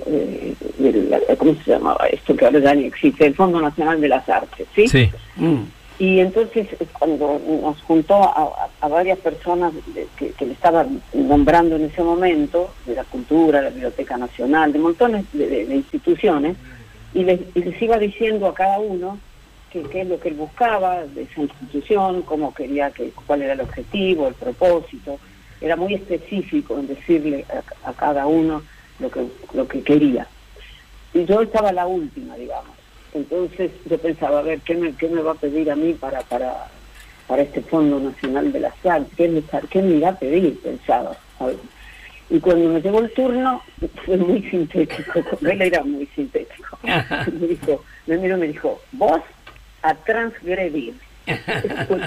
eh, 0.07 0.55
del- 0.79 1.15
¿cómo 1.39 1.55
se 1.65 1.71
llamaba 1.73 2.07
esto 2.07 2.35
que 2.37 2.45
ahora 2.45 2.59
ya 2.61 2.75
ni 2.75 2.85
existe? 2.85 3.27
El 3.27 3.35
Fondo 3.35 3.61
Nacional 3.61 4.01
de 4.01 4.09
las 4.09 4.29
Artes, 4.29 4.67
¿sí? 4.75 4.89
Sí. 4.89 5.11
Mm. 5.37 5.63
Y 5.99 6.21
entonces 6.21 6.67
eh, 6.79 6.87
cuando 6.99 7.39
nos 7.63 7.81
juntó 7.83 8.15
a, 8.17 8.29
a- 8.31 8.69
a 8.81 8.89
varias 8.89 9.19
personas 9.19 9.73
de- 9.95 10.07
que, 10.17 10.31
que 10.31 10.47
le 10.47 10.53
estaban 10.55 11.03
nombrando 11.13 11.77
en 11.77 11.85
ese 11.85 12.03
momento, 12.03 12.73
de 12.87 12.95
la 12.95 13.05
cultura, 13.05 13.59
de 13.59 13.65
la 13.65 13.71
Biblioteca 13.71 14.17
Nacional, 14.17 14.73
de 14.73 14.79
montones 14.79 15.25
de, 15.33 15.47
de- 15.47 15.67
de 15.67 15.75
instituciones, 15.77 16.57
y 17.13 17.25
les, 17.25 17.41
y 17.55 17.63
les 17.63 17.81
iba 17.83 17.99
diciendo 17.99 18.47
a 18.47 18.55
cada 18.55 18.79
uno 18.79 19.19
que- 19.71 19.83
qué 19.83 20.01
es 20.03 20.09
lo 20.09 20.19
que 20.19 20.29
él 20.31 20.35
buscaba 20.37 21.05
de 21.05 21.23
esa 21.23 21.43
institución, 21.43 22.23
cómo 22.23 22.55
quería 22.55 22.91
que, 22.91 23.13
cuál 23.27 23.43
era 23.43 23.53
el 23.53 23.61
objetivo, 23.61 24.27
el 24.29 24.35
propósito. 24.35 25.19
Era 25.61 25.77
muy 25.77 25.93
específico 25.95 26.79
en 26.79 26.87
decirle 26.89 27.45
a, 27.85 27.91
a 27.91 27.93
cada 27.93 28.27
uno 28.27 28.63
lo 29.01 29.11
que, 29.11 29.27
lo 29.55 29.67
que 29.67 29.83
quería. 29.83 30.27
Y 31.13 31.25
yo 31.25 31.43
estaba 31.43 31.73
la 31.73 31.87
última, 31.87 32.37
digamos. 32.37 32.77
Entonces 33.13 33.73
yo 33.87 33.99
pensaba, 33.99 34.39
a 34.39 34.43
ver, 34.43 34.61
¿qué 34.61 34.75
me, 34.75 34.95
qué 34.95 35.09
me 35.09 35.23
va 35.23 35.33
a 35.33 35.37
pedir 35.37 35.71
a 35.71 35.77
mí 35.77 35.95
para, 35.95 36.21
para, 36.23 36.69
para 37.27 37.43
este 37.43 37.61
Fondo 37.63 37.99
Nacional 37.99 38.53
de 38.53 38.61
las 38.61 38.87
Artes? 38.87 39.13
¿Qué 39.17 39.29
me, 39.29 39.43
qué 39.69 39.83
me 39.83 39.97
irá 39.97 40.11
a 40.11 40.19
pedir? 40.19 40.61
Pensaba. 40.61 41.17
Y 42.29 42.39
cuando 42.39 42.69
me 42.69 42.81
llegó 42.81 43.01
el 43.01 43.13
turno, 43.13 43.61
fue 44.07 44.17
muy 44.17 44.43
sintético, 44.51 45.21
él 45.41 45.63
era 45.63 45.83
muy 45.83 46.07
sintético. 46.15 46.79
Me 46.85 47.47
dijo, 47.49 47.85
me 48.07 48.17
miró 48.19 48.37
y 48.37 48.41
me 48.41 48.47
dijo, 48.49 48.81
vos 48.93 49.21
a 49.83 49.95
transgredir. 49.95 50.95
fue, 51.87 52.01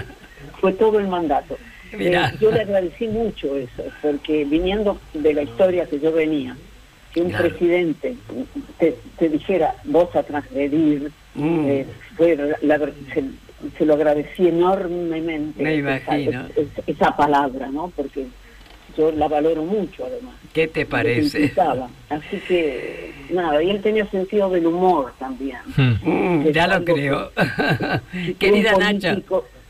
fue 0.59 0.73
todo 0.73 0.99
el 0.99 1.07
mandato. 1.07 1.57
Eh, 1.93 2.19
yo 2.39 2.51
le 2.51 2.61
agradecí 2.61 3.07
mucho 3.07 3.55
eso, 3.55 3.83
porque 4.01 4.45
viniendo 4.45 4.99
de 5.13 5.33
la 5.33 5.43
historia 5.43 5.85
que 5.85 5.99
yo 5.99 6.11
venía, 6.11 6.57
que 7.13 7.21
un 7.21 7.29
Claro. 7.29 7.49
presidente 7.49 8.15
te, 8.79 8.95
te 9.17 9.29
dijera 9.29 9.75
vos 9.85 10.13
a 10.15 10.23
transgredir, 10.23 11.11
Mm. 11.35 11.65
eh, 11.67 11.85
fue 12.15 12.35
la- 12.35 12.77
la- 12.77 12.91
se, 13.13 13.23
se 13.77 13.85
lo 13.85 13.93
agradecí 13.95 14.47
enormemente. 14.47 15.63
Me 15.63 15.75
esa- 15.79 16.01
imagino. 16.17 16.45
esa- 16.55 16.81
esa 16.87 17.15
palabra, 17.15 17.67
¿no? 17.69 17.91
Porque 17.95 18.25
yo 18.97 19.11
la 19.11 19.27
valoro 19.27 19.63
mucho, 19.63 20.05
además. 20.05 20.35
¿Qué 20.53 20.67
te 20.67 20.85
parece? 20.85 21.51
Así 22.09 22.37
que, 22.47 23.11
nada, 23.31 23.63
y 23.63 23.69
él 23.71 23.81
tenía 23.81 24.05
sentido 24.11 24.49
del 24.51 24.67
humor 24.67 25.13
también. 25.17 25.57
Hmm. 25.75 25.93
Mm, 26.03 26.47
ya 26.51 26.67
lo 26.67 26.83
creo. 26.85 27.31
que 28.11 28.35
Querida 28.35 28.75
un 28.75 28.79
Nacha. 28.81 29.17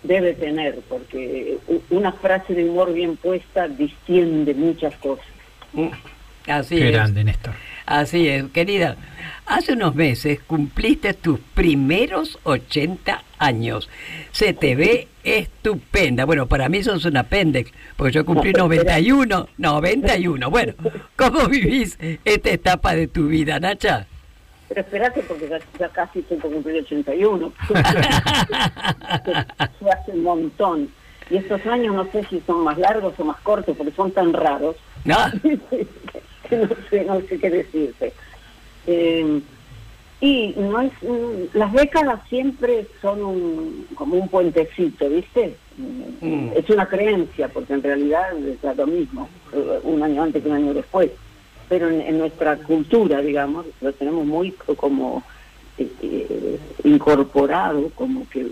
debe 0.03 0.33
tener, 0.33 0.79
porque 0.89 1.57
una 1.89 2.11
frase 2.11 2.53
de 2.53 2.69
humor 2.69 2.91
bien 2.93 3.15
puesta 3.15 3.69
distiende 3.69 4.53
muchas 4.53 4.93
cosas. 4.97 5.25
Así 6.47 6.75
Qué 6.77 6.87
es. 6.87 6.93
grande, 6.93 7.23
Néstor. 7.23 7.53
Así 7.85 8.27
es, 8.27 8.45
querida. 8.45 8.95
Hace 9.45 9.73
unos 9.73 9.93
meses 9.95 10.39
cumpliste 10.47 11.13
tus 11.13 11.39
primeros 11.53 12.39
80 12.43 13.23
años. 13.39 13.89
Se 14.31 14.53
te 14.53 14.75
ve 14.75 15.07
estupenda. 15.23 16.23
Bueno, 16.25 16.47
para 16.47 16.69
mí 16.69 16.81
sos 16.83 17.03
un 17.05 17.17
apéndice, 17.17 17.71
porque 17.97 18.13
yo 18.13 18.25
cumplí 18.25 18.51
No, 18.53 18.67
pero- 18.69 18.83
91. 18.83 19.47
91. 19.57 20.49
Bueno, 20.49 20.73
¿cómo 21.17 21.47
vivís 21.47 21.97
esta 22.23 22.49
etapa 22.51 22.95
de 22.95 23.07
tu 23.07 23.27
vida, 23.27 23.59
Nacha? 23.59 24.07
Pero 24.69 24.81
espérate, 24.81 25.21
porque 25.23 25.47
ya, 25.49 25.59
ya 25.79 25.89
casi 25.89 26.19
estoy 26.19 26.37
por 26.37 26.51
cumplir 26.51 26.81
81. 26.83 27.51
Fue 29.79 29.91
hace 29.91 30.11
un 30.11 30.23
montón. 30.23 30.89
Y 31.29 31.37
estos 31.37 31.65
años 31.67 31.95
no 31.95 32.05
sé 32.11 32.23
si 32.29 32.41
son 32.45 32.63
más 32.63 32.77
largos 32.77 33.13
o 33.17 33.25
más 33.25 33.39
cortos, 33.41 33.75
porque 33.77 33.93
son 33.93 34.11
tan 34.11 34.33
raros. 34.33 34.75
¿No? 35.05 35.17
no 36.69 36.75
sé, 36.89 37.03
no 37.05 37.21
sé 37.21 37.39
qué 37.39 37.49
decirte. 37.49 38.13
Eh, 38.87 39.41
y 40.21 40.53
no 40.57 40.79
es, 40.81 40.91
mm, 41.01 41.57
las 41.57 41.73
décadas 41.73 42.21
siempre 42.29 42.87
son 43.01 43.21
un, 43.23 43.87
como 43.95 44.15
un 44.15 44.29
puentecito, 44.29 45.09
¿viste? 45.09 45.57
Mm. 45.77 46.51
Es 46.55 46.69
una 46.69 46.85
creencia, 46.87 47.49
porque 47.49 47.73
en 47.73 47.83
realidad 47.83 48.27
es 48.37 48.77
lo 48.77 48.87
mismo, 48.87 49.27
eh, 49.53 49.79
un 49.83 50.01
año 50.01 50.23
antes 50.23 50.41
que 50.41 50.49
un 50.49 50.55
año 50.55 50.73
después. 50.73 51.11
Pero 51.67 51.89
en, 51.89 52.01
en 52.01 52.17
nuestra 52.19 52.55
cultura, 52.57 53.19
digamos, 53.21 53.65
lo 53.81 53.91
tenemos 53.93 54.25
muy 54.25 54.51
co- 54.51 54.75
como 54.75 55.23
eh, 55.77 56.59
incorporado, 56.83 57.89
como 57.95 58.27
que 58.29 58.47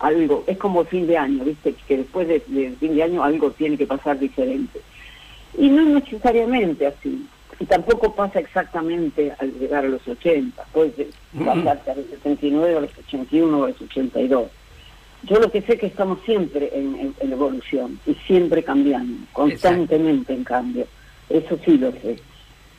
algo, 0.00 0.44
es 0.46 0.58
como 0.58 0.84
fin 0.84 1.06
de 1.06 1.16
año, 1.16 1.44
¿viste? 1.44 1.74
Que 1.86 1.98
después 1.98 2.28
de, 2.28 2.42
de 2.46 2.72
fin 2.78 2.94
de 2.94 3.02
año 3.02 3.22
algo 3.22 3.50
tiene 3.52 3.78
que 3.78 3.86
pasar 3.86 4.18
diferente. 4.18 4.80
Y 5.56 5.68
no 5.70 5.82
necesariamente 5.86 6.86
así. 6.86 7.24
Y 7.58 7.64
tampoco 7.64 8.14
pasa 8.14 8.38
exactamente 8.40 9.32
al 9.38 9.52
llegar 9.58 9.84
a 9.84 9.88
los 9.88 10.06
80, 10.06 10.62
puede 10.72 11.08
pasar 11.44 11.80
a 11.86 11.94
los 11.94 12.06
79, 12.06 12.76
a 12.76 12.80
los 12.80 12.98
81, 12.98 13.64
a 13.64 13.68
los 13.68 13.80
82. 13.80 14.48
Yo 15.22 15.40
lo 15.40 15.50
que 15.50 15.62
sé 15.62 15.72
es 15.74 15.80
que 15.80 15.86
estamos 15.86 16.18
siempre 16.26 16.70
en, 16.74 16.94
en- 16.96 17.14
en 17.18 17.32
evolución 17.32 17.98
y 18.06 18.14
siempre 18.26 18.62
cambiando, 18.62 19.26
constantemente 19.32 20.34
en 20.34 20.44
cambio. 20.44 20.86
Eso 21.30 21.58
sí 21.64 21.78
lo 21.78 21.90
sé. 21.92 22.20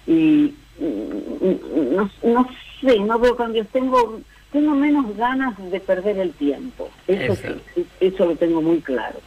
Y 0.05 0.53
no, 0.79 2.09
no 2.23 2.47
sé, 2.79 2.99
no 2.99 3.17
veo 3.19 3.35
cambios. 3.35 3.67
Tengo 3.69 4.19
tengo 4.51 4.75
menos 4.75 5.17
ganas 5.17 5.57
de 5.71 5.79
perder 5.79 6.19
el 6.19 6.31
tiempo. 6.33 6.89
Eso, 7.07 7.33
Eso. 7.33 7.55
sí, 7.75 7.85
eso 7.99 8.25
lo 8.27 8.35
tengo 8.35 8.61
muy 8.61 8.79
claro. 8.81 9.19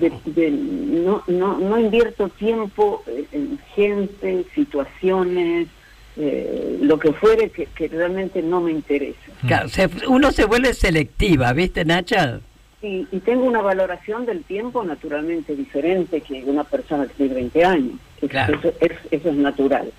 De- 0.00 0.12
de- 0.24 0.50
no, 0.50 1.22
no, 1.26 1.58
no 1.58 1.78
invierto 1.78 2.28
tiempo 2.28 3.02
en 3.32 3.58
gente, 3.74 4.44
situaciones, 4.54 5.68
eh, 6.16 6.78
lo 6.80 6.98
que 6.98 7.12
fuere 7.12 7.50
que, 7.50 7.66
que 7.66 7.88
realmente 7.88 8.42
no 8.42 8.60
me 8.60 8.72
interesa. 8.72 9.18
Claro, 9.46 9.68
se- 9.68 9.88
uno 10.08 10.32
se 10.32 10.44
vuelve 10.46 10.72
selectiva, 10.74 11.52
¿viste, 11.52 11.84
Nacha? 11.84 12.40
Y, 12.82 13.06
y 13.10 13.20
tengo 13.20 13.44
una 13.44 13.62
valoración 13.62 14.26
del 14.26 14.44
tiempo 14.44 14.84
naturalmente 14.84 15.54
diferente 15.56 16.20
que 16.20 16.44
una 16.44 16.64
persona 16.64 17.06
que 17.06 17.14
tiene 17.14 17.34
20 17.34 17.64
años. 17.64 17.92
Claro. 18.28 18.58
Eso, 18.58 18.72
es, 18.80 18.92
eso 19.10 19.28
es 19.30 19.36
natural. 19.36 19.90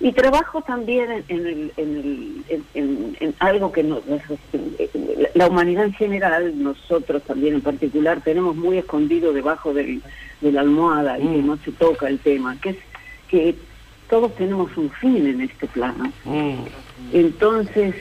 Y 0.00 0.12
trabajo 0.12 0.62
también 0.62 1.10
en, 1.10 1.24
en 1.28 1.46
el- 1.46 1.72
en 1.76 2.44
el- 2.74 3.16
en- 3.20 3.34
algo 3.38 3.72
que 3.72 3.82
no, 3.82 4.00
la- 4.06 5.28
la 5.34 5.46
humanidad 5.48 5.84
en 5.86 5.94
general, 5.94 6.52
nosotros 6.62 7.22
también 7.22 7.54
en 7.54 7.60
particular, 7.60 8.20
tenemos 8.22 8.54
muy 8.56 8.78
escondido 8.78 9.32
debajo 9.32 9.72
del- 9.72 10.02
de 10.40 10.52
la 10.52 10.60
almohada 10.62 11.18
y 11.18 11.22
que 11.22 11.42
no 11.42 11.56
se 11.58 11.72
toca 11.72 12.08
el 12.08 12.18
tema, 12.18 12.56
que 12.60 12.70
es 12.70 12.76
que 13.28 13.54
todos 14.10 14.34
tenemos 14.36 14.76
un 14.76 14.90
fin 14.90 15.26
en 15.26 15.40
este 15.40 15.66
plano. 15.68 16.12
Entonces, 17.12 17.94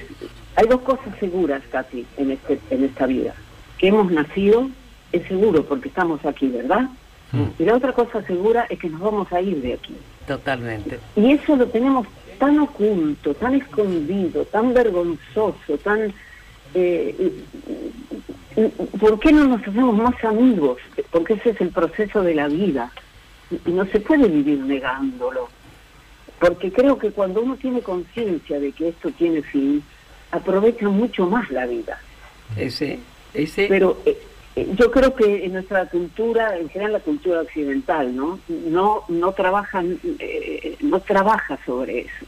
hay 0.56 0.68
dos 0.68 0.82
cosas 0.82 1.18
seguras, 1.20 1.62
Katy, 1.72 2.06
en, 2.18 2.32
este, 2.32 2.60
en 2.70 2.84
esta 2.84 3.06
vida. 3.08 3.34
Que 3.78 3.88
hemos 3.88 4.12
nacido 4.12 4.70
es 5.12 5.26
seguro 5.28 5.66
porque 5.66 5.88
estamos 5.90 6.26
aquí, 6.26 6.48
¿verdad? 6.48 6.90
Y 7.58 7.64
la 7.64 7.76
otra 7.76 7.94
cosa 7.94 8.22
segura 8.24 8.66
es 8.70 8.78
que 8.80 8.90
nos 8.90 9.00
vamos 9.00 9.32
a 9.32 9.40
ir 9.42 9.62
de 9.62 9.74
aquí. 9.74 9.96
Totalmente. 10.28 11.00
Y 11.16 11.32
eso 11.32 11.56
lo 11.56 11.68
tenemos 11.68 12.08
tan 12.40 12.60
oculto, 12.60 13.34
tan 13.36 13.56
escondido, 13.56 14.46
tan 14.46 14.74
vergonzoso, 14.74 15.78
tan... 15.84 16.14
eh, 16.74 17.32
¿Por 19.00 19.20
qué 19.20 19.32
no 19.32 19.46
nos 19.46 19.62
hacemos 19.62 19.96
más 19.96 20.24
amigos? 20.24 20.78
Porque 21.12 21.34
ese 21.34 21.52
es 21.52 21.62
el 21.62 21.70
proceso 21.70 22.22
de 22.22 22.36
la 22.36 22.48
vida. 22.48 22.92
Y 23.66 23.72
no 23.72 23.86
se 23.86 24.00
puede 24.00 24.28
vivir 24.28 24.60
negándolo. 24.60 25.50
Porque 26.40 26.72
creo 26.72 26.98
que 26.98 27.12
cuando 27.12 27.42
uno 27.42 27.56
tiene 27.56 27.82
conciencia 27.82 28.60
de 28.60 28.72
que 28.72 28.90
esto 28.90 29.12
tiene 29.12 29.42
fin, 29.44 29.84
aprovecha 30.32 30.90
mucho 30.90 31.28
más 31.28 31.50
la 31.52 31.66
vida. 31.66 32.00
Ese, 32.58 33.00
ese. 33.34 33.68
Pero 33.68 34.02
eh, 34.06 34.18
yo 34.78 34.92
creo 34.92 35.16
que 35.16 35.46
en 35.46 35.54
nuestra 35.54 35.86
cultura, 35.88 36.58
en 36.58 36.70
general 36.70 36.94
la 36.94 37.00
cultura 37.00 37.42
occidental, 37.42 38.16
¿no? 38.16 38.40
No, 38.50 39.04
no 39.08 39.32
trabajan, 39.34 39.98
eh, 40.20 40.76
no 40.82 41.00
trabaja 41.00 41.58
sobre 41.66 42.02
eso. 42.02 42.26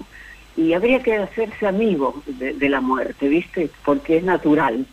Y 0.56 0.74
habría 0.74 1.02
que 1.02 1.16
hacerse 1.16 1.68
amigo 1.68 2.22
de, 2.28 2.54
de 2.54 2.70
la 2.70 2.80
muerte, 2.80 3.28
¿viste? 3.28 3.70
Porque 3.84 4.18
es 4.18 4.24
natural, 4.24 4.86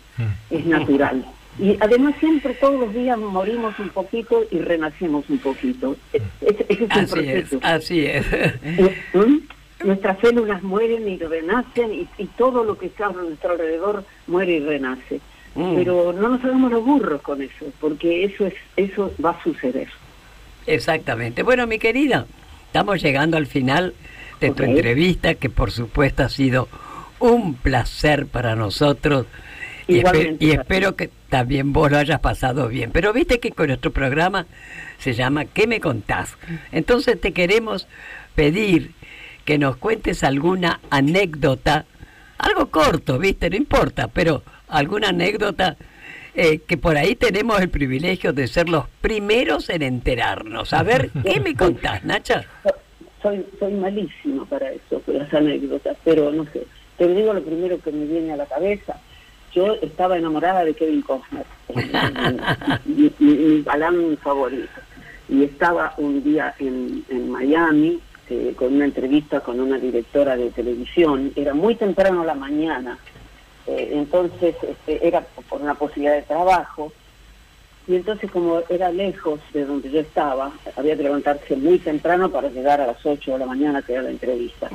es 0.50 0.66
natural. 0.66 1.24
Y 1.58 1.76
además 1.80 2.14
siempre 2.20 2.54
todos 2.54 2.80
los 2.80 2.94
días 2.94 3.18
morimos 3.18 3.78
un 3.78 3.90
poquito 3.90 4.42
y 4.50 4.58
renacemos 4.58 5.28
un 5.28 5.38
poquito. 5.38 5.96
E- 6.12 6.22
Ese, 6.40 6.66
es 6.68 6.80
el 6.80 6.86
Así 6.90 7.18
es, 7.18 7.48
proceso. 7.48 7.58
así 7.62 8.06
es. 8.06 8.26
¿Mm? 9.12 9.36
Nuestras 9.84 10.18
células 10.20 10.62
mueren 10.62 11.08
y 11.08 11.18
renacen 11.18 11.92
y, 11.92 12.08
y 12.18 12.26
todo 12.38 12.64
lo 12.64 12.76
que 12.78 12.86
está 12.86 13.06
a 13.06 13.12
nuestro 13.12 13.52
alrededor 13.52 14.04
muere 14.26 14.52
y 14.52 14.60
renace. 14.60 15.20
Mm. 15.54 15.74
Pero 15.74 16.12
no 16.12 16.28
nos 16.28 16.44
hagamos 16.44 16.70
los 16.70 16.84
burros 16.84 17.22
con 17.22 17.42
eso, 17.42 17.66
porque 17.80 18.24
eso 18.24 18.46
es 18.46 18.54
eso 18.76 19.12
va 19.24 19.30
a 19.30 19.42
suceder. 19.42 19.88
Exactamente. 20.66 21.42
Bueno, 21.42 21.66
mi 21.66 21.78
querida, 21.78 22.26
estamos 22.66 23.02
llegando 23.02 23.36
al 23.36 23.46
final 23.46 23.94
de 24.40 24.50
tu 24.50 24.62
entrevista, 24.62 25.34
que 25.34 25.50
por 25.50 25.70
supuesto 25.70 26.22
ha 26.22 26.28
sido 26.28 26.68
un 27.18 27.54
placer 27.54 28.26
para 28.26 28.54
nosotros. 28.56 29.26
Y, 29.88 30.02
y 30.38 30.50
espero 30.52 30.94
que 30.94 31.10
también 31.28 31.72
vos 31.72 31.90
lo 31.90 31.98
hayas 31.98 32.20
pasado 32.20 32.68
bien. 32.68 32.90
Pero 32.92 33.12
viste 33.12 33.40
que 33.40 33.50
con 33.50 33.66
nuestro 33.66 33.90
programa 33.90 34.46
se 34.98 35.14
llama 35.14 35.46
¿Qué 35.46 35.66
me 35.66 35.80
contás? 35.80 36.36
Entonces 36.70 37.20
te 37.20 37.32
queremos 37.32 37.88
pedir 38.34 38.92
que 39.44 39.58
nos 39.58 39.76
cuentes 39.76 40.22
alguna 40.22 40.80
anécdota, 40.90 41.86
algo 42.38 42.70
corto, 42.70 43.18
viste, 43.18 43.50
no 43.50 43.56
importa, 43.56 44.08
pero 44.08 44.42
alguna 44.70 45.08
anécdota 45.08 45.76
eh, 46.34 46.58
que 46.66 46.76
por 46.76 46.96
ahí 46.96 47.16
tenemos 47.16 47.60
el 47.60 47.68
privilegio 47.70 48.32
de 48.32 48.46
ser 48.46 48.68
los 48.68 48.86
primeros 49.00 49.68
en 49.68 49.82
enterarnos. 49.82 50.72
A 50.72 50.82
ver, 50.82 51.10
¿qué 51.24 51.40
me 51.40 51.54
contás, 51.54 52.04
Nacha? 52.04 52.44
Soy 53.22 53.44
soy 53.58 53.72
malísimo 53.74 54.46
para 54.46 54.70
eso, 54.72 55.00
con 55.04 55.18
las 55.18 55.32
anécdotas, 55.34 55.96
pero 56.04 56.30
no 56.32 56.44
sé. 56.52 56.64
Te 56.96 57.06
digo 57.14 57.32
lo 57.34 57.42
primero 57.42 57.78
que 57.80 57.92
me 57.92 58.04
viene 58.06 58.32
a 58.32 58.36
la 58.36 58.46
cabeza. 58.46 58.96
Yo 59.52 59.74
estaba 59.82 60.16
enamorada 60.16 60.64
de 60.64 60.74
Kevin 60.74 61.02
Costner, 61.02 61.44
mi, 62.84 63.12
mi- 63.18 63.64
mi 63.64 64.16
favorito. 64.16 64.68
Y 65.28 65.44
estaba 65.44 65.94
un 65.98 66.22
día 66.22 66.54
en, 66.58 67.04
en 67.08 67.30
Miami 67.30 67.98
eh, 68.28 68.52
con 68.56 68.74
una 68.74 68.84
entrevista 68.84 69.40
con 69.40 69.60
una 69.60 69.78
directora 69.78 70.36
de 70.36 70.50
televisión. 70.50 71.32
Era 71.36 71.52
muy 71.54 71.74
temprano 71.74 72.22
a 72.22 72.26
la 72.26 72.34
mañana, 72.34 72.98
eh, 73.70 73.90
entonces 73.92 74.56
este, 74.62 75.06
era 75.06 75.20
por 75.48 75.60
una 75.60 75.74
posibilidad 75.74 76.16
de 76.16 76.22
trabajo. 76.22 76.92
Y 77.86 77.96
entonces 77.96 78.30
como 78.30 78.62
era 78.68 78.90
lejos 78.92 79.40
de 79.52 79.64
donde 79.64 79.90
yo 79.90 80.00
estaba, 80.00 80.52
había 80.76 80.96
que 80.96 81.02
levantarse 81.02 81.56
muy 81.56 81.78
temprano 81.78 82.30
para 82.30 82.48
llegar 82.48 82.80
a 82.80 82.86
las 82.86 83.04
8 83.04 83.32
de 83.32 83.38
la 83.38 83.46
mañana 83.46 83.82
que 83.82 83.94
era 83.94 84.02
la 84.02 84.10
entrevista. 84.10 84.68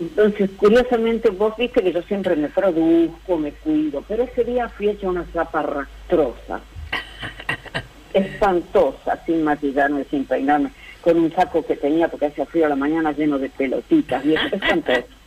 Entonces, 0.00 0.50
curiosamente, 0.56 1.30
vos 1.30 1.54
viste 1.56 1.82
que 1.82 1.92
yo 1.92 2.02
siempre 2.02 2.36
me 2.36 2.48
produzco, 2.48 3.38
me 3.38 3.52
cuido, 3.52 4.02
pero 4.06 4.24
ese 4.24 4.44
día 4.44 4.68
fui 4.68 4.90
hecha 4.90 5.08
una 5.08 5.24
zaparrastrosa, 5.32 6.60
espantosa, 8.12 9.22
sin 9.24 9.44
maquillarme, 9.44 10.04
sin 10.10 10.26
peinarme, 10.26 10.70
con 11.00 11.16
un 11.16 11.32
saco 11.32 11.64
que 11.64 11.76
tenía 11.76 12.08
porque 12.08 12.26
hacía 12.26 12.44
frío 12.44 12.66
a 12.66 12.70
la 12.70 12.76
mañana 12.76 13.12
lleno 13.12 13.38
de 13.38 13.48
pelotitas, 13.48 14.22
y 14.26 14.34
eso, 14.34 14.46
espantoso. 14.52 15.17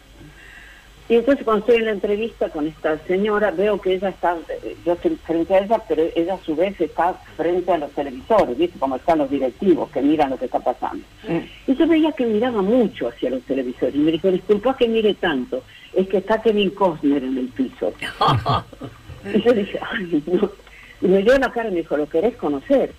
Y 1.12 1.16
entonces 1.16 1.44
cuando 1.44 1.66
estoy 1.66 1.80
en 1.80 1.86
la 1.88 1.92
entrevista 1.92 2.48
con 2.48 2.68
esta 2.68 2.98
señora, 3.00 3.52
veo 3.52 3.82
que 3.82 3.96
ella 3.96 4.08
está, 4.08 4.38
eh, 4.48 4.78
yo 4.86 4.94
estoy 4.94 5.18
frente 5.18 5.54
a 5.54 5.60
ella, 5.60 5.82
pero 5.86 6.04
ella 6.16 6.36
a 6.36 6.46
su 6.46 6.56
vez 6.56 6.80
está 6.80 7.16
frente 7.36 7.70
a 7.70 7.80
los 7.80 7.92
televisores, 7.92 8.58
¿viste? 8.58 8.80
Como 8.80 8.96
están 8.96 9.18
los 9.18 9.30
directivos 9.30 9.90
que 9.92 10.02
miran 10.02 10.30
lo 10.30 10.38
que 10.38 10.46
está 10.46 10.62
pasando. 10.62 11.04
Y 11.68 11.76
yo 11.76 11.86
veía 11.86 12.14
que 12.14 12.26
miraba 12.26 12.62
mucho 12.62 13.10
hacia 13.10 13.30
los 13.30 13.42
televisores. 13.42 13.94
Y 13.94 13.98
me 13.98 14.14
dijo, 14.14 14.32
disculpa 14.32 14.78
que 14.78 14.88
mire 14.88 15.14
tanto, 15.16 15.66
es 15.94 16.08
que 16.08 16.20
está 16.20 16.42
Kevin 16.42 16.70
Costner 16.70 17.26
en 17.26 17.40
el 17.40 17.50
piso. 17.50 17.92
y 19.34 19.42
yo 19.42 19.52
dije, 19.52 19.82
ay, 19.92 20.24
no. 20.28 20.50
Y 21.02 21.08
me 21.10 21.24
dio 21.24 21.38
la 21.38 21.52
cara 21.52 21.68
y 21.68 21.74
me 21.74 21.80
dijo, 21.80 21.98
¿lo 21.98 22.08
querés 22.08 22.38
conocer? 22.38 22.94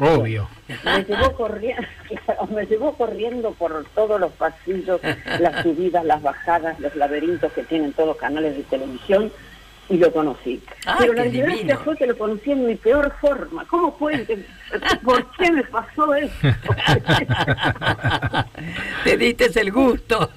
Obvio. 0.00 0.48
Me 0.84 1.04
llevó, 1.04 1.32
corriendo, 1.34 1.82
me 2.54 2.66
llevó 2.66 2.94
corriendo 2.94 3.52
por 3.52 3.84
todos 3.94 4.20
los 4.20 4.32
pasillos, 4.32 5.00
las 5.38 5.62
subidas, 5.62 6.04
las 6.04 6.22
bajadas, 6.22 6.78
los 6.80 6.94
laberintos 6.96 7.52
que 7.52 7.64
tienen 7.64 7.92
todos 7.92 8.08
los 8.08 8.16
canales 8.16 8.56
de 8.56 8.62
televisión 8.64 9.30
y 9.88 9.98
lo 9.98 10.10
conocí. 10.12 10.62
¡Ay, 10.86 10.96
Pero 11.00 11.12
la 11.12 11.24
divino! 11.24 11.78
fue 11.80 11.96
que 11.96 12.06
lo 12.06 12.16
conocí 12.16 12.52
en 12.52 12.66
mi 12.66 12.74
peor 12.74 13.12
forma. 13.20 13.66
¿Cómo 13.66 13.92
fue? 13.98 14.26
¿Por 15.02 15.30
qué 15.36 15.50
me 15.52 15.62
pasó 15.64 16.14
eso? 16.14 16.32
Te 19.04 19.16
diste 19.16 19.60
el 19.60 19.70
gusto. 19.70 20.30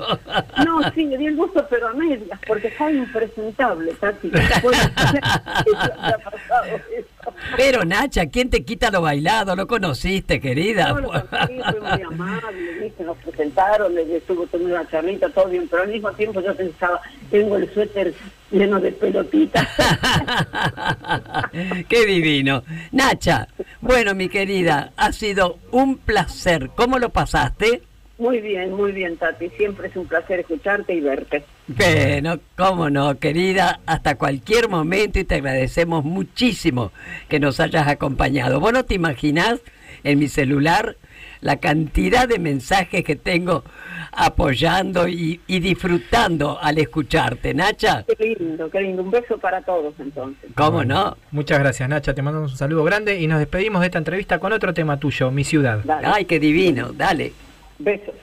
No, 0.66 0.92
sí, 0.94 1.06
me 1.06 1.18
di 1.18 1.28
el 1.28 1.36
gusto, 1.38 1.66
pero 1.70 1.88
a 1.90 1.94
medias, 1.94 2.40
porque 2.46 2.68
estaba 2.68 2.92
impresentable, 2.92 3.94
Tati. 3.94 4.32
Ha 4.36 4.62
pasado 6.20 6.82
eso. 6.98 7.08
Pero 7.56 7.86
Nacha, 7.86 8.28
¿quién 8.28 8.50
te 8.50 8.64
quita 8.64 8.92
lo 8.92 9.02
bailado? 9.02 9.56
¿Lo 9.56 9.68
conociste, 9.68 10.40
querida? 10.40 10.94
No, 10.94 11.02
lo 11.02 11.08
conocí, 11.10 11.60
fue 11.72 11.82
muy 11.82 12.02
amable, 12.02 12.74
¿viste? 12.82 13.04
nos 13.04 13.18
presentaron, 13.18 13.98
estuvo 13.98 14.46
tomando 14.48 14.76
una 14.76 14.90
charlita, 14.90 15.30
todo 15.30 15.48
bien, 15.48 15.68
pero 15.70 15.84
al 15.84 15.90
mismo 15.90 16.12
tiempo 16.12 16.42
yo 16.42 16.56
pensaba, 16.56 17.00
tengo 17.30 17.58
el 17.58 17.72
suéter 17.74 18.14
lleno 18.52 18.80
de 18.80 18.92
pelotitas. 18.92 19.68
Qué 21.90 22.06
divino. 22.06 22.64
Nacha, 22.92 23.48
bueno, 23.82 24.16
mi 24.16 24.30
querida, 24.30 24.92
ha 24.98 25.12
sido 25.12 25.60
un 25.72 25.98
placer. 25.98 26.70
¿Cómo 26.76 27.00
lo 27.00 27.10
pasaste? 27.10 27.82
Muy 28.18 28.42
bien, 28.42 28.74
muy 28.74 28.92
bien, 28.92 29.18
Tati. 29.18 29.50
Siempre 29.50 29.90
es 29.90 29.96
un 29.96 30.08
placer 30.08 30.40
escucharte 30.40 30.94
y 30.94 31.02
verte. 31.02 31.44
Bueno, 31.68 32.40
cómo 32.56 32.90
no, 32.90 33.20
querida, 33.20 33.80
hasta 33.86 34.18
cualquier 34.18 34.70
momento 34.70 35.20
y 35.20 35.24
te 35.24 35.36
agradecemos 35.36 36.04
muchísimo 36.04 36.92
que 37.30 37.40
nos 37.40 37.60
hayas 37.60 37.88
acompañado. 37.88 38.60
Vos 38.60 38.74
no 38.74 38.86
te 38.86 38.96
imaginás 38.96 39.60
en 40.04 40.18
mi 40.18 40.28
celular 40.30 40.96
la 41.42 41.58
cantidad 41.58 42.28
de 42.28 42.40
mensajes 42.40 43.04
que 43.04 43.16
tengo 43.16 43.64
apoyando 44.12 45.08
y, 45.08 45.40
y 45.46 45.60
disfrutando 45.60 46.58
al 46.60 46.80
escucharte, 46.80 47.54
Nacha. 47.54 48.04
Qué 48.18 48.36
lindo, 48.40 48.70
qué 48.72 48.82
lindo. 48.82 49.04
Un 49.04 49.12
beso 49.12 49.38
para 49.38 49.62
todos 49.62 49.94
entonces. 50.00 50.50
¿Cómo 50.56 50.84
no? 50.84 51.18
Muchas 51.32 51.60
gracias, 51.60 51.88
Nacha. 51.88 52.16
Te 52.16 52.24
mandamos 52.24 52.54
un 52.54 52.58
saludo 52.58 52.84
grande 52.84 53.20
y 53.20 53.28
nos 53.28 53.38
despedimos 53.38 53.82
de 53.82 53.88
esta 53.88 54.00
entrevista 54.00 54.40
con 54.40 54.54
otro 54.54 54.74
tema 54.74 54.98
tuyo, 54.98 55.30
mi 55.30 55.44
ciudad. 55.44 55.82
Dale, 55.84 56.08
Ay, 56.08 56.26
qué 56.26 56.40
divino, 56.40 56.92
dale. 56.94 57.34
Besos. 57.80 58.16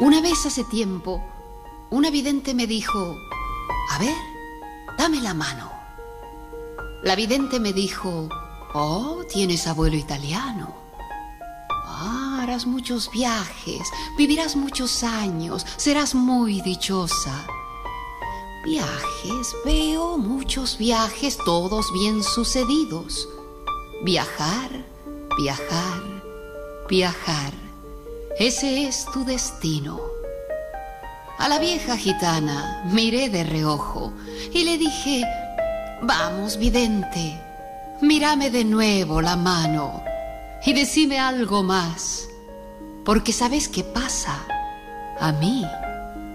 Una 0.00 0.20
vez 0.20 0.44
hace 0.44 0.62
tiempo, 0.64 1.22
una 1.90 2.10
vidente 2.10 2.52
me 2.52 2.66
dijo, 2.66 3.16
a 3.90 3.98
ver, 3.98 4.14
dame 4.98 5.20
la 5.22 5.32
mano. 5.32 5.72
La 7.02 7.14
vidente 7.14 7.60
me 7.60 7.72
dijo, 7.72 8.28
oh, 8.74 9.24
tienes 9.32 9.66
abuelo 9.66 9.96
italiano. 9.96 10.74
Ah, 11.70 12.40
harás 12.42 12.66
muchos 12.66 13.10
viajes, 13.10 13.88
vivirás 14.18 14.54
muchos 14.54 15.02
años, 15.02 15.64
serás 15.76 16.14
muy 16.14 16.60
dichosa. 16.60 17.46
Viajes, 18.64 19.56
veo 19.64 20.18
muchos 20.18 20.76
viajes, 20.76 21.38
todos 21.44 21.92
bien 21.92 22.22
sucedidos. 22.22 23.28
Viajar, 24.02 24.70
viajar, 25.38 26.02
viajar. 26.88 27.52
Ese 28.38 28.86
es 28.86 29.06
tu 29.12 29.24
destino. 29.24 29.98
A 31.38 31.48
la 31.48 31.58
vieja 31.58 31.96
gitana 31.96 32.82
miré 32.92 33.28
de 33.30 33.44
reojo 33.44 34.12
y 34.52 34.64
le 34.64 34.78
dije, 34.78 35.24
vamos, 36.02 36.58
vidente, 36.58 37.40
mírame 38.02 38.50
de 38.50 38.64
nuevo 38.64 39.22
la 39.22 39.36
mano 39.36 40.02
y 40.64 40.72
decime 40.72 41.18
algo 41.18 41.62
más, 41.62 42.28
porque 43.04 43.32
sabes 43.32 43.68
qué 43.68 43.82
pasa. 43.82 44.46
A 45.18 45.32
mí, 45.32 45.64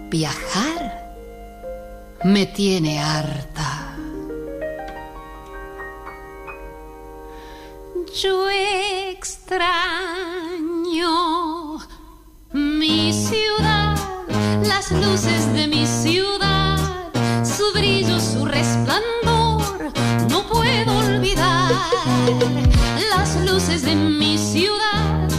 viajar 0.09 1.16
me 2.24 2.47
tiene 2.47 2.99
harta. 2.99 3.91
Yo 8.14 8.49
extraño 8.49 9.39
mi 12.51 13.14
ciudad, 13.14 13.95
las 14.66 14.91
luces 14.91 15.53
de 15.53 15.68
mi 15.68 15.88
ciudad, 15.88 16.78
su 17.45 17.72
brillo, 17.74 18.20
su 18.20 18.43
resplandor, 18.43 19.93
no 20.30 20.45
puedo 20.45 20.97
olvidar 20.97 21.72
las 23.09 23.49
luces 23.49 23.84
de 23.84 23.95
mi 23.95 24.38
ciudad. 24.38 25.30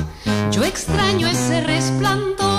Yo 0.51 0.65
extraño 0.65 1.29
ese 1.29 1.61
resplandor 1.61 2.52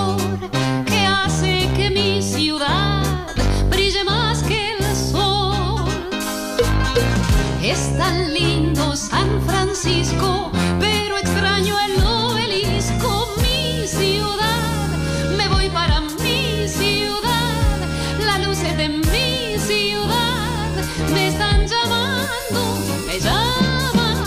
Pero 10.80 11.18
extraño 11.18 11.76
el 11.78 12.02
obelisco, 12.02 13.34
mi 13.42 13.86
ciudad. 13.86 14.88
Me 15.36 15.46
voy 15.48 15.68
para 15.68 16.00
mi 16.00 16.66
ciudad, 16.66 17.76
las 18.18 18.46
luces 18.46 18.74
de 18.78 18.88
mi 18.88 19.58
ciudad 19.58 20.70
me 21.12 21.28
están 21.28 21.66
llamando, 21.66 22.78
me 23.06 23.20
llaman. 23.20 24.24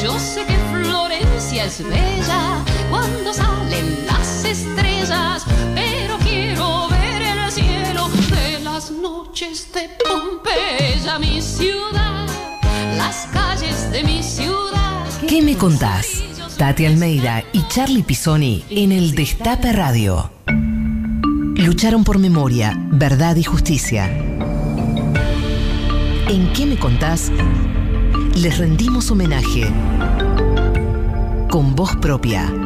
Yo 0.00 0.16
sé 0.16 0.46
que 0.46 0.56
Florencia 0.70 1.64
es 1.64 1.82
bella 1.82 2.64
cuando 2.88 3.34
salen 3.34 4.06
las 4.06 4.44
estrellas, 4.44 5.44
pero 5.74 6.18
quiero 6.18 6.86
ver 6.90 7.20
el 7.20 7.50
cielo 7.50 8.08
de 8.30 8.60
las 8.60 8.92
noches 8.92 9.72
de 9.72 9.90
Pompeya, 10.04 11.18
mi 11.18 11.42
ciudad, 11.42 12.28
las 12.96 13.26
calles 13.32 13.90
de 13.90 14.04
mi 14.04 14.22
ciudad. 14.22 14.63
¿Qué 15.34 15.42
me 15.42 15.56
contás? 15.56 16.22
Tati 16.58 16.86
Almeida 16.86 17.42
y 17.52 17.66
Charlie 17.66 18.04
Pisoni 18.04 18.64
en 18.70 18.92
el 18.92 19.16
Destape 19.16 19.72
Radio. 19.72 20.30
Lucharon 21.56 22.04
por 22.04 22.20
memoria, 22.20 22.78
verdad 22.92 23.34
y 23.34 23.42
justicia. 23.42 24.06
¿En 26.28 26.52
qué 26.54 26.66
me 26.66 26.78
contás? 26.78 27.32
Les 28.36 28.58
rendimos 28.58 29.10
homenaje 29.10 29.64
con 31.50 31.74
voz 31.74 31.96
propia. 31.96 32.63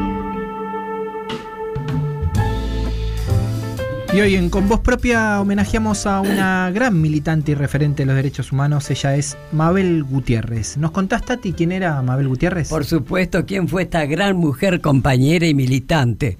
Y 4.18 4.20
hoy 4.20 4.34
en 4.34 4.50
Con 4.50 4.68
Voz 4.68 4.80
Propia 4.80 5.40
homenajeamos 5.40 6.04
a 6.04 6.20
una 6.20 6.68
gran 6.74 7.00
militante 7.00 7.52
y 7.52 7.54
referente 7.54 8.02
de 8.02 8.06
los 8.06 8.16
derechos 8.16 8.50
humanos. 8.50 8.90
Ella 8.90 9.14
es 9.14 9.38
Mabel 9.52 10.02
Gutiérrez. 10.02 10.76
¿Nos 10.76 10.90
contás, 10.90 11.24
Tati, 11.24 11.52
quién 11.52 11.70
era 11.70 12.02
Mabel 12.02 12.26
Gutiérrez? 12.26 12.68
Por 12.68 12.84
supuesto, 12.84 13.46
¿quién 13.46 13.68
fue 13.68 13.82
esta 13.82 14.06
gran 14.06 14.36
mujer 14.36 14.80
compañera 14.80 15.46
y 15.46 15.54
militante? 15.54 16.36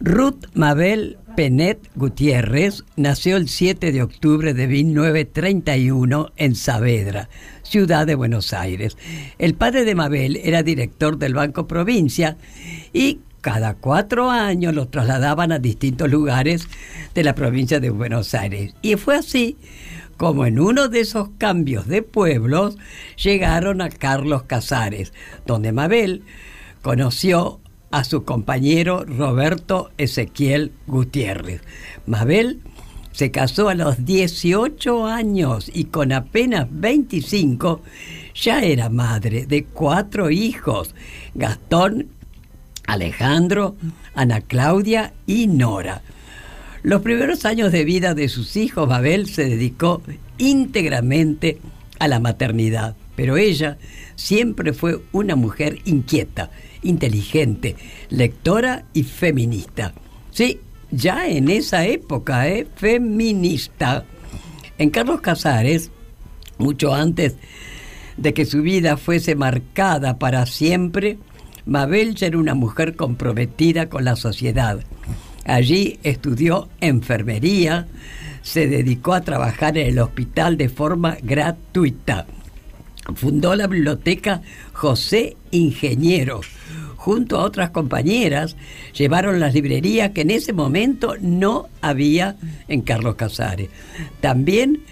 Ruth 0.00 0.46
Mabel 0.54 1.18
Penet 1.36 1.78
Gutiérrez 1.94 2.82
nació 2.96 3.36
el 3.36 3.48
7 3.48 3.92
de 3.92 4.02
octubre 4.02 4.52
de 4.52 4.66
1931 4.66 6.32
en 6.36 6.56
Saavedra, 6.56 7.28
ciudad 7.62 8.08
de 8.08 8.16
Buenos 8.16 8.52
Aires. 8.52 8.96
El 9.38 9.54
padre 9.54 9.84
de 9.84 9.94
Mabel 9.94 10.40
era 10.42 10.64
director 10.64 11.16
del 11.16 11.34
Banco 11.34 11.68
Provincia 11.68 12.36
y 12.92 13.20
cada 13.48 13.72
cuatro 13.72 14.30
años 14.30 14.74
lo 14.74 14.88
trasladaban 14.88 15.52
a 15.52 15.58
distintos 15.58 16.10
lugares 16.10 16.68
de 17.14 17.24
la 17.24 17.34
provincia 17.34 17.80
de 17.80 17.88
Buenos 17.88 18.34
Aires. 18.34 18.74
Y 18.82 18.96
fue 18.96 19.16
así 19.16 19.56
como 20.18 20.44
en 20.44 20.60
uno 20.60 20.88
de 20.88 21.00
esos 21.00 21.30
cambios 21.38 21.88
de 21.88 22.02
pueblos 22.02 22.76
llegaron 23.16 23.80
a 23.80 23.88
Carlos 23.88 24.42
Casares, 24.42 25.14
donde 25.46 25.72
Mabel 25.72 26.24
conoció 26.82 27.58
a 27.90 28.04
su 28.04 28.24
compañero 28.24 29.06
Roberto 29.06 29.92
Ezequiel 29.96 30.72
Gutiérrez. 30.86 31.62
Mabel 32.04 32.60
se 33.12 33.30
casó 33.30 33.70
a 33.70 33.74
los 33.74 34.04
18 34.04 35.06
años 35.06 35.70
y 35.72 35.84
con 35.84 36.12
apenas 36.12 36.66
25 36.70 37.80
ya 38.34 38.60
era 38.60 38.90
madre 38.90 39.46
de 39.46 39.64
cuatro 39.64 40.28
hijos, 40.28 40.94
Gastón, 41.34 42.17
Alejandro, 42.88 43.76
Ana 44.14 44.40
Claudia 44.40 45.12
y 45.26 45.46
Nora. 45.46 46.00
Los 46.82 47.02
primeros 47.02 47.44
años 47.44 47.70
de 47.70 47.84
vida 47.84 48.14
de 48.14 48.30
sus 48.30 48.56
hijos, 48.56 48.88
Mabel 48.88 49.28
se 49.28 49.44
dedicó 49.44 50.00
íntegramente 50.38 51.58
a 51.98 52.08
la 52.08 52.18
maternidad, 52.18 52.96
pero 53.14 53.36
ella 53.36 53.76
siempre 54.16 54.72
fue 54.72 55.02
una 55.12 55.36
mujer 55.36 55.80
inquieta, 55.84 56.50
inteligente, 56.82 57.76
lectora 58.08 58.86
y 58.94 59.02
feminista. 59.02 59.92
Sí, 60.30 60.60
ya 60.90 61.28
en 61.28 61.50
esa 61.50 61.84
época, 61.84 62.48
¿eh? 62.48 62.66
feminista. 62.74 64.06
En 64.78 64.88
Carlos 64.88 65.20
Casares, 65.20 65.90
mucho 66.56 66.94
antes 66.94 67.36
de 68.16 68.32
que 68.32 68.46
su 68.46 68.62
vida 68.62 68.96
fuese 68.96 69.34
marcada 69.34 70.18
para 70.18 70.46
siempre, 70.46 71.18
Mabel 71.68 72.16
era 72.18 72.38
una 72.38 72.54
mujer 72.54 72.96
comprometida 72.96 73.90
con 73.90 74.02
la 74.02 74.16
sociedad. 74.16 74.80
Allí 75.44 75.98
estudió 76.02 76.70
enfermería, 76.80 77.86
se 78.40 78.66
dedicó 78.68 79.12
a 79.12 79.20
trabajar 79.20 79.76
en 79.76 79.88
el 79.88 79.98
hospital 79.98 80.56
de 80.56 80.70
forma 80.70 81.18
gratuita. 81.22 82.26
Fundó 83.14 83.54
la 83.54 83.66
biblioteca 83.66 84.40
José 84.72 85.36
Ingeniero. 85.50 86.40
Junto 86.96 87.38
a 87.38 87.44
otras 87.44 87.70
compañeras, 87.70 88.56
llevaron 88.94 89.38
las 89.38 89.52
librerías 89.52 90.12
que 90.12 90.22
en 90.22 90.30
ese 90.30 90.54
momento 90.54 91.16
no 91.20 91.68
había 91.82 92.36
en 92.68 92.80
Carlos 92.80 93.16
Casares. 93.16 93.68
También 94.22 94.84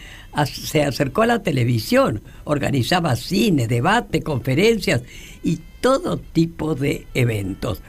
se 0.45 0.83
acercó 0.83 1.22
a 1.22 1.27
la 1.27 1.43
televisión, 1.43 2.20
organizaba 2.45 3.16
cine, 3.16 3.66
debate, 3.66 4.20
conferencias 4.20 5.03
todo 5.87 6.16
tipo 6.16 6.74
de 6.74 7.07
eventos. 7.14 7.80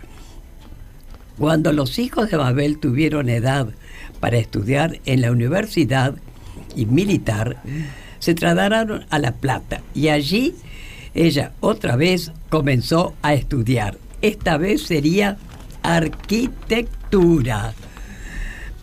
Cuando 1.39 1.73
los 1.73 1.97
hijos 1.97 2.29
de 2.29 2.37
Mabel 2.37 2.77
tuvieron 2.77 3.27
edad 3.27 3.69
para 4.19 4.37
estudiar 4.37 4.99
en 5.05 5.21
la 5.21 5.31
universidad 5.31 6.13
y 6.75 6.85
militar, 6.85 7.59
se 8.19 8.35
trasladaron 8.35 9.07
a 9.09 9.17
La 9.17 9.31
Plata 9.31 9.81
y 9.95 10.09
allí 10.09 10.53
ella 11.15 11.53
otra 11.59 11.95
vez 11.95 12.31
comenzó 12.49 13.15
a 13.23 13.33
estudiar. 13.33 13.97
Esta 14.21 14.59
vez 14.59 14.83
sería 14.83 15.39
arquitectura. 15.81 17.73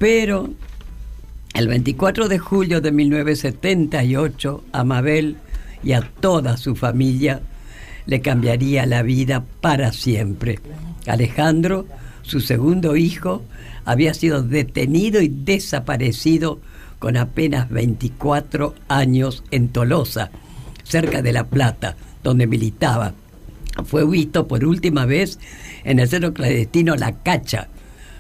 Pero 0.01 0.51
el 1.55 1.69
24 1.69 2.27
de 2.27 2.39
julio 2.41 2.81
de 2.81 2.91
1978, 2.91 4.65
a 4.73 4.83
Mabel 4.83 5.37
y 5.85 5.93
a 5.93 6.01
toda 6.01 6.57
su 6.57 6.75
familia 6.75 7.43
le 8.07 8.21
cambiaría 8.21 8.87
la 8.87 9.03
vida 9.03 9.45
para 9.61 9.93
siempre. 9.93 10.59
Alejandro, 11.07 11.87
su 12.23 12.41
segundo 12.41 12.97
hijo, 12.97 13.43
había 13.85 14.15
sido 14.15 14.43
detenido 14.43 15.21
y 15.21 15.29
desaparecido 15.29 16.61
con 16.99 17.17
apenas 17.17 17.69
24 17.71 18.75
años 18.89 19.45
en 19.51 19.69
Tolosa, 19.69 20.31
cerca 20.85 21.23
de 21.23 21.33
La 21.33 21.45
Plata, 21.45 21.97
donde 22.23 22.47
militaba. 22.47 23.13
Fue 23.85 24.07
visto 24.09 24.47
por 24.47 24.65
última 24.65 25.05
vez 25.05 25.39
en 25.85 25.99
el 25.99 26.09
centro 26.09 26.33
clandestino 26.33 26.97
La 26.97 27.13
Cacha. 27.23 27.69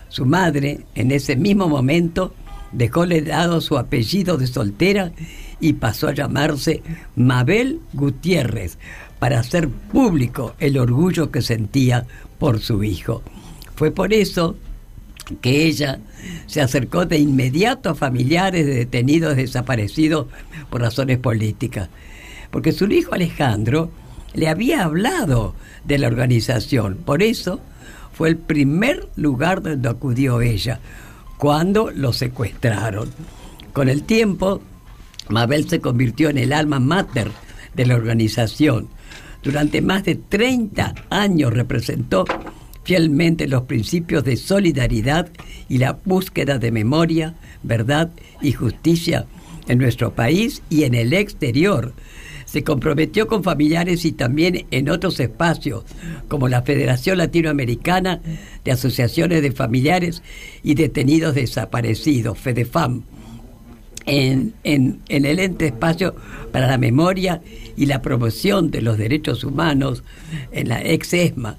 Su 0.09 0.27
madre, 0.27 0.81
en 0.95 1.13
ese 1.13 1.37
mismo 1.37 1.69
momento, 1.69 2.35
dejó 2.73 3.07
dado 3.07 3.61
su 3.61 3.79
apellido 3.79 4.37
de 4.37 4.47
soltera 4.47 5.13
y 5.61 5.75
pasó 5.75 6.09
a 6.09 6.15
llamarse 6.15 6.83
Mabel 7.17 7.81
Gutiérrez 7.93 8.79
para 9.25 9.41
hacer 9.41 9.71
público 9.71 10.55
el 10.59 10.77
orgullo 10.77 11.31
que 11.31 11.41
sentía 11.41 12.05
por 12.39 12.61
su 12.61 12.85
hijo. 12.85 13.23
Fue 13.75 13.91
por 13.91 14.13
eso 14.13 14.55
que 15.41 15.65
ella 15.65 15.99
se 16.47 16.61
acercó 16.61 17.07
de 17.07 17.17
inmediato 17.17 17.89
a 17.89 17.95
familiares 17.95 18.67
de 18.67 18.75
detenidos 18.75 19.37
desaparecidos 19.37 20.27
por 20.69 20.83
razones 20.83 21.17
políticas, 21.17 21.89
porque 22.51 22.73
su 22.73 22.85
hijo 22.85 23.15
Alejandro 23.15 23.91
le 24.35 24.47
había 24.47 24.85
hablado 24.85 25.55
de 25.87 25.97
la 25.97 26.09
organización, 26.09 26.99
por 26.99 27.23
eso 27.23 27.61
fue 28.13 28.29
el 28.29 28.37
primer 28.37 29.09
lugar 29.17 29.63
donde 29.63 29.89
acudió 29.89 30.43
ella, 30.43 30.81
cuando 31.39 31.91
lo 31.91 32.13
secuestraron. 32.13 33.09
Con 33.73 33.89
el 33.89 34.03
tiempo, 34.03 34.61
Mabel 35.31 35.67
se 35.67 35.81
convirtió 35.81 36.29
en 36.29 36.37
el 36.37 36.53
alma 36.53 36.79
mater 36.79 37.31
de 37.75 37.87
la 37.87 37.95
organización. 37.95 38.93
Durante 39.45 39.83
más 39.83 40.05
de 40.05 40.15
30 40.15 40.95
años 41.11 41.53
representó 41.53 42.25
fielmente 42.83 43.47
los 43.47 43.65
principios 43.65 44.25
de 44.25 44.37
solidaridad 44.37 45.29
y 45.69 45.79
la 45.79 45.99
búsqueda 46.05 46.59
de 46.59 46.71
memoria, 46.71 47.35
verdad 47.63 48.11
y 48.41 48.53
justicia 48.53 49.27
en 49.69 49.79
nuestro 49.79 50.15
país 50.15 50.63
y 50.71 50.85
en 50.85 50.95
el 50.95 51.13
exterior. 51.13 51.93
Se 52.47 52.63
comprometió 52.63 53.27
con 53.27 53.43
familiares 53.43 54.05
y 54.05 54.13
también 54.13 54.67
en 54.71 54.89
otros 54.89 55.19
espacios, 55.21 55.85
como 56.29 56.49
la 56.49 56.63
Federación 56.63 57.19
Latinoamericana 57.19 58.21
de 58.65 58.73
Asociaciones 58.73 59.43
de 59.43 59.53
Familiares 59.53 60.23
y 60.63 60.75
Detenidos 60.75 61.35
Desaparecidos, 61.35 62.39
FEDEFAM, 62.39 63.03
en, 64.07 64.55
el 65.09 65.39
ente 65.39 65.67
espacio 65.67 66.15
para 66.53 66.67
la 66.67 66.79
memoria 66.79 67.41
y 67.77 67.87
la 67.87 68.03
promoción 68.03 68.71
de 68.71 68.83
los 68.83 68.99
derechos 68.99 69.45
humanos 69.45 70.03
en 70.53 70.69
la 70.69 70.83
ex 70.83 71.13
ESMA, 71.13 71.57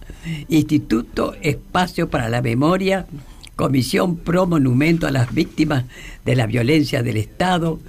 Instituto 0.47 1.35
Espacio 1.41 2.09
para 2.09 2.29
la 2.29 2.41
Memoria, 2.41 3.07
Comisión 3.55 4.17
Pro 4.17 4.47
Monumento 4.47 5.07
a 5.07 5.11
las 5.11 5.33
Víctimas 5.33 5.85
de 6.25 6.35
la 6.35 6.45
Violencia 6.45 7.03
del 7.03 7.17
Estado, 7.17 7.79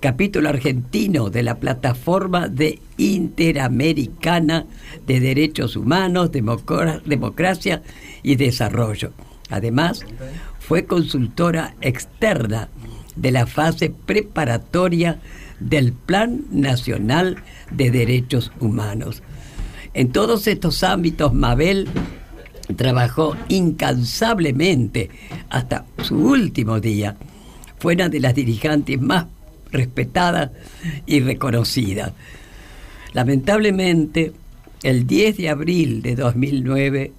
capítulo 0.00 0.48
argentino 0.48 1.30
de 1.30 1.42
la 1.42 1.56
Plataforma 1.58 2.48
de 2.48 2.78
Interamericana 2.96 4.66
de 5.06 5.20
Derechos 5.20 5.76
Humanos, 5.76 6.30
Democracia 6.32 7.82
y 8.22 8.36
Desarrollo. 8.36 9.12
Además, 9.50 10.04
fue 10.58 10.84
consultora 10.84 11.74
externa 11.80 12.68
de 13.16 13.32
la 13.32 13.46
fase 13.46 13.90
preparatoria 13.90 15.18
del 15.60 15.92
Plan 15.92 16.44
Nacional 16.50 17.42
de 17.70 17.90
Derechos 17.90 18.52
Humanos. 18.60 19.22
En 19.94 20.12
todos 20.12 20.46
estos 20.46 20.82
ámbitos, 20.82 21.34
Mabel 21.34 21.88
trabajó 22.76 23.36
incansablemente 23.48 25.10
hasta 25.48 25.86
su 26.02 26.16
último 26.16 26.80
día. 26.80 27.16
Fue 27.78 27.94
una 27.94 28.08
de 28.08 28.20
las 28.20 28.34
dirigentes 28.34 29.00
más 29.00 29.26
respetadas 29.70 30.50
y 31.06 31.20
reconocidas. 31.20 32.12
Lamentablemente, 33.12 34.32
el 34.82 35.06
10 35.06 35.36
de 35.38 35.48
abril 35.48 36.02
de 36.02 36.14
2009, 36.14 37.12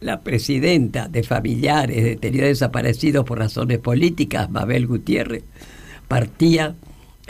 la 0.00 0.20
presidenta 0.20 1.08
de 1.08 1.22
familiares 1.22 2.04
detenidos 2.04 2.48
desaparecidos 2.48 3.24
por 3.24 3.38
razones 3.38 3.78
políticas, 3.78 4.50
Mabel 4.50 4.86
Gutiérrez, 4.86 5.44
partía 6.08 6.74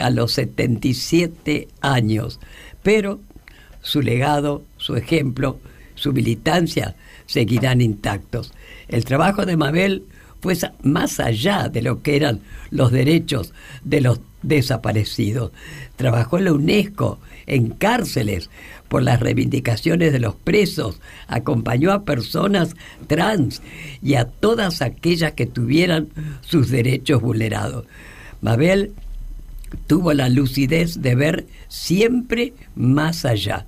a 0.01 0.09
los 0.09 0.33
77 0.33 1.67
años, 1.81 2.39
pero 2.83 3.19
su 3.81 4.01
legado, 4.01 4.63
su 4.77 4.95
ejemplo, 4.95 5.59
su 5.95 6.13
militancia 6.13 6.95
seguirán 7.25 7.81
intactos. 7.81 8.53
El 8.87 9.05
trabajo 9.05 9.45
de 9.45 9.57
Mabel 9.57 10.03
fue 10.41 10.55
más 10.83 11.19
allá 11.19 11.69
de 11.69 11.81
lo 11.81 12.01
que 12.01 12.15
eran 12.15 12.41
los 12.71 12.91
derechos 12.91 13.53
de 13.83 14.01
los 14.01 14.19
desaparecidos. 14.41 15.51
Trabajó 15.95 16.37
en 16.37 16.45
la 16.45 16.53
UNESCO, 16.53 17.19
en 17.45 17.69
cárceles, 17.69 18.49
por 18.87 19.03
las 19.03 19.19
reivindicaciones 19.19 20.11
de 20.11 20.19
los 20.19 20.35
presos, 20.35 20.99
acompañó 21.27 21.91
a 21.93 22.03
personas 22.03 22.75
trans 23.07 23.61
y 24.01 24.15
a 24.15 24.25
todas 24.25 24.81
aquellas 24.81 25.33
que 25.33 25.45
tuvieran 25.45 26.09
sus 26.41 26.69
derechos 26.69 27.21
vulnerados. 27.21 27.85
Mabel 28.41 28.93
tuvo 29.87 30.13
la 30.13 30.29
lucidez 30.29 31.01
de 31.01 31.15
ver 31.15 31.47
siempre 31.67 32.53
más 32.75 33.25
allá, 33.25 33.65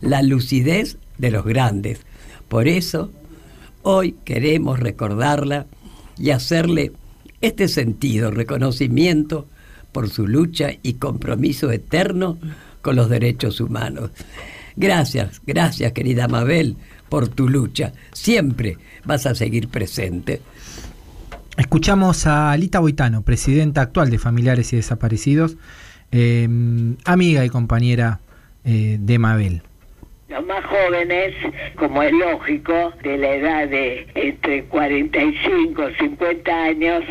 la 0.00 0.22
lucidez 0.22 0.98
de 1.18 1.30
los 1.30 1.44
grandes. 1.44 2.00
Por 2.48 2.68
eso, 2.68 3.10
hoy 3.82 4.16
queremos 4.24 4.80
recordarla 4.80 5.66
y 6.18 6.30
hacerle 6.30 6.92
este 7.40 7.68
sentido, 7.68 8.30
reconocimiento 8.30 9.46
por 9.92 10.10
su 10.10 10.26
lucha 10.26 10.70
y 10.82 10.94
compromiso 10.94 11.70
eterno 11.70 12.38
con 12.82 12.96
los 12.96 13.08
derechos 13.08 13.60
humanos. 13.60 14.10
Gracias, 14.76 15.42
gracias 15.46 15.92
querida 15.92 16.28
Mabel 16.28 16.76
por 17.08 17.28
tu 17.28 17.48
lucha. 17.48 17.92
Siempre 18.12 18.78
vas 19.04 19.26
a 19.26 19.34
seguir 19.34 19.68
presente. 19.68 20.40
Escuchamos 21.56 22.26
a 22.26 22.52
Alita 22.52 22.80
Boitano, 22.80 23.22
presidenta 23.22 23.82
actual 23.82 24.10
de 24.10 24.18
Familiares 24.18 24.72
y 24.72 24.76
Desaparecidos, 24.76 25.56
eh, 26.12 26.48
amiga 27.04 27.44
y 27.44 27.48
compañera 27.48 28.20
eh, 28.64 28.96
de 28.98 29.18
Mabel. 29.18 29.62
Los 30.28 30.46
más 30.46 30.64
jóvenes, 30.64 31.34
como 31.74 32.02
es 32.04 32.12
lógico, 32.12 32.92
de 33.02 33.18
la 33.18 33.34
edad 33.34 33.68
de 33.68 34.06
entre 34.14 34.64
45 34.64 35.90
y 35.90 35.94
50 35.94 36.62
años, 36.62 37.02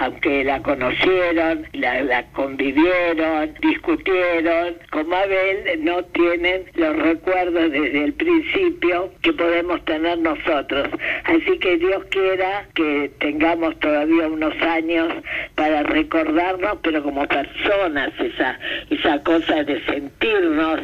aunque 0.00 0.44
la 0.44 0.62
conocieron, 0.62 1.66
la, 1.72 2.24
convivieron, 2.32 3.54
discutieron, 3.60 4.74
como 4.90 5.14
Abel, 5.14 5.84
no 5.84 6.02
tienen 6.06 6.64
los 6.74 6.96
recuerdos 6.96 7.70
desde 7.70 8.04
el 8.04 8.12
principio 8.14 9.12
que 9.22 9.32
podemos 9.32 9.84
tener 9.84 10.18
nosotros. 10.18 10.88
Así 11.24 11.58
que 11.58 11.76
Dios 11.76 12.04
quiera 12.10 12.66
que 12.74 13.10
tengamos 13.18 13.78
todavía 13.80 14.28
unos 14.28 14.54
años 14.62 15.12
para 15.54 15.82
recordarnos, 15.82 16.78
pero 16.82 17.02
como 17.02 17.26
personas, 17.26 18.10
esa, 18.18 18.58
esa 18.90 19.22
cosa 19.22 19.62
de 19.64 19.80
sentirnos, 19.84 20.80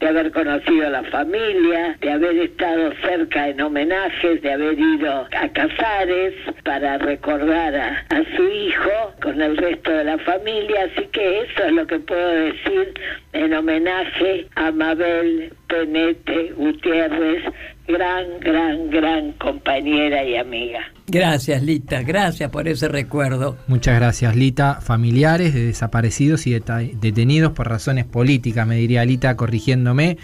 de 0.00 0.08
haber 0.08 0.30
conocido 0.32 0.86
a 0.86 0.90
la 0.90 1.04
familia, 1.04 1.96
de 2.00 2.12
haber 2.12 2.36
estado 2.38 2.92
cerca 3.02 3.48
en 3.48 3.60
homenajes, 3.60 4.42
de 4.42 4.52
haber 4.52 4.78
ido 4.78 5.26
a 5.32 5.48
Casares 5.48 6.34
para 6.64 6.98
recordar 6.98 7.74
a, 7.74 8.24
su 8.36 8.45
hijo 8.46 9.12
con 9.22 9.40
el 9.40 9.56
resto 9.56 9.90
de 9.90 10.04
la 10.04 10.18
familia. 10.18 10.88
Así 10.90 11.06
que 11.12 11.40
eso 11.42 11.64
es 11.64 11.72
lo 11.72 11.86
que 11.86 11.98
puedo 12.00 12.28
decir 12.28 12.94
en 13.32 13.54
homenaje 13.54 14.46
a 14.54 14.70
Mabel 14.70 15.52
Penete 15.68 16.52
Gutiérrez, 16.56 17.42
gran, 17.86 18.40
gran, 18.40 18.90
gran 18.90 19.32
compañera 19.32 20.24
y 20.24 20.36
amiga. 20.36 20.80
Gracias, 21.08 21.62
Lita, 21.62 22.02
gracias 22.02 22.50
por 22.50 22.66
ese 22.66 22.88
recuerdo. 22.88 23.56
Muchas 23.68 23.96
gracias, 23.96 24.34
Lita. 24.34 24.80
Familiares 24.80 25.54
de 25.54 25.66
desaparecidos 25.66 26.46
y 26.46 26.58
detenidos 26.94 27.52
por 27.52 27.68
razones 27.68 28.04
políticas, 28.04 28.66
me 28.66 28.76
diría 28.76 29.04
Lita, 29.04 29.36
corrigiéndome. 29.36 30.18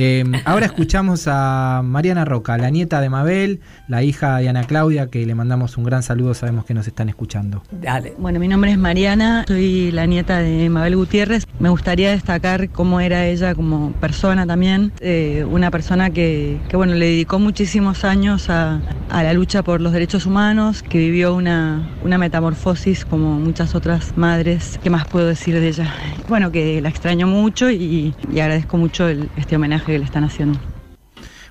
Em, 0.00 0.32
ahora 0.44 0.66
escuchamos 0.66 1.24
a 1.26 1.82
Mariana 1.84 2.24
Roca, 2.24 2.56
la 2.56 2.70
nieta 2.70 3.00
de 3.00 3.10
Mabel, 3.10 3.58
la 3.88 4.04
hija 4.04 4.38
de 4.38 4.48
Ana 4.48 4.62
Claudia, 4.62 5.08
que 5.08 5.26
le 5.26 5.34
mandamos 5.34 5.76
un 5.76 5.82
gran 5.82 6.04
saludo, 6.04 6.34
sabemos 6.34 6.64
que 6.64 6.72
nos 6.72 6.86
están 6.86 7.08
escuchando. 7.08 7.64
Dale. 7.72 8.14
Bueno, 8.16 8.38
mi 8.38 8.46
nombre 8.46 8.70
es 8.70 8.78
Mariana, 8.78 9.44
soy 9.48 9.90
la 9.90 10.06
nieta 10.06 10.38
de 10.38 10.70
Mabel 10.70 10.94
Gutiérrez. 10.94 11.48
Me 11.58 11.68
gustaría 11.68 12.12
destacar 12.12 12.68
cómo 12.68 13.00
era 13.00 13.26
ella 13.26 13.56
como 13.56 13.90
persona 13.94 14.46
también 14.46 14.92
eh, 15.00 15.44
una 15.50 15.72
persona 15.72 16.10
que, 16.10 16.60
bueno, 16.72 16.94
le 16.94 17.06
dedicó 17.06 17.40
muchísimos 17.40 18.04
años 18.04 18.50
a, 18.50 18.80
la 19.10 19.32
lucha 19.32 19.64
por 19.64 19.80
los 19.80 19.92
derechos 19.92 20.26
humanos, 20.26 20.84
que 20.84 20.98
vivió 20.98 21.34
una, 21.34 21.90
una 22.04 22.18
metamorfosis 22.18 23.04
como 23.04 23.40
muchas 23.40 23.74
otras 23.74 24.16
madres. 24.16 24.78
¿Qué 24.80 24.90
más 24.90 25.08
puedo 25.08 25.26
decir 25.26 25.58
de 25.58 25.66
ella? 25.66 25.92
Bueno, 26.28 26.52
que 26.52 26.80
la 26.80 26.88
extraño 26.88 27.26
mucho 27.26 27.68
y, 27.68 28.14
agradezco 28.30 28.76
mucho 28.76 29.08
este 29.08 29.56
homenaje 29.56 29.87
que 29.88 29.98
le 29.98 30.04
están 30.04 30.24
haciendo. 30.24 30.58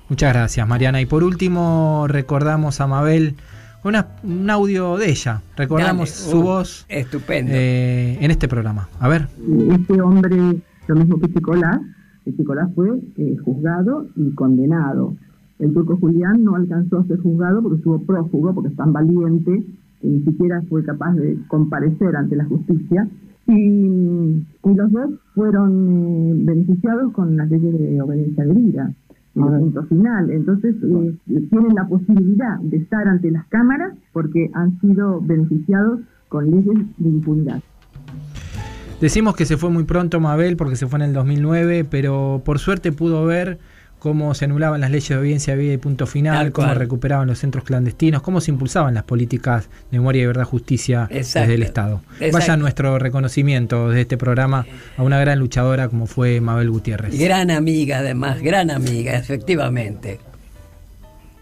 Muchas 0.08 0.32
gracias, 0.32 0.66
Mariana. 0.66 1.00
Y 1.00 1.06
por 1.06 1.24
último, 1.24 2.06
recordamos 2.08 2.80
a 2.80 2.86
Mabel 2.86 3.34
una, 3.82 4.06
un 4.22 4.48
audio 4.48 4.96
de 4.96 5.10
ella. 5.10 5.42
Recordamos 5.56 6.10
Dale, 6.10 6.30
su 6.30 6.38
uh, 6.38 6.42
voz 6.42 6.86
estupendo. 6.88 7.50
eh, 7.52 8.16
en 8.20 8.30
este 8.30 8.46
programa. 8.46 8.88
A 9.00 9.08
ver. 9.08 9.28
Este 9.72 10.00
hombre, 10.00 10.36
lo 10.86 10.94
mismo 10.94 11.18
que 11.18 11.32
Chicolás, 11.32 11.80
que 12.24 12.34
Chicolás 12.36 12.70
fue 12.76 13.00
eh, 13.16 13.36
juzgado 13.44 14.06
y 14.14 14.30
condenado. 14.34 15.14
El 15.58 15.74
turco 15.74 15.96
Julián 15.96 16.44
no 16.44 16.54
alcanzó 16.54 16.98
a 16.98 17.04
ser 17.06 17.18
juzgado 17.18 17.60
porque 17.60 17.78
estuvo 17.78 17.98
prófugo, 17.98 18.54
porque 18.54 18.70
es 18.70 18.76
tan 18.76 18.92
valiente 18.92 19.64
que 20.00 20.06
ni 20.06 20.20
siquiera 20.22 20.62
fue 20.68 20.84
capaz 20.84 21.12
de 21.14 21.36
comparecer 21.48 22.14
ante 22.14 22.36
la 22.36 22.44
justicia. 22.44 23.08
Y, 23.48 23.52
y 23.54 24.74
los 24.74 24.92
dos 24.92 25.10
fueron 25.34 26.06
eh, 26.06 26.32
beneficiados 26.44 27.12
con 27.12 27.36
las 27.36 27.50
leyes 27.50 27.78
de 27.78 28.00
obediencia 28.02 28.44
debida 28.44 28.94
el 29.46 29.60
punto 29.60 29.84
final. 29.84 30.30
Entonces, 30.30 30.74
eh, 30.82 31.14
tienen 31.26 31.74
la 31.74 31.86
posibilidad 31.86 32.58
de 32.60 32.78
estar 32.78 33.06
ante 33.06 33.30
las 33.30 33.46
cámaras 33.46 33.94
porque 34.12 34.50
han 34.54 34.80
sido 34.80 35.20
beneficiados 35.20 36.00
con 36.28 36.50
leyes 36.50 36.76
de 36.96 37.08
impunidad. 37.08 37.60
Decimos 39.00 39.36
que 39.36 39.44
se 39.44 39.56
fue 39.56 39.70
muy 39.70 39.84
pronto 39.84 40.18
Mabel 40.18 40.56
porque 40.56 40.74
se 40.74 40.88
fue 40.88 40.98
en 40.98 41.04
el 41.06 41.12
2009, 41.12 41.86
pero 41.88 42.42
por 42.44 42.58
suerte 42.58 42.90
pudo 42.90 43.24
ver 43.24 43.58
cómo 43.98 44.34
se 44.34 44.44
anulaban 44.44 44.80
las 44.80 44.90
leyes 44.90 45.08
de 45.08 45.16
obediencia 45.16 45.54
de 45.54 45.62
vida 45.62 45.72
y 45.74 45.78
punto 45.78 46.06
final, 46.06 46.52
cómo 46.52 46.72
recuperaban 46.74 47.26
los 47.26 47.38
centros 47.38 47.64
clandestinos, 47.64 48.22
cómo 48.22 48.40
se 48.40 48.50
impulsaban 48.50 48.94
las 48.94 49.04
políticas 49.04 49.68
de 49.90 49.98
memoria 49.98 50.22
y 50.22 50.26
verdad 50.26 50.44
justicia 50.44 51.08
Exacto. 51.10 51.40
desde 51.40 51.54
el 51.54 51.62
Estado. 51.62 52.00
Exacto. 52.14 52.38
Vaya 52.38 52.56
nuestro 52.56 52.98
reconocimiento 52.98 53.88
de 53.90 54.02
este 54.02 54.16
programa 54.16 54.66
a 54.96 55.02
una 55.02 55.18
gran 55.18 55.38
luchadora 55.38 55.88
como 55.88 56.06
fue 56.06 56.40
Mabel 56.40 56.70
Gutiérrez. 56.70 57.18
Gran 57.18 57.50
amiga, 57.50 57.98
además, 57.98 58.40
gran 58.40 58.70
amiga, 58.70 59.16
efectivamente. 59.16 60.20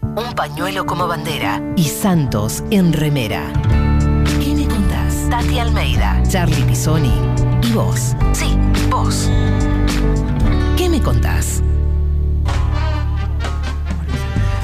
Un 0.01 0.33
pañuelo 0.35 0.85
como 0.85 1.07
bandera 1.07 1.61
y 1.75 1.83
Santos 1.83 2.63
en 2.71 2.93
remera. 2.93 3.43
¿Qué 4.43 4.53
me 4.55 4.67
contás? 4.67 5.27
Tati 5.29 5.59
Almeida, 5.59 6.21
Charlie 6.27 6.63
Pisoni 6.63 7.13
y 7.63 7.73
vos. 7.73 8.15
Sí, 8.33 8.57
vos. 8.89 9.29
¿Qué 10.77 10.89
me 10.89 11.01
contás? 11.01 11.61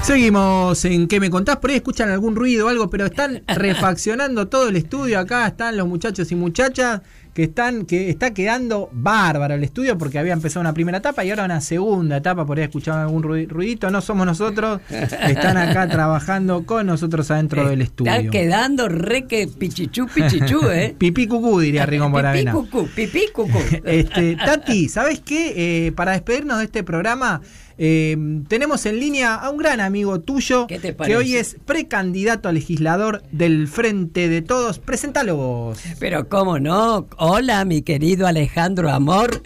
Seguimos 0.04 0.84
en 0.84 1.08
¿Qué 1.08 1.22
me 1.22 1.30
contás? 1.30 1.58
Por 1.58 1.70
ahí 1.70 1.78
escuchan 1.78 2.10
algún 2.10 2.36
ruido 2.36 2.66
o 2.66 2.70
algo, 2.70 2.90
pero 2.90 3.06
están 3.06 3.42
refaccionando 3.48 4.50
todo 4.50 4.68
el 4.68 4.76
estudio. 4.76 5.18
Acá 5.18 5.48
están 5.48 5.78
los 5.78 5.88
muchachos 5.88 6.30
y 6.30 6.36
muchachas 6.36 7.02
que 7.34 7.44
están, 7.44 7.86
que 7.86 8.10
está 8.10 8.34
quedando 8.34 8.90
bárbaro 8.92 9.56
el 9.56 9.64
estudio 9.64 9.98
porque 9.98 10.20
había 10.20 10.34
empezado 10.34 10.60
una 10.60 10.74
primera 10.74 10.98
etapa 10.98 11.24
y 11.24 11.30
ahora 11.30 11.46
una 11.46 11.62
segunda 11.62 12.18
etapa. 12.18 12.46
Por 12.46 12.58
ahí 12.58 12.66
escuchaban 12.66 13.02
algún 13.02 13.24
ruidito. 13.24 13.90
No 13.92 14.02
somos 14.02 14.26
nosotros. 14.26 14.82
Están 14.90 15.56
acá 15.56 15.88
trabajando 15.90 16.66
con 16.66 16.86
nosotros 16.86 17.32
adentro 17.32 17.70
del 17.70 17.82
estudio. 17.82 18.12
Está 18.12 18.30
quedando 18.30 18.90
re 18.90 19.26
que 19.26 19.48
pichichú, 19.48 20.08
pichichú, 20.14 20.68
¿eh? 20.70 20.96
Pipí 20.98 21.28
cucú, 21.28 21.62
diría 21.62 21.86
Rigón 21.86 22.10
Pipí 22.10 22.18
Boravena. 22.18 22.52
cucú, 22.52 22.90
pipí 22.94 23.28
cucú. 23.34 23.58
Este, 23.86 24.36
Tati, 24.36 24.90
¿sabes 24.90 25.22
qué? 25.22 25.88
Eh, 25.88 25.92
para 25.94 26.12
despedirnos 26.12 26.58
de 26.58 26.66
este 26.66 26.84
programa, 26.84 27.42
eh, 27.78 28.16
tenemos 28.48 28.86
en 28.86 29.00
línea 29.00 29.36
a 29.36 29.50
un 29.50 29.58
gran 29.58 29.80
amigo 29.80 30.20
tuyo 30.20 30.68
¿Qué 30.68 30.80
te 30.80 30.96
que 30.96 31.16
hoy 31.16 31.36
es 31.36 31.58
precandidato 31.66 32.48
a 32.48 32.52
legislador 32.52 33.24
del 33.32 33.68
Frente 33.68 34.28
de 34.28 34.42
Todos. 34.42 34.80
Presentalo 34.80 35.36
vos. 35.36 35.84
Pero 36.00 36.30
cómo 36.30 36.60
no. 36.60 37.08
Hola, 37.18 37.66
mi 37.66 37.82
querido 37.82 38.28
Alejandro 38.28 38.90
Amor, 38.90 39.42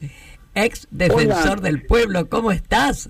ex 0.56 0.88
defensor 0.92 1.60
Hola. 1.60 1.62
del 1.62 1.86
pueblo. 1.86 2.30
¿Cómo 2.30 2.52
estás? 2.52 3.10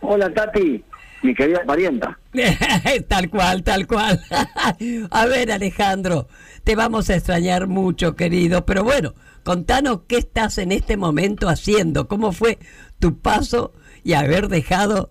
Hola 0.00 0.32
Tati, 0.34 0.84
mi 1.22 1.34
querida 1.34 1.62
parienta. 1.64 2.18
tal 3.08 3.30
cual, 3.30 3.62
tal 3.62 3.86
cual. 3.86 4.20
a 5.10 5.26
ver, 5.26 5.52
Alejandro, 5.52 6.28
te 6.64 6.76
vamos 6.76 7.08
a 7.08 7.14
extrañar 7.14 7.68
mucho, 7.68 8.16
querido. 8.16 8.66
Pero 8.66 8.84
bueno, 8.84 9.14
contanos 9.44 10.00
qué 10.08 10.18
estás 10.18 10.58
en 10.58 10.72
este 10.72 10.96
momento 10.96 11.48
haciendo. 11.48 12.06
¿Cómo 12.06 12.32
fue 12.32 12.58
tu 12.98 13.18
paso 13.18 13.72
y 14.04 14.14
haber 14.14 14.48
dejado 14.48 15.08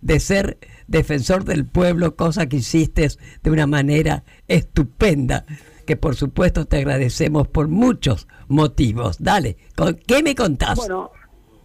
de 0.00 0.20
ser 0.20 0.58
defensor 0.86 1.44
del 1.44 1.66
pueblo, 1.66 2.16
cosa 2.16 2.48
que 2.48 2.56
hiciste 2.56 3.08
de 3.42 3.50
una 3.50 3.66
manera 3.66 4.24
estupenda, 4.48 5.44
que 5.86 5.96
por 5.96 6.14
supuesto 6.14 6.64
te 6.66 6.78
agradecemos 6.78 7.48
por 7.48 7.68
muchos 7.68 8.28
motivos. 8.48 9.22
Dale, 9.22 9.56
¿con 9.74 9.94
¿qué 10.06 10.22
me 10.22 10.34
contás? 10.34 10.76
Bueno, 10.76 11.10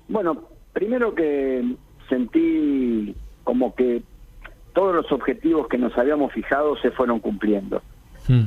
bueno, 0.09 0.43
primero 0.74 1.13
que 1.13 1.76
sentí 2.09 3.15
como 3.43 3.76
que 3.76 4.01
todos 4.74 4.95
los 4.95 5.11
objetivos 5.11 5.67
que 5.67 5.78
nos 5.78 5.97
habíamos 5.97 6.32
fijado 6.34 6.78
se 6.78 6.91
fueron 6.91 7.19
cumpliendo. 7.19 7.82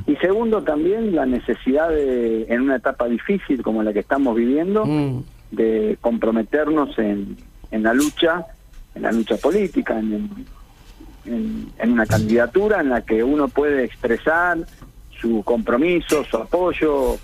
Y 0.07 0.15
segundo 0.15 0.63
también 0.63 1.15
la 1.15 1.27
necesidad 1.27 1.89
de, 1.89 2.45
en 2.45 2.61
una 2.61 2.77
etapa 2.77 3.07
difícil 3.07 3.61
como 3.61 3.83
la 3.83 3.93
que 3.93 3.99
estamos 3.99 4.35
viviendo, 4.35 4.83
Mm. 4.83 5.19
de 5.51 5.97
comprometernos 6.01 6.97
en, 6.97 7.37
en 7.71 7.83
la 7.83 7.93
lucha, 7.93 8.45
en 8.93 9.01
la 9.03 9.11
lucha 9.11 9.37
política, 9.37 9.97
en, 9.99 10.29
en- 11.25 11.67
en 11.77 11.91
una 11.91 12.05
candidatura 12.05 12.81
en 12.81 12.89
la 12.89 13.01
que 13.01 13.23
uno 13.23 13.47
puede 13.47 13.83
expresar 13.83 14.57
su 15.19 15.43
compromiso, 15.43 16.23
su 16.23 16.37
apoyo 16.37 17.15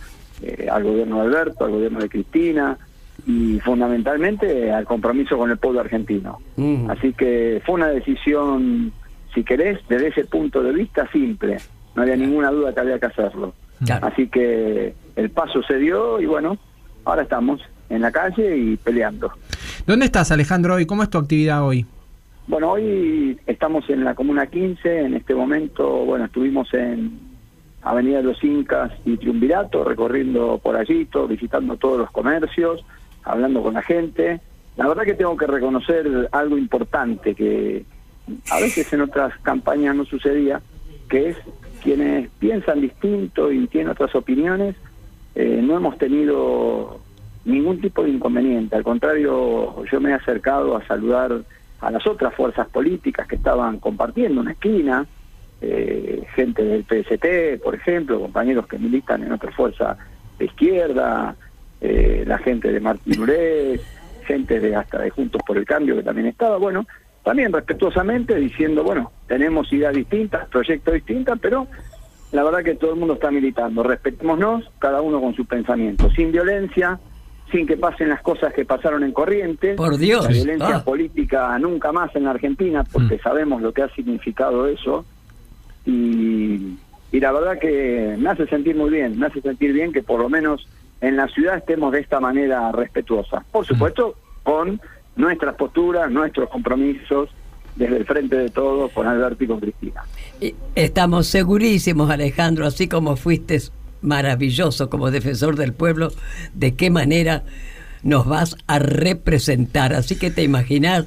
eh, 0.41 0.67
al 0.71 0.83
gobierno 0.83 1.17
de 1.17 1.21
Alberto, 1.27 1.65
al 1.65 1.71
gobierno 1.71 1.99
de 1.99 2.09
Cristina 2.09 2.77
y 3.27 3.59
fundamentalmente 3.59 4.71
al 4.71 4.85
compromiso 4.85 5.37
con 5.37 5.51
el 5.51 5.57
pueblo 5.57 5.81
argentino. 5.81 6.39
Mm. 6.55 6.89
Así 6.89 7.13
que 7.13 7.61
fue 7.65 7.75
una 7.75 7.87
decisión, 7.89 8.91
si 9.35 9.43
querés, 9.43 9.79
desde 9.87 10.07
ese 10.07 10.25
punto 10.25 10.63
de 10.63 10.71
vista 10.71 11.07
simple. 11.11 11.57
No 11.93 12.01
había 12.01 12.15
ninguna 12.15 12.49
duda 12.49 12.73
que 12.73 12.79
había 12.79 12.99
que 12.99 13.05
hacerlo. 13.07 13.53
Así 14.01 14.27
que 14.27 14.93
el 15.15 15.29
paso 15.29 15.61
se 15.63 15.77
dio 15.77 16.19
y 16.21 16.25
bueno, 16.25 16.57
ahora 17.05 17.23
estamos 17.23 17.61
en 17.91 18.01
la 18.01 18.11
calle 18.11 18.57
y 18.57 18.77
peleando. 18.77 19.31
¿Dónde 19.85 20.05
estás, 20.05 20.31
Alejandro, 20.31 20.75
hoy? 20.75 20.85
¿Cómo 20.85 21.03
es 21.03 21.09
tu 21.09 21.17
actividad 21.17 21.63
hoy? 21.63 21.85
Bueno, 22.47 22.71
hoy 22.71 23.37
estamos 23.45 23.89
en 23.89 24.03
la 24.03 24.15
Comuna 24.15 24.47
15, 24.47 25.01
en 25.01 25.13
este 25.13 25.35
momento, 25.35 25.87
bueno, 26.05 26.25
estuvimos 26.25 26.73
en 26.73 27.19
Avenida 27.83 28.17
de 28.17 28.23
los 28.23 28.43
Incas 28.43 28.91
y 29.05 29.17
Triunvirato, 29.17 29.83
recorriendo 29.83 30.59
por 30.61 30.75
allí, 30.75 31.05
todo, 31.05 31.27
visitando 31.27 31.77
todos 31.77 31.99
los 31.99 32.11
comercios, 32.11 32.83
hablando 33.23 33.61
con 33.61 33.73
la 33.73 33.81
gente. 33.81 34.39
La 34.77 34.87
verdad 34.87 35.03
que 35.03 35.13
tengo 35.13 35.35
que 35.35 35.47
reconocer 35.47 36.29
algo 36.31 36.57
importante 36.57 37.35
que 37.35 37.85
a 38.49 38.59
veces 38.59 38.91
en 38.93 39.01
otras 39.01 39.37
campañas 39.39 39.95
no 39.95 40.05
sucedía, 40.05 40.61
que 41.09 41.29
es 41.29 41.37
quienes 41.83 42.29
piensan 42.39 42.81
distinto 42.81 43.51
y 43.51 43.67
tienen 43.67 43.91
otras 43.91 44.15
opiniones, 44.15 44.75
eh, 45.35 45.61
no 45.63 45.75
hemos 45.75 45.97
tenido 45.97 46.99
ningún 47.45 47.81
tipo 47.81 48.03
de 48.03 48.09
inconveniente. 48.09 48.75
Al 48.75 48.83
contrario, 48.83 49.83
yo 49.85 50.01
me 50.01 50.11
he 50.11 50.13
acercado 50.13 50.75
a 50.75 50.85
saludar 50.85 51.41
a 51.79 51.91
las 51.91 52.05
otras 52.05 52.33
fuerzas 52.35 52.67
políticas 52.69 53.27
que 53.27 53.35
estaban 53.35 53.79
compartiendo 53.79 54.41
una 54.41 54.51
esquina, 54.51 55.05
eh, 55.61 56.23
gente 56.35 56.63
del 56.63 56.83
PST, 56.83 57.63
por 57.63 57.75
ejemplo, 57.75 58.19
compañeros 58.19 58.67
que 58.67 58.77
militan 58.77 59.23
en 59.23 59.31
otra 59.31 59.51
fuerza 59.51 59.97
de 60.37 60.45
izquierda, 60.45 61.35
eh, 61.79 62.23
la 62.27 62.37
gente 62.37 62.71
de 62.71 62.79
Martín 62.79 63.19
Urés, 63.21 63.81
gente 64.25 64.59
de 64.59 64.75
hasta 64.75 64.99
de 64.99 65.09
Juntos 65.09 65.41
por 65.45 65.57
el 65.57 65.65
Cambio 65.65 65.95
que 65.95 66.03
también 66.03 66.27
estaba, 66.27 66.57
bueno, 66.57 66.85
también 67.23 67.51
respetuosamente 67.51 68.35
diciendo, 68.35 68.83
bueno, 68.83 69.11
tenemos 69.27 69.71
ideas 69.73 69.93
distintas, 69.93 70.47
proyectos 70.49 70.93
distintos, 70.93 71.37
pero 71.39 71.67
la 72.31 72.43
verdad 72.43 72.63
que 72.63 72.75
todo 72.75 72.93
el 72.93 72.99
mundo 72.99 73.15
está 73.15 73.29
militando, 73.29 73.83
respetémonos, 73.83 74.71
cada 74.79 75.01
uno 75.01 75.19
con 75.19 75.35
su 75.35 75.45
pensamiento, 75.45 76.09
sin 76.11 76.31
violencia, 76.31 76.99
sin 77.51 77.67
que 77.67 77.77
pasen 77.77 78.09
las 78.09 78.21
cosas 78.21 78.53
que 78.53 78.65
pasaron 78.65 79.03
en 79.03 79.11
Corrientes. 79.11 79.75
Por 79.75 79.97
Dios. 79.97 80.25
La 80.25 80.31
violencia 80.31 80.75
Ah. 80.77 80.83
política 80.83 81.57
nunca 81.59 81.91
más 81.91 82.15
en 82.15 82.23
la 82.25 82.31
Argentina, 82.31 82.83
porque 82.83 83.17
sabemos 83.19 83.61
lo 83.61 83.73
que 83.73 83.81
ha 83.83 83.89
significado 83.89 84.67
eso. 84.67 85.05
Y, 85.85 86.77
y 87.11 87.19
la 87.19 87.31
verdad 87.31 87.59
que 87.59 88.15
me 88.19 88.29
hace 88.29 88.47
sentir 88.47 88.75
muy 88.75 88.89
bien, 88.89 89.17
me 89.19 89.25
hace 89.27 89.41
sentir 89.41 89.73
bien 89.73 89.91
que 89.91 90.03
por 90.03 90.19
lo 90.19 90.29
menos 90.29 90.67
en 91.01 91.17
la 91.17 91.27
ciudad 91.27 91.57
estemos 91.57 91.91
de 91.91 91.99
esta 91.99 92.19
manera 92.19 92.71
respetuosa. 92.71 93.43
Por 93.51 93.65
supuesto, 93.65 94.15
con 94.43 94.79
nuestras 95.15 95.55
posturas, 95.55 96.09
nuestros 96.11 96.49
compromisos, 96.49 97.29
desde 97.75 97.97
el 97.97 98.05
frente 98.05 98.35
de 98.35 98.49
todos, 98.49 98.91
con 98.91 99.07
Alberto 99.07 99.43
y 99.43 99.47
con 99.47 99.59
Cristina. 99.59 100.03
Estamos 100.75 101.27
segurísimos, 101.27 102.09
Alejandro, 102.09 102.65
así 102.67 102.87
como 102.87 103.15
fuiste 103.15 103.59
maravilloso 104.01 104.89
como 104.89 105.11
defensor 105.11 105.55
del 105.55 105.73
pueblo, 105.73 106.11
de 106.53 106.75
qué 106.75 106.89
manera 106.89 107.43
nos 108.03 108.25
vas 108.25 108.55
a 108.67 108.79
representar. 108.79 109.93
Así 109.93 110.17
que 110.17 110.31
te 110.31 110.43
imaginas 110.43 111.05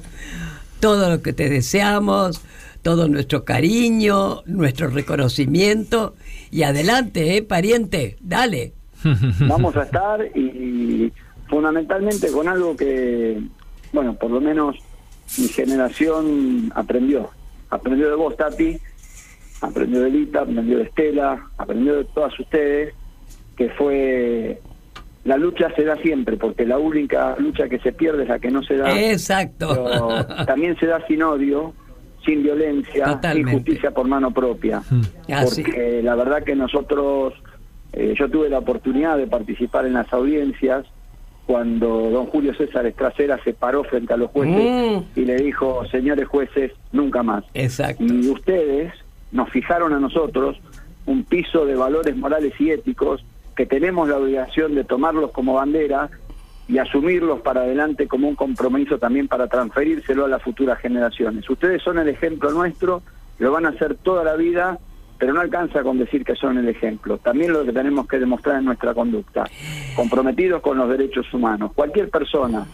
todo 0.79 1.09
lo 1.09 1.21
que 1.21 1.33
te 1.33 1.49
deseamos, 1.49 2.41
todo 2.81 3.07
nuestro 3.07 3.45
cariño, 3.45 4.43
nuestro 4.45 4.87
reconocimiento. 4.87 6.15
Y 6.51 6.63
adelante, 6.63 7.37
¿eh, 7.37 7.43
pariente? 7.43 8.17
Dale. 8.21 8.73
Vamos 9.47 9.75
a 9.75 9.83
estar 9.83 10.25
y 10.35 11.11
fundamentalmente 11.47 12.31
con 12.31 12.47
algo 12.47 12.75
que, 12.75 13.39
bueno, 13.93 14.15
por 14.15 14.31
lo 14.31 14.41
menos 14.41 14.75
mi 15.37 15.47
generación 15.47 16.71
aprendió. 16.75 17.29
Aprendió 17.69 18.09
de 18.09 18.15
vos, 18.15 18.37
Tati, 18.37 18.77
aprendió 19.65 20.01
de 20.01 20.09
Lita, 20.09 20.41
aprendió 20.41 20.77
de 20.77 20.83
Estela, 20.83 21.47
aprendió 21.57 21.95
de 21.97 22.03
todas 22.05 22.37
ustedes, 22.39 22.93
que 23.57 23.69
fue 23.69 24.59
la 25.23 25.37
lucha 25.37 25.71
se 25.75 25.83
da 25.83 25.95
siempre, 25.97 26.37
porque 26.37 26.65
la 26.65 26.77
única 26.77 27.35
lucha 27.39 27.67
que 27.67 27.79
se 27.79 27.91
pierde 27.91 28.23
es 28.23 28.29
la 28.29 28.37
que 28.39 28.51
no 28.51 28.61
se 28.63 28.77
da. 28.77 28.91
Exacto. 29.11 29.67
Pero 29.69 30.45
también 30.45 30.77
se 30.77 30.85
da 30.85 31.03
sin 31.07 31.23
odio, 31.23 31.73
sin 32.23 32.43
violencia, 32.43 33.05
Totalmente. 33.05 33.49
sin 33.51 33.59
justicia 33.59 33.91
por 33.91 34.07
mano 34.07 34.31
propia. 34.31 34.83
Así. 35.33 35.63
Porque 35.63 36.01
la 36.03 36.13
verdad 36.15 36.43
que 36.43 36.55
nosotros, 36.55 37.33
eh, 37.93 38.13
yo 38.17 38.29
tuve 38.29 38.49
la 38.49 38.59
oportunidad 38.59 39.17
de 39.17 39.25
participar 39.25 39.87
en 39.87 39.93
las 39.93 40.11
audiencias 40.13 40.85
cuando 41.47 42.09
don 42.11 42.25
Julio 42.27 42.53
César 42.55 42.85
Estracera 42.85 43.39
se 43.43 43.53
paró 43.53 43.83
frente 43.83 44.13
a 44.13 44.17
los 44.17 44.29
jueces 44.31 44.55
Mm. 44.55 45.19
y 45.19 45.25
le 45.25 45.35
dijo, 45.37 45.85
señores 45.91 46.27
jueces, 46.27 46.71
nunca 46.91 47.23
más. 47.23 47.43
Exacto. 47.55 48.03
Y 48.03 48.27
ustedes 48.29 48.93
nos 49.35 49.49
fijaron 49.49 49.93
a 49.93 49.99
nosotros 49.99 50.57
un 51.05 51.23
piso 51.23 51.65
de 51.65 51.75
valores 51.75 52.15
morales 52.15 52.53
y 52.59 52.71
éticos 52.71 53.23
que 53.55 53.65
tenemos 53.65 54.07
la 54.09 54.17
obligación 54.17 54.73
de 54.73 54.83
tomarlos 54.83 55.31
como 55.31 55.53
bandera 55.53 56.09
y 56.67 56.77
asumirlos 56.77 57.41
para 57.41 57.61
adelante 57.61 58.07
como 58.07 58.27
un 58.27 58.35
compromiso 58.35 58.97
también 58.97 59.27
para 59.27 59.47
transferírselo 59.47 60.25
a 60.25 60.29
las 60.29 60.41
futuras 60.41 60.79
generaciones. 60.79 61.47
Ustedes 61.49 61.83
son 61.83 61.99
el 61.99 62.07
ejemplo 62.07 62.49
nuestro, 62.51 63.03
lo 63.37 63.51
van 63.51 63.65
a 63.65 63.69
hacer 63.69 63.95
toda 63.95 64.23
la 64.23 64.35
vida, 64.35 64.79
pero 65.19 65.33
no 65.33 65.41
alcanza 65.41 65.83
con 65.83 65.99
decir 65.99 66.23
que 66.23 66.35
son 66.35 66.57
el 66.57 66.67
ejemplo. 66.67 67.17
También 67.17 67.53
lo 67.53 67.63
que 67.65 67.73
tenemos 67.73 68.07
que 68.07 68.17
demostrar 68.17 68.57
en 68.57 68.65
nuestra 68.65 68.93
conducta, 68.93 69.43
comprometidos 69.95 70.61
con 70.61 70.77
los 70.77 70.89
derechos 70.89 71.31
humanos. 71.33 71.71
Cualquier 71.75 72.09
persona 72.09 72.65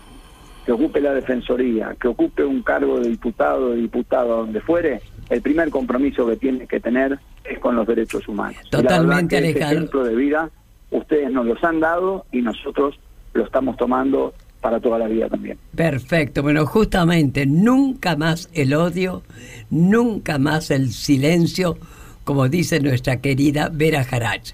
que 0.72 0.76
ocupe 0.76 1.02
la 1.02 1.14
defensoría, 1.14 1.98
que 2.00 2.08
ocupe 2.08 2.46
un 2.46 2.64
cargo 2.64 3.02
de 3.02 3.10
diputado 3.10 3.66
o 3.66 3.70
de 3.72 3.82
diputada 3.82 4.24
donde 4.24 4.62
fuere, 4.62 5.02
el 5.30 5.42
primer 5.42 5.70
compromiso 5.70 6.26
que 6.26 6.38
tiene 6.38 6.66
que 6.66 6.80
tener 6.80 7.20
es 7.44 7.60
con 7.60 7.76
los 7.76 7.86
derechos 7.86 8.26
humanos. 8.26 8.62
Y 8.64 8.72
la 8.72 8.78
verdad 8.78 8.98
Totalmente, 8.98 9.38
Alejandro. 9.38 9.78
ejemplo 9.78 10.04
de 10.06 10.16
vida 10.16 10.50
ustedes 10.92 11.30
nos 11.30 11.46
los 11.46 11.62
han 11.66 11.82
dado 11.82 12.26
y 12.32 12.42
nosotros 12.42 12.98
lo 13.34 13.44
estamos 13.44 13.76
tomando 13.76 14.34
para 14.62 14.80
toda 14.80 14.98
la 14.98 15.08
vida 15.08 15.28
también. 15.28 15.58
Perfecto, 15.76 16.42
bueno, 16.42 16.66
justamente 16.66 17.46
nunca 17.46 18.16
más 18.16 18.50
el 18.54 18.74
odio, 18.74 19.24
nunca 19.70 20.38
más 20.38 20.72
el 20.72 20.92
silencio, 20.94 21.78
como 22.24 22.48
dice 22.48 22.80
nuestra 22.80 23.20
querida 23.20 23.70
Vera 23.74 24.06
Jarach. 24.06 24.52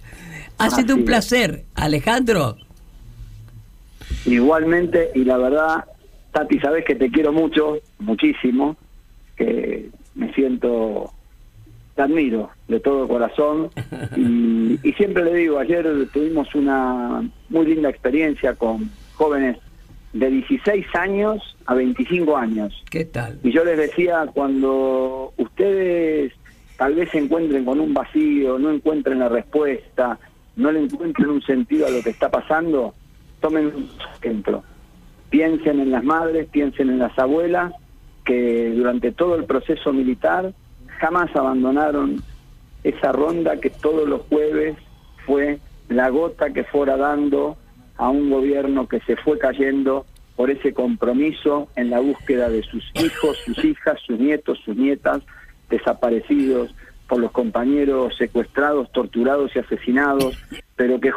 Ha 0.58 0.72
sido 0.72 0.96
un 0.96 1.06
placer, 1.06 1.66
Alejandro. 1.76 2.58
Igualmente, 4.26 5.12
y 5.14 5.24
la 5.24 5.38
verdad, 5.38 5.86
Tati, 6.38 6.60
sabes 6.60 6.86
que 6.86 6.94
te 6.94 7.10
quiero 7.10 7.34
mucho, 7.34 7.80
muchísimo, 7.98 8.78
que 9.36 9.90
me 10.14 10.32
siento, 10.36 11.12
te 11.96 12.04
admiro 12.04 12.52
de 12.68 12.80
todo 12.80 13.08
corazón. 13.08 13.72
Y, 14.16 14.80
y 14.84 14.94
siempre 14.94 15.24
le 15.24 15.34
digo, 15.34 15.58
ayer 15.58 15.84
tuvimos 16.14 16.54
una 16.54 17.28
muy 17.50 17.66
linda 17.66 17.90
experiencia 17.90 18.54
con 18.54 18.88
jóvenes 19.16 19.58
de 20.14 20.30
16 20.30 20.86
años 20.94 21.58
a 21.66 21.74
25 21.74 22.38
años. 22.38 22.84
¿Qué 22.92 23.06
tal? 23.06 23.40
Y 23.44 23.52
yo 23.52 23.64
les 23.64 23.78
decía, 23.78 24.28
cuando 24.32 25.34
ustedes 25.38 26.34
tal 26.78 26.94
vez 26.94 27.10
se 27.10 27.18
encuentren 27.18 27.66
con 27.66 27.80
un 27.80 27.96
vacío, 27.96 28.60
no 28.60 28.72
encuentren 28.72 29.18
la 29.18 29.30
respuesta, 29.30 30.20
no 30.56 30.72
le 30.72 30.82
encuentren 30.84 31.30
un 31.30 31.42
sentido 31.42 31.88
a 31.88 31.90
lo 31.90 32.04
que 32.04 32.12
está 32.12 32.30
pasando, 32.30 32.94
tomen 33.42 33.66
un 33.68 33.90
ejemplo. 34.20 34.64
Piensen 35.30 35.80
en 35.80 35.92
las 35.92 36.04
madres, 36.04 36.48
piensen 36.50 36.90
en 36.90 37.00
las 37.00 37.18
abuelas, 37.18 37.74
que 38.26 38.72
durante 38.72 39.12
todo 39.12 39.36
el 39.36 39.46
proceso 39.46 39.94
militar 39.94 40.54
jamás 41.00 41.34
abandonaron 41.36 42.22
esa 42.84 43.12
ronda 43.12 43.58
que 43.58 43.70
todos 43.70 44.08
los 44.08 44.22
jueves 44.24 44.78
fue 45.26 45.60
la 45.90 46.10
gota 46.10 46.52
que 46.52 46.64
fuera 46.64 46.98
dando 46.98 47.58
a 47.98 48.10
un 48.10 48.30
gobierno 48.30 48.88
que 48.88 49.00
se 49.02 49.16
fue 49.16 49.38
cayendo 49.38 50.06
por 50.36 50.52
ese 50.52 50.74
compromiso 50.74 51.68
en 51.76 51.90
la 51.90 52.00
búsqueda 52.00 52.50
de 52.50 52.64
sus 52.64 52.84
hijos, 52.96 53.38
sus 53.46 53.64
hijas, 53.64 54.00
sus 54.06 54.20
nietos, 54.20 54.60
sus 54.64 54.76
nietas 54.76 55.22
desaparecidos, 55.70 56.74
por 57.08 57.20
los 57.20 57.32
compañeros 57.32 58.16
secuestrados, 58.18 58.92
torturados 58.92 59.56
y 59.56 59.60
asesinados, 59.60 60.38
pero 60.76 61.00
que 61.00 61.12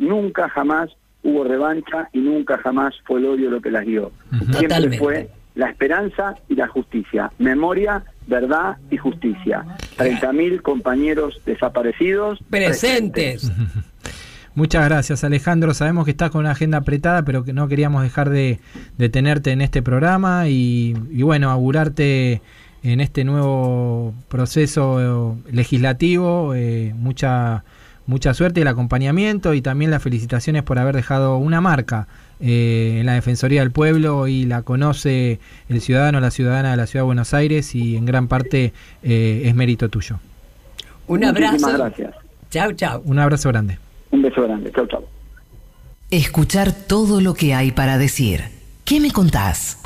nunca 0.00 0.48
jamás 0.48 0.90
hubo 1.22 1.44
revancha 1.44 2.08
y 2.12 2.18
nunca 2.18 2.58
jamás 2.58 2.94
fue 3.04 3.20
el 3.20 3.26
odio 3.26 3.50
lo 3.50 3.60
que 3.60 3.70
las 3.70 3.86
dio. 3.86 4.12
Siempre 4.30 4.62
Totalmente. 4.62 4.98
fue 4.98 5.30
la 5.54 5.68
esperanza 5.68 6.34
y 6.48 6.54
la 6.54 6.66
justicia, 6.68 7.30
memoria, 7.38 8.02
verdad 8.26 8.76
y 8.90 8.96
justicia. 8.96 9.64
30.000 9.98 10.62
compañeros 10.62 11.40
desaparecidos 11.44 12.38
Presentes. 12.48 13.50
Muchas 14.54 14.84
gracias 14.86 15.24
Alejandro, 15.24 15.72
sabemos 15.72 16.04
que 16.04 16.10
estás 16.10 16.30
con 16.30 16.40
una 16.40 16.50
agenda 16.50 16.78
apretada, 16.78 17.24
pero 17.24 17.42
que 17.42 17.54
no 17.54 17.68
queríamos 17.68 18.02
dejar 18.02 18.28
de, 18.28 18.58
de 18.98 19.08
tenerte 19.08 19.50
en 19.50 19.62
este 19.62 19.80
programa 19.80 20.48
y, 20.48 20.94
y 21.10 21.22
bueno, 21.22 21.50
augurarte 21.50 22.42
en 22.82 23.00
este 23.00 23.24
nuevo 23.24 24.12
proceso 24.28 25.36
eh, 25.46 25.52
legislativo, 25.52 26.54
eh, 26.54 26.92
mucha, 26.94 27.64
mucha 28.06 28.34
suerte 28.34 28.60
y 28.60 28.62
el 28.62 28.68
acompañamiento 28.68 29.54
y 29.54 29.62
también 29.62 29.90
las 29.90 30.02
felicitaciones 30.02 30.62
por 30.62 30.78
haber 30.78 30.94
dejado 30.96 31.36
una 31.36 31.60
marca 31.60 32.08
eh, 32.40 32.98
en 33.00 33.06
la 33.06 33.14
Defensoría 33.14 33.60
del 33.60 33.70
Pueblo 33.70 34.26
y 34.28 34.44
la 34.44 34.62
conoce 34.62 35.38
el 35.68 35.80
ciudadano, 35.80 36.20
la 36.20 36.30
ciudadana 36.30 36.72
de 36.72 36.76
la 36.76 36.86
Ciudad 36.86 37.02
de 37.04 37.06
Buenos 37.06 37.34
Aires 37.34 37.74
y 37.74 37.96
en 37.96 38.04
gran 38.04 38.28
parte 38.28 38.72
eh, 39.02 39.42
es 39.44 39.54
mérito 39.54 39.88
tuyo. 39.88 40.18
Un 41.06 41.20
Muchísimas 41.20 41.62
abrazo. 41.64 41.78
gracias. 41.78 42.14
Chao, 42.50 42.72
chao. 42.72 43.02
Un 43.04 43.18
abrazo 43.18 43.48
grande. 43.48 43.78
Un 44.10 44.22
beso 44.22 44.42
grande. 44.42 44.70
Chau, 44.72 44.86
chau. 44.86 45.04
Escuchar 46.10 46.72
todo 46.72 47.20
lo 47.20 47.34
que 47.34 47.54
hay 47.54 47.72
para 47.72 47.96
decir. 47.98 48.42
¿Qué 48.84 49.00
me 49.00 49.10
contás? 49.10 49.78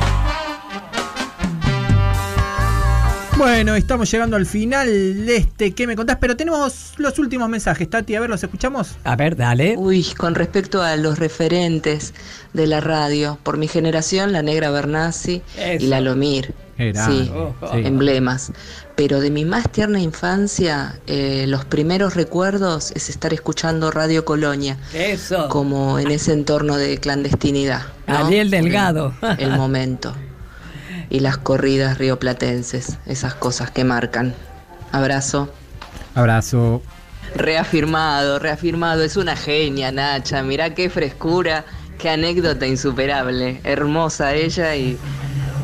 Bueno, 3.38 3.74
estamos 3.74 4.10
llegando 4.10 4.36
al 4.36 4.46
final 4.46 4.86
de 5.26 5.36
este 5.36 5.72
¿Qué 5.74 5.86
me 5.86 5.94
contás? 5.94 6.16
Pero 6.18 6.36
tenemos 6.36 6.94
los 6.96 7.18
últimos 7.18 7.50
mensajes, 7.50 7.88
Tati, 7.90 8.14
a 8.14 8.20
ver, 8.20 8.30
¿los 8.30 8.42
escuchamos? 8.42 8.96
A 9.04 9.14
ver, 9.14 9.36
dale. 9.36 9.74
Uy, 9.76 10.04
con 10.16 10.34
respecto 10.34 10.82
a 10.82 10.96
los 10.96 11.18
referentes 11.18 12.14
de 12.54 12.66
la 12.66 12.80
radio, 12.80 13.38
por 13.42 13.58
mi 13.58 13.68
generación, 13.68 14.32
la 14.32 14.40
Negra 14.42 14.70
Bernasi 14.70 15.42
Eso. 15.58 15.84
y 15.84 15.88
la 15.88 16.00
Lomir. 16.00 16.54
Era, 16.78 17.06
sí, 17.06 17.30
sí. 17.30 17.78
emblemas. 17.86 18.52
Pero 18.96 19.20
de 19.20 19.30
mi 19.30 19.44
más 19.44 19.70
tierna 19.70 20.00
infancia, 20.00 20.98
eh, 21.06 21.44
los 21.46 21.64
primeros 21.66 22.14
recuerdos 22.14 22.90
es 22.92 23.10
estar 23.10 23.34
escuchando 23.34 23.90
Radio 23.90 24.24
Colonia, 24.24 24.78
Eso. 24.94 25.48
como 25.48 25.98
en 25.98 26.10
ese 26.10 26.32
entorno 26.32 26.76
de 26.76 26.98
clandestinidad. 26.98 27.82
¿no? 28.06 28.16
Ariel 28.18 28.50
Delgado. 28.50 29.14
El 29.38 29.50
momento. 29.56 30.14
Y 31.10 31.20
las 31.20 31.38
corridas 31.38 31.98
rioplatenses, 31.98 32.98
esas 33.06 33.34
cosas 33.34 33.70
que 33.70 33.84
marcan. 33.84 34.34
Abrazo. 34.92 35.52
Abrazo. 36.14 36.82
Reafirmado, 37.34 38.38
reafirmado. 38.38 39.02
Es 39.02 39.16
una 39.16 39.36
genia, 39.36 39.92
Nacha. 39.92 40.42
Mirá 40.42 40.74
qué 40.74 40.90
frescura, 40.90 41.64
qué 41.98 42.10
anécdota 42.10 42.66
insuperable. 42.66 43.60
Hermosa 43.64 44.34
ella 44.34 44.74
y, 44.74 44.98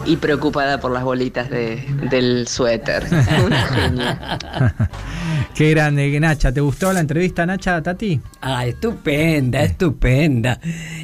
y 0.05 0.17
preocupada 0.17 0.81
por 0.81 0.93
las 0.93 1.05
bolitas 1.05 1.49
de, 1.51 1.85
del 2.11 2.47
suéter. 2.49 3.07
Una 3.45 3.63
genia. 3.67 4.39
Qué 5.55 5.71
grande, 5.71 6.19
Nacha. 6.19 6.53
¿Te 6.53 6.61
gustó 6.61 6.93
la 6.93 7.01
entrevista, 7.01 7.45
Nacha, 7.45 7.83
Tati? 7.83 8.21
Ah, 8.41 8.67
estupenda, 8.67 9.63
estupenda. 9.63 10.59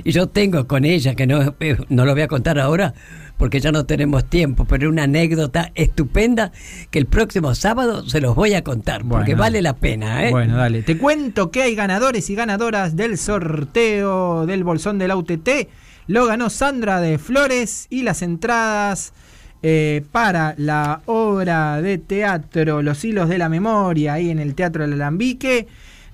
Y 0.05 0.11
yo 0.11 0.29
tengo 0.29 0.67
con 0.67 0.85
ella, 0.85 1.15
que 1.15 1.27
no, 1.27 1.55
eh, 1.61 1.77
no 1.89 2.05
lo 2.05 2.13
voy 2.13 2.23
a 2.23 2.29
contar 2.29 2.59
ahora, 2.59 2.95
porque 3.39 3.61
ya 3.61 3.73
no 3.73 3.87
tenemos 3.87 4.29
tiempo, 4.29 4.67
pero 4.67 4.91
una 4.91 5.05
anécdota 5.05 5.71
estupenda 5.75 6.53
que 6.91 6.99
el 6.99 7.07
próximo 7.07 7.55
sábado 7.55 8.07
se 8.07 8.21
los 8.21 8.35
voy 8.35 8.55
a 8.55 8.63
contar, 8.63 9.05
porque 9.09 9.35
vale 9.35 9.63
la 9.63 9.77
pena, 9.77 10.27
¿eh? 10.27 10.31
Bueno, 10.31 10.57
dale. 10.57 10.83
Te 10.83 10.99
cuento 10.99 11.51
que 11.51 11.63
hay 11.63 11.75
ganadores 11.75 12.29
y 12.29 12.35
ganadoras 12.35 12.97
del 12.97 13.17
sorteo 13.17 14.45
del 14.45 14.65
bolsón 14.65 14.99
del 14.99 15.13
UTT. 15.13 15.49
Lo 16.09 16.27
ganó 16.27 16.51
Sandra 16.51 17.01
de 17.01 17.19
Flores 17.19 17.87
y 17.91 18.03
las 18.03 18.23
entradas 18.23 19.13
eh, 19.63 20.05
para 20.13 20.55
la 20.57 21.03
obra 21.07 21.83
de 21.83 21.99
teatro 21.99 22.81
Los 22.81 23.05
hilos 23.05 23.29
de 23.29 23.39
la 23.39 23.49
memoria 23.49 24.15
ahí 24.15 24.31
en 24.31 24.39
el 24.39 24.55
Teatro 24.55 24.83
del 24.83 24.95
Alambique. 24.95 25.67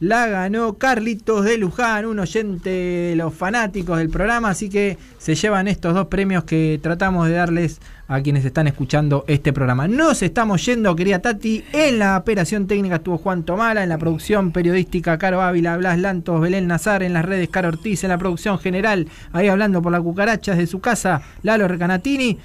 La 0.04 0.26
ganó 0.26 0.74
Carlitos 0.74 1.46
de 1.46 1.56
Luján, 1.56 2.04
un 2.04 2.18
oyente 2.18 2.68
de 2.68 3.16
los 3.16 3.32
fanáticos 3.32 3.96
del 3.96 4.10
programa, 4.10 4.50
así 4.50 4.68
que 4.68 4.98
se 5.16 5.34
llevan 5.34 5.66
estos 5.66 5.94
dos 5.94 6.08
premios 6.08 6.44
que 6.44 6.78
tratamos 6.82 7.26
de 7.26 7.32
darles 7.32 7.80
a 8.06 8.20
quienes 8.20 8.44
están 8.44 8.66
escuchando 8.66 9.24
este 9.28 9.54
programa. 9.54 9.88
Nos 9.88 10.20
estamos 10.20 10.62
yendo, 10.66 10.94
querida 10.94 11.20
Tati. 11.20 11.64
En 11.72 11.98
la 11.98 12.18
operación 12.18 12.66
técnica 12.66 12.96
estuvo 12.96 13.16
Juan 13.16 13.44
Tomala, 13.44 13.82
en 13.82 13.88
la 13.88 13.96
producción 13.96 14.52
periodística 14.52 15.16
Caro 15.16 15.40
Ávila, 15.40 15.78
Blas 15.78 15.98
Lantos, 15.98 16.38
Belén 16.38 16.66
Nazar, 16.66 17.02
en 17.02 17.14
las 17.14 17.24
redes 17.24 17.48
Caro 17.48 17.68
Ortiz, 17.68 18.04
en 18.04 18.10
la 18.10 18.18
producción 18.18 18.58
general, 18.58 19.08
ahí 19.32 19.48
hablando 19.48 19.80
por 19.80 19.92
la 19.92 20.02
cucaracha 20.02 20.52
desde 20.52 20.66
su 20.66 20.80
casa, 20.80 21.22
Lalo 21.42 21.66
Recanatini. 21.66 22.38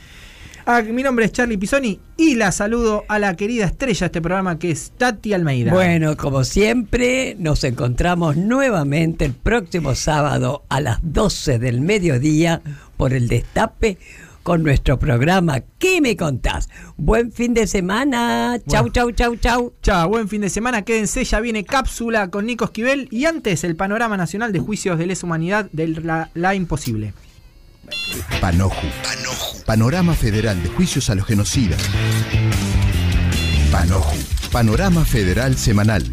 Ah, 0.72 0.84
mi 0.84 1.02
nombre 1.02 1.26
es 1.26 1.32
Charlie 1.32 1.58
Pisoni 1.58 2.00
y 2.16 2.36
la 2.36 2.52
saludo 2.52 3.04
a 3.08 3.18
la 3.18 3.36
querida 3.36 3.66
estrella 3.66 4.02
de 4.02 4.06
este 4.06 4.22
programa 4.22 4.60
que 4.60 4.70
es 4.70 4.92
Tati 4.96 5.34
Almeida. 5.34 5.74
Bueno, 5.74 6.16
como 6.16 6.44
siempre, 6.44 7.36
nos 7.40 7.64
encontramos 7.64 8.38
nuevamente 8.38 9.26
el 9.26 9.34
próximo 9.34 9.96
sábado 9.96 10.66
a 10.70 10.80
las 10.80 11.00
12 11.02 11.58
del 11.58 11.82
mediodía 11.82 12.62
por 12.98 13.14
el 13.14 13.28
Destape 13.28 13.98
con 14.44 14.62
nuestro 14.62 15.00
programa 15.00 15.62
¿Qué 15.80 16.02
me 16.02 16.16
contás? 16.16 16.70
Buen 16.98 17.32
fin 17.32 17.56
de 17.56 17.66
semana. 17.66 18.60
Chau, 18.68 18.84
Bueno. 18.84 18.94
chau, 18.94 19.12
chau, 19.12 19.36
chau. 19.38 19.74
Chao, 19.82 20.08
buen 20.08 20.28
fin 20.30 20.42
de 20.42 20.52
semana, 20.52 20.84
quédense, 20.84 21.24
ya 21.24 21.40
viene 21.40 21.64
cápsula 21.64 22.30
con 22.30 22.46
Nico 22.46 22.66
Esquivel 22.66 23.08
y 23.10 23.26
antes 23.26 23.64
el 23.64 23.76
panorama 23.76 24.18
nacional 24.18 24.54
de 24.54 24.60
juicios 24.60 25.00
de 25.00 25.08
lesa 25.08 25.26
humanidad 25.26 25.68
de 25.72 25.88
la, 25.88 26.30
la 26.36 26.54
imposible. 26.54 27.16
Panoju. 28.42 28.88
Panorama 29.66 30.14
Federal 30.14 30.62
de 30.64 30.70
Juicios 30.70 31.10
a 31.10 31.16
los 31.16 31.26
Genocidas. 31.26 31.82
Panoju. 33.72 34.18
Panorama 34.52 35.06
Federal 35.06 35.56
Semanal. 35.58 36.04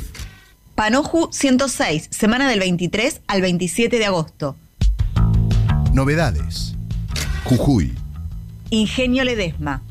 Panoju 0.74 1.30
106, 1.32 2.08
semana 2.10 2.48
del 2.50 2.60
23 2.60 3.22
al 3.26 3.40
27 3.40 3.98
de 3.98 4.06
agosto. 4.06 4.56
Novedades. 5.92 6.74
Jujuy. 7.44 7.94
Ingenio 8.70 9.24
Ledesma. 9.24 9.82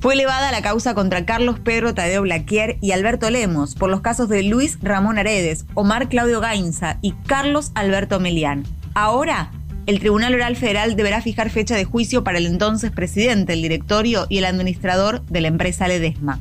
Fue 0.00 0.14
elevada 0.14 0.52
la 0.52 0.62
causa 0.62 0.94
contra 0.94 1.24
Carlos 1.24 1.58
Pedro 1.58 1.94
Tadeo 1.94 2.22
Blaquier 2.22 2.76
y 2.80 2.92
Alberto 2.92 3.30
Lemos 3.30 3.74
por 3.74 3.90
los 3.90 4.00
casos 4.00 4.28
de 4.28 4.42
Luis 4.42 4.78
Ramón 4.82 5.18
Aredes, 5.18 5.64
Omar 5.74 6.08
Claudio 6.08 6.40
Gainza 6.40 6.98
y 7.02 7.12
Carlos 7.26 7.72
Alberto 7.74 8.20
Melián. 8.20 8.64
Ahora, 8.94 9.50
el 9.88 10.00
Tribunal 10.00 10.34
Oral 10.34 10.54
Federal 10.54 10.96
deberá 10.96 11.22
fijar 11.22 11.48
fecha 11.48 11.74
de 11.74 11.86
juicio 11.86 12.22
para 12.22 12.36
el 12.36 12.44
entonces 12.44 12.90
presidente, 12.90 13.54
el 13.54 13.62
directorio 13.62 14.26
y 14.28 14.36
el 14.36 14.44
administrador 14.44 15.24
de 15.24 15.40
la 15.40 15.48
empresa 15.48 15.88
Ledesma. 15.88 16.40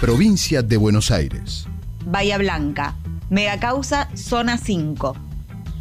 Provincia 0.00 0.62
de 0.62 0.76
Buenos 0.76 1.10
Aires. 1.10 1.66
Bahía 2.06 2.38
Blanca. 2.38 2.94
Megacausa 3.30 4.08
Zona 4.14 4.58
5. 4.58 5.16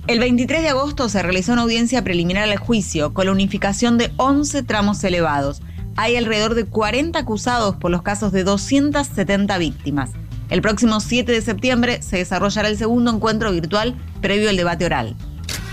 El 0.08 0.18
23 0.18 0.64
de 0.64 0.70
agosto 0.70 1.08
se 1.08 1.22
realizó 1.22 1.54
una 1.54 1.62
audiencia 1.62 2.04
preliminar 2.04 2.50
al 2.50 2.58
juicio 2.58 3.14
con 3.14 3.28
la 3.28 3.32
unificación 3.32 4.00
de 4.00 4.12
11 4.18 4.64
tramos 4.64 5.04
elevados. 5.04 5.62
Hay 5.96 6.16
alrededor 6.16 6.56
de 6.56 6.66
40 6.66 7.20
acusados 7.20 7.76
por 7.76 7.92
los 7.92 8.02
casos 8.02 8.32
de 8.32 8.44
270 8.44 9.56
víctimas. 9.60 10.10
El 10.50 10.64
próximo 10.64 11.00
7 11.00 11.32
de 11.32 11.42
septiembre 11.44 12.02
se 12.02 12.18
desarrollará 12.18 12.70
el 12.70 12.78
segundo 12.80 13.12
encuentro 13.12 13.52
virtual 13.52 13.96
previo 14.20 14.50
al 14.50 14.58
debate 14.58 14.86
oral. 14.86 15.16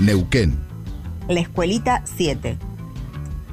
Neuquén. 0.00 0.69
La 1.31 1.39
Escuelita 1.39 2.02
7. 2.16 2.59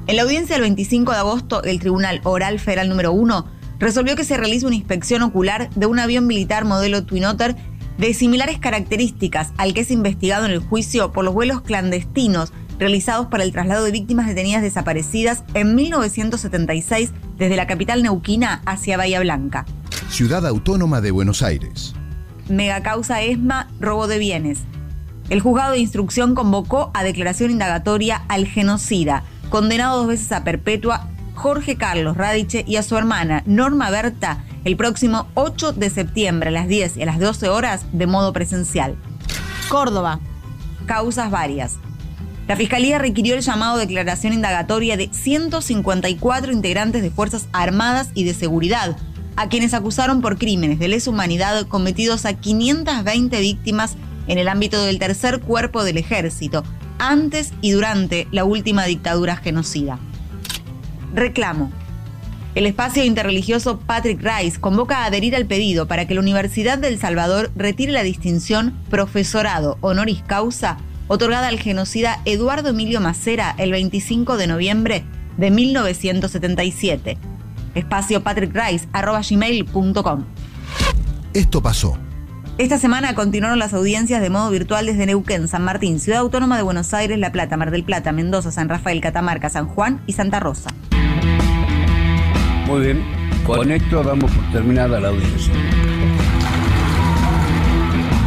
En 0.08 0.16
la 0.16 0.22
audiencia 0.22 0.56
del 0.56 0.62
25 0.62 1.12
de 1.12 1.18
agosto, 1.18 1.62
el 1.62 1.78
Tribunal 1.78 2.20
Oral 2.24 2.58
Federal 2.58 2.88
número 2.88 3.12
1 3.12 3.46
resolvió 3.78 4.16
que 4.16 4.24
se 4.24 4.36
realice 4.36 4.66
una 4.66 4.74
inspección 4.74 5.22
ocular 5.22 5.70
de 5.70 5.86
un 5.86 6.00
avión 6.00 6.26
militar 6.26 6.64
modelo 6.64 7.04
Twin 7.04 7.24
Otter 7.26 7.54
de 7.96 8.14
similares 8.14 8.58
características 8.58 9.52
al 9.58 9.74
que 9.74 9.82
es 9.82 9.92
investigado 9.92 10.44
en 10.44 10.50
el 10.50 10.58
juicio 10.58 11.12
por 11.12 11.24
los 11.24 11.34
vuelos 11.34 11.60
clandestinos 11.60 12.52
realizados 12.80 13.28
para 13.28 13.44
el 13.44 13.52
traslado 13.52 13.84
de 13.84 13.92
víctimas 13.92 14.26
detenidas 14.26 14.62
desaparecidas 14.62 15.44
en 15.54 15.76
1976 15.76 17.12
desde 17.36 17.54
la 17.54 17.68
capital 17.68 18.02
neuquina 18.02 18.60
hacia 18.66 18.96
Bahía 18.96 19.20
Blanca. 19.20 19.66
Ciudad 20.10 20.44
Autónoma 20.48 21.00
de 21.00 21.12
Buenos 21.12 21.42
Aires. 21.42 21.94
Megacausa 22.48 23.22
ESMA, 23.22 23.68
robo 23.78 24.08
de 24.08 24.18
bienes. 24.18 24.64
El 25.30 25.40
juzgado 25.40 25.72
de 25.72 25.78
instrucción 25.78 26.34
convocó 26.34 26.90
a 26.94 27.04
declaración 27.04 27.50
indagatoria 27.50 28.22
al 28.28 28.46
genocida, 28.46 29.24
condenado 29.50 29.98
dos 29.98 30.06
veces 30.06 30.32
a 30.32 30.42
perpetua, 30.42 31.08
Jorge 31.34 31.76
Carlos 31.76 32.16
Radiche 32.16 32.64
y 32.66 32.76
a 32.76 32.82
su 32.82 32.96
hermana 32.96 33.42
Norma 33.46 33.90
Berta 33.90 34.44
el 34.64 34.76
próximo 34.76 35.28
8 35.34 35.72
de 35.72 35.90
septiembre 35.90 36.48
a 36.48 36.52
las 36.52 36.68
10 36.68 36.96
y 36.96 37.02
a 37.02 37.06
las 37.06 37.18
12 37.18 37.48
horas 37.48 37.86
de 37.92 38.06
modo 38.06 38.32
presencial. 38.32 38.96
Córdoba. 39.68 40.20
Causas 40.86 41.30
varias. 41.30 41.76
La 42.46 42.56
Fiscalía 42.56 42.98
requirió 42.98 43.34
el 43.34 43.42
llamado 43.42 43.76
declaración 43.76 44.32
indagatoria 44.32 44.96
de 44.96 45.10
154 45.12 46.52
integrantes 46.52 47.02
de 47.02 47.10
Fuerzas 47.10 47.46
Armadas 47.52 48.10
y 48.14 48.24
de 48.24 48.32
Seguridad, 48.32 48.96
a 49.36 49.48
quienes 49.48 49.74
acusaron 49.74 50.22
por 50.22 50.38
crímenes 50.38 50.78
de 50.78 50.88
lesa 50.88 51.10
humanidad 51.10 51.66
cometidos 51.68 52.24
a 52.24 52.32
520 52.32 53.40
víctimas 53.40 53.96
en 54.28 54.38
el 54.38 54.48
ámbito 54.48 54.84
del 54.84 54.98
tercer 54.98 55.40
cuerpo 55.40 55.84
del 55.84 55.98
ejército, 55.98 56.64
antes 56.98 57.52
y 57.60 57.72
durante 57.72 58.28
la 58.30 58.44
última 58.44 58.84
dictadura 58.84 59.36
genocida. 59.36 59.98
Reclamo. 61.14 61.70
El 62.54 62.66
espacio 62.66 63.04
interreligioso 63.04 63.78
Patrick 63.78 64.22
Rice 64.22 64.60
convoca 64.60 64.98
a 64.98 65.06
adherir 65.06 65.36
al 65.36 65.46
pedido 65.46 65.86
para 65.86 66.06
que 66.06 66.14
la 66.14 66.20
Universidad 66.20 66.78
del 66.78 66.98
Salvador 66.98 67.50
retire 67.54 67.92
la 67.92 68.02
distinción 68.02 68.74
Profesorado 68.90 69.78
Honoris 69.80 70.22
Causa 70.26 70.78
otorgada 71.08 71.48
al 71.48 71.58
genocida 71.58 72.20
Eduardo 72.24 72.70
Emilio 72.70 73.00
Macera 73.00 73.54
el 73.58 73.72
25 73.72 74.36
de 74.36 74.46
noviembre 74.46 75.04
de 75.36 75.50
1977. 75.50 77.18
Espacio 77.74 78.22
patrickrice.gmail.com 78.22 80.24
Esto 81.32 81.62
pasó. 81.62 81.98
Esta 82.58 82.76
semana 82.76 83.14
continuaron 83.14 83.58
las 83.60 83.72
audiencias 83.72 84.20
de 84.20 84.28
modo 84.30 84.50
virtual 84.50 84.84
desde 84.84 85.06
Neuquén, 85.06 85.46
San 85.46 85.62
Martín, 85.62 86.00
Ciudad 86.00 86.22
Autónoma 86.22 86.56
de 86.56 86.64
Buenos 86.64 86.92
Aires, 86.92 87.16
La 87.16 87.30
Plata, 87.30 87.56
Mar 87.56 87.70
del 87.70 87.84
Plata, 87.84 88.10
Mendoza, 88.10 88.50
San 88.50 88.68
Rafael, 88.68 89.00
Catamarca, 89.00 89.48
San 89.48 89.68
Juan 89.68 90.02
y 90.08 90.14
Santa 90.14 90.40
Rosa. 90.40 90.70
Muy 92.66 92.80
bien, 92.80 93.04
con 93.46 93.70
esto 93.70 94.02
damos 94.02 94.28
por 94.32 94.50
terminada 94.50 94.98
la 94.98 95.10
audiencia. 95.10 95.54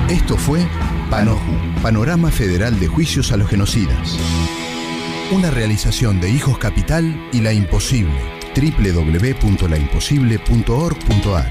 Esto 0.10 0.38
fue 0.38 0.66
Panoju, 1.10 1.82
Panorama 1.84 2.32
Federal 2.32 2.80
de 2.80 2.88
Juicios 2.88 3.34
a 3.34 3.38
los 3.38 3.50
Genocidas. 3.50 4.18
Una 5.32 5.52
realización 5.52 6.22
de 6.22 6.30
Hijos 6.30 6.58
Capital 6.58 7.22
y 7.34 7.42
La 7.42 7.52
Imposible. 7.52 8.16
www.laimposible.org.ar 8.56 11.50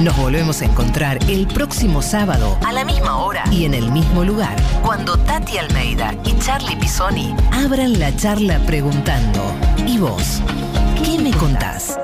Nos 0.00 0.16
volvemos 0.16 0.62
a 0.62 0.64
encontrar 0.64 1.18
el 1.28 1.46
próximo 1.46 2.00
sábado 2.00 2.56
a 2.66 2.72
la 2.72 2.86
misma 2.86 3.18
hora 3.18 3.44
y 3.50 3.66
en 3.66 3.74
el 3.74 3.92
mismo 3.92 4.24
lugar, 4.24 4.56
cuando 4.82 5.18
Tati 5.18 5.58
Almeida 5.58 6.14
y 6.24 6.38
Charlie 6.38 6.76
Pisoni 6.76 7.34
abran 7.52 7.98
la 7.98 8.14
charla 8.16 8.58
preguntando, 8.66 9.40
¿y 9.86 9.98
vos? 9.98 10.40
¿Qué 11.04 11.18
me 11.18 11.32
contás? 11.32 11.98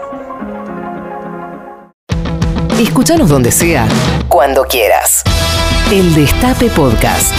Escúchanos 2.78 3.31
donde 3.31 3.51
sea, 3.51 3.89
cuando 4.28 4.64
quieras. 4.64 5.23
El 5.90 6.14
Destape 6.14 6.68
Podcast. 6.68 7.32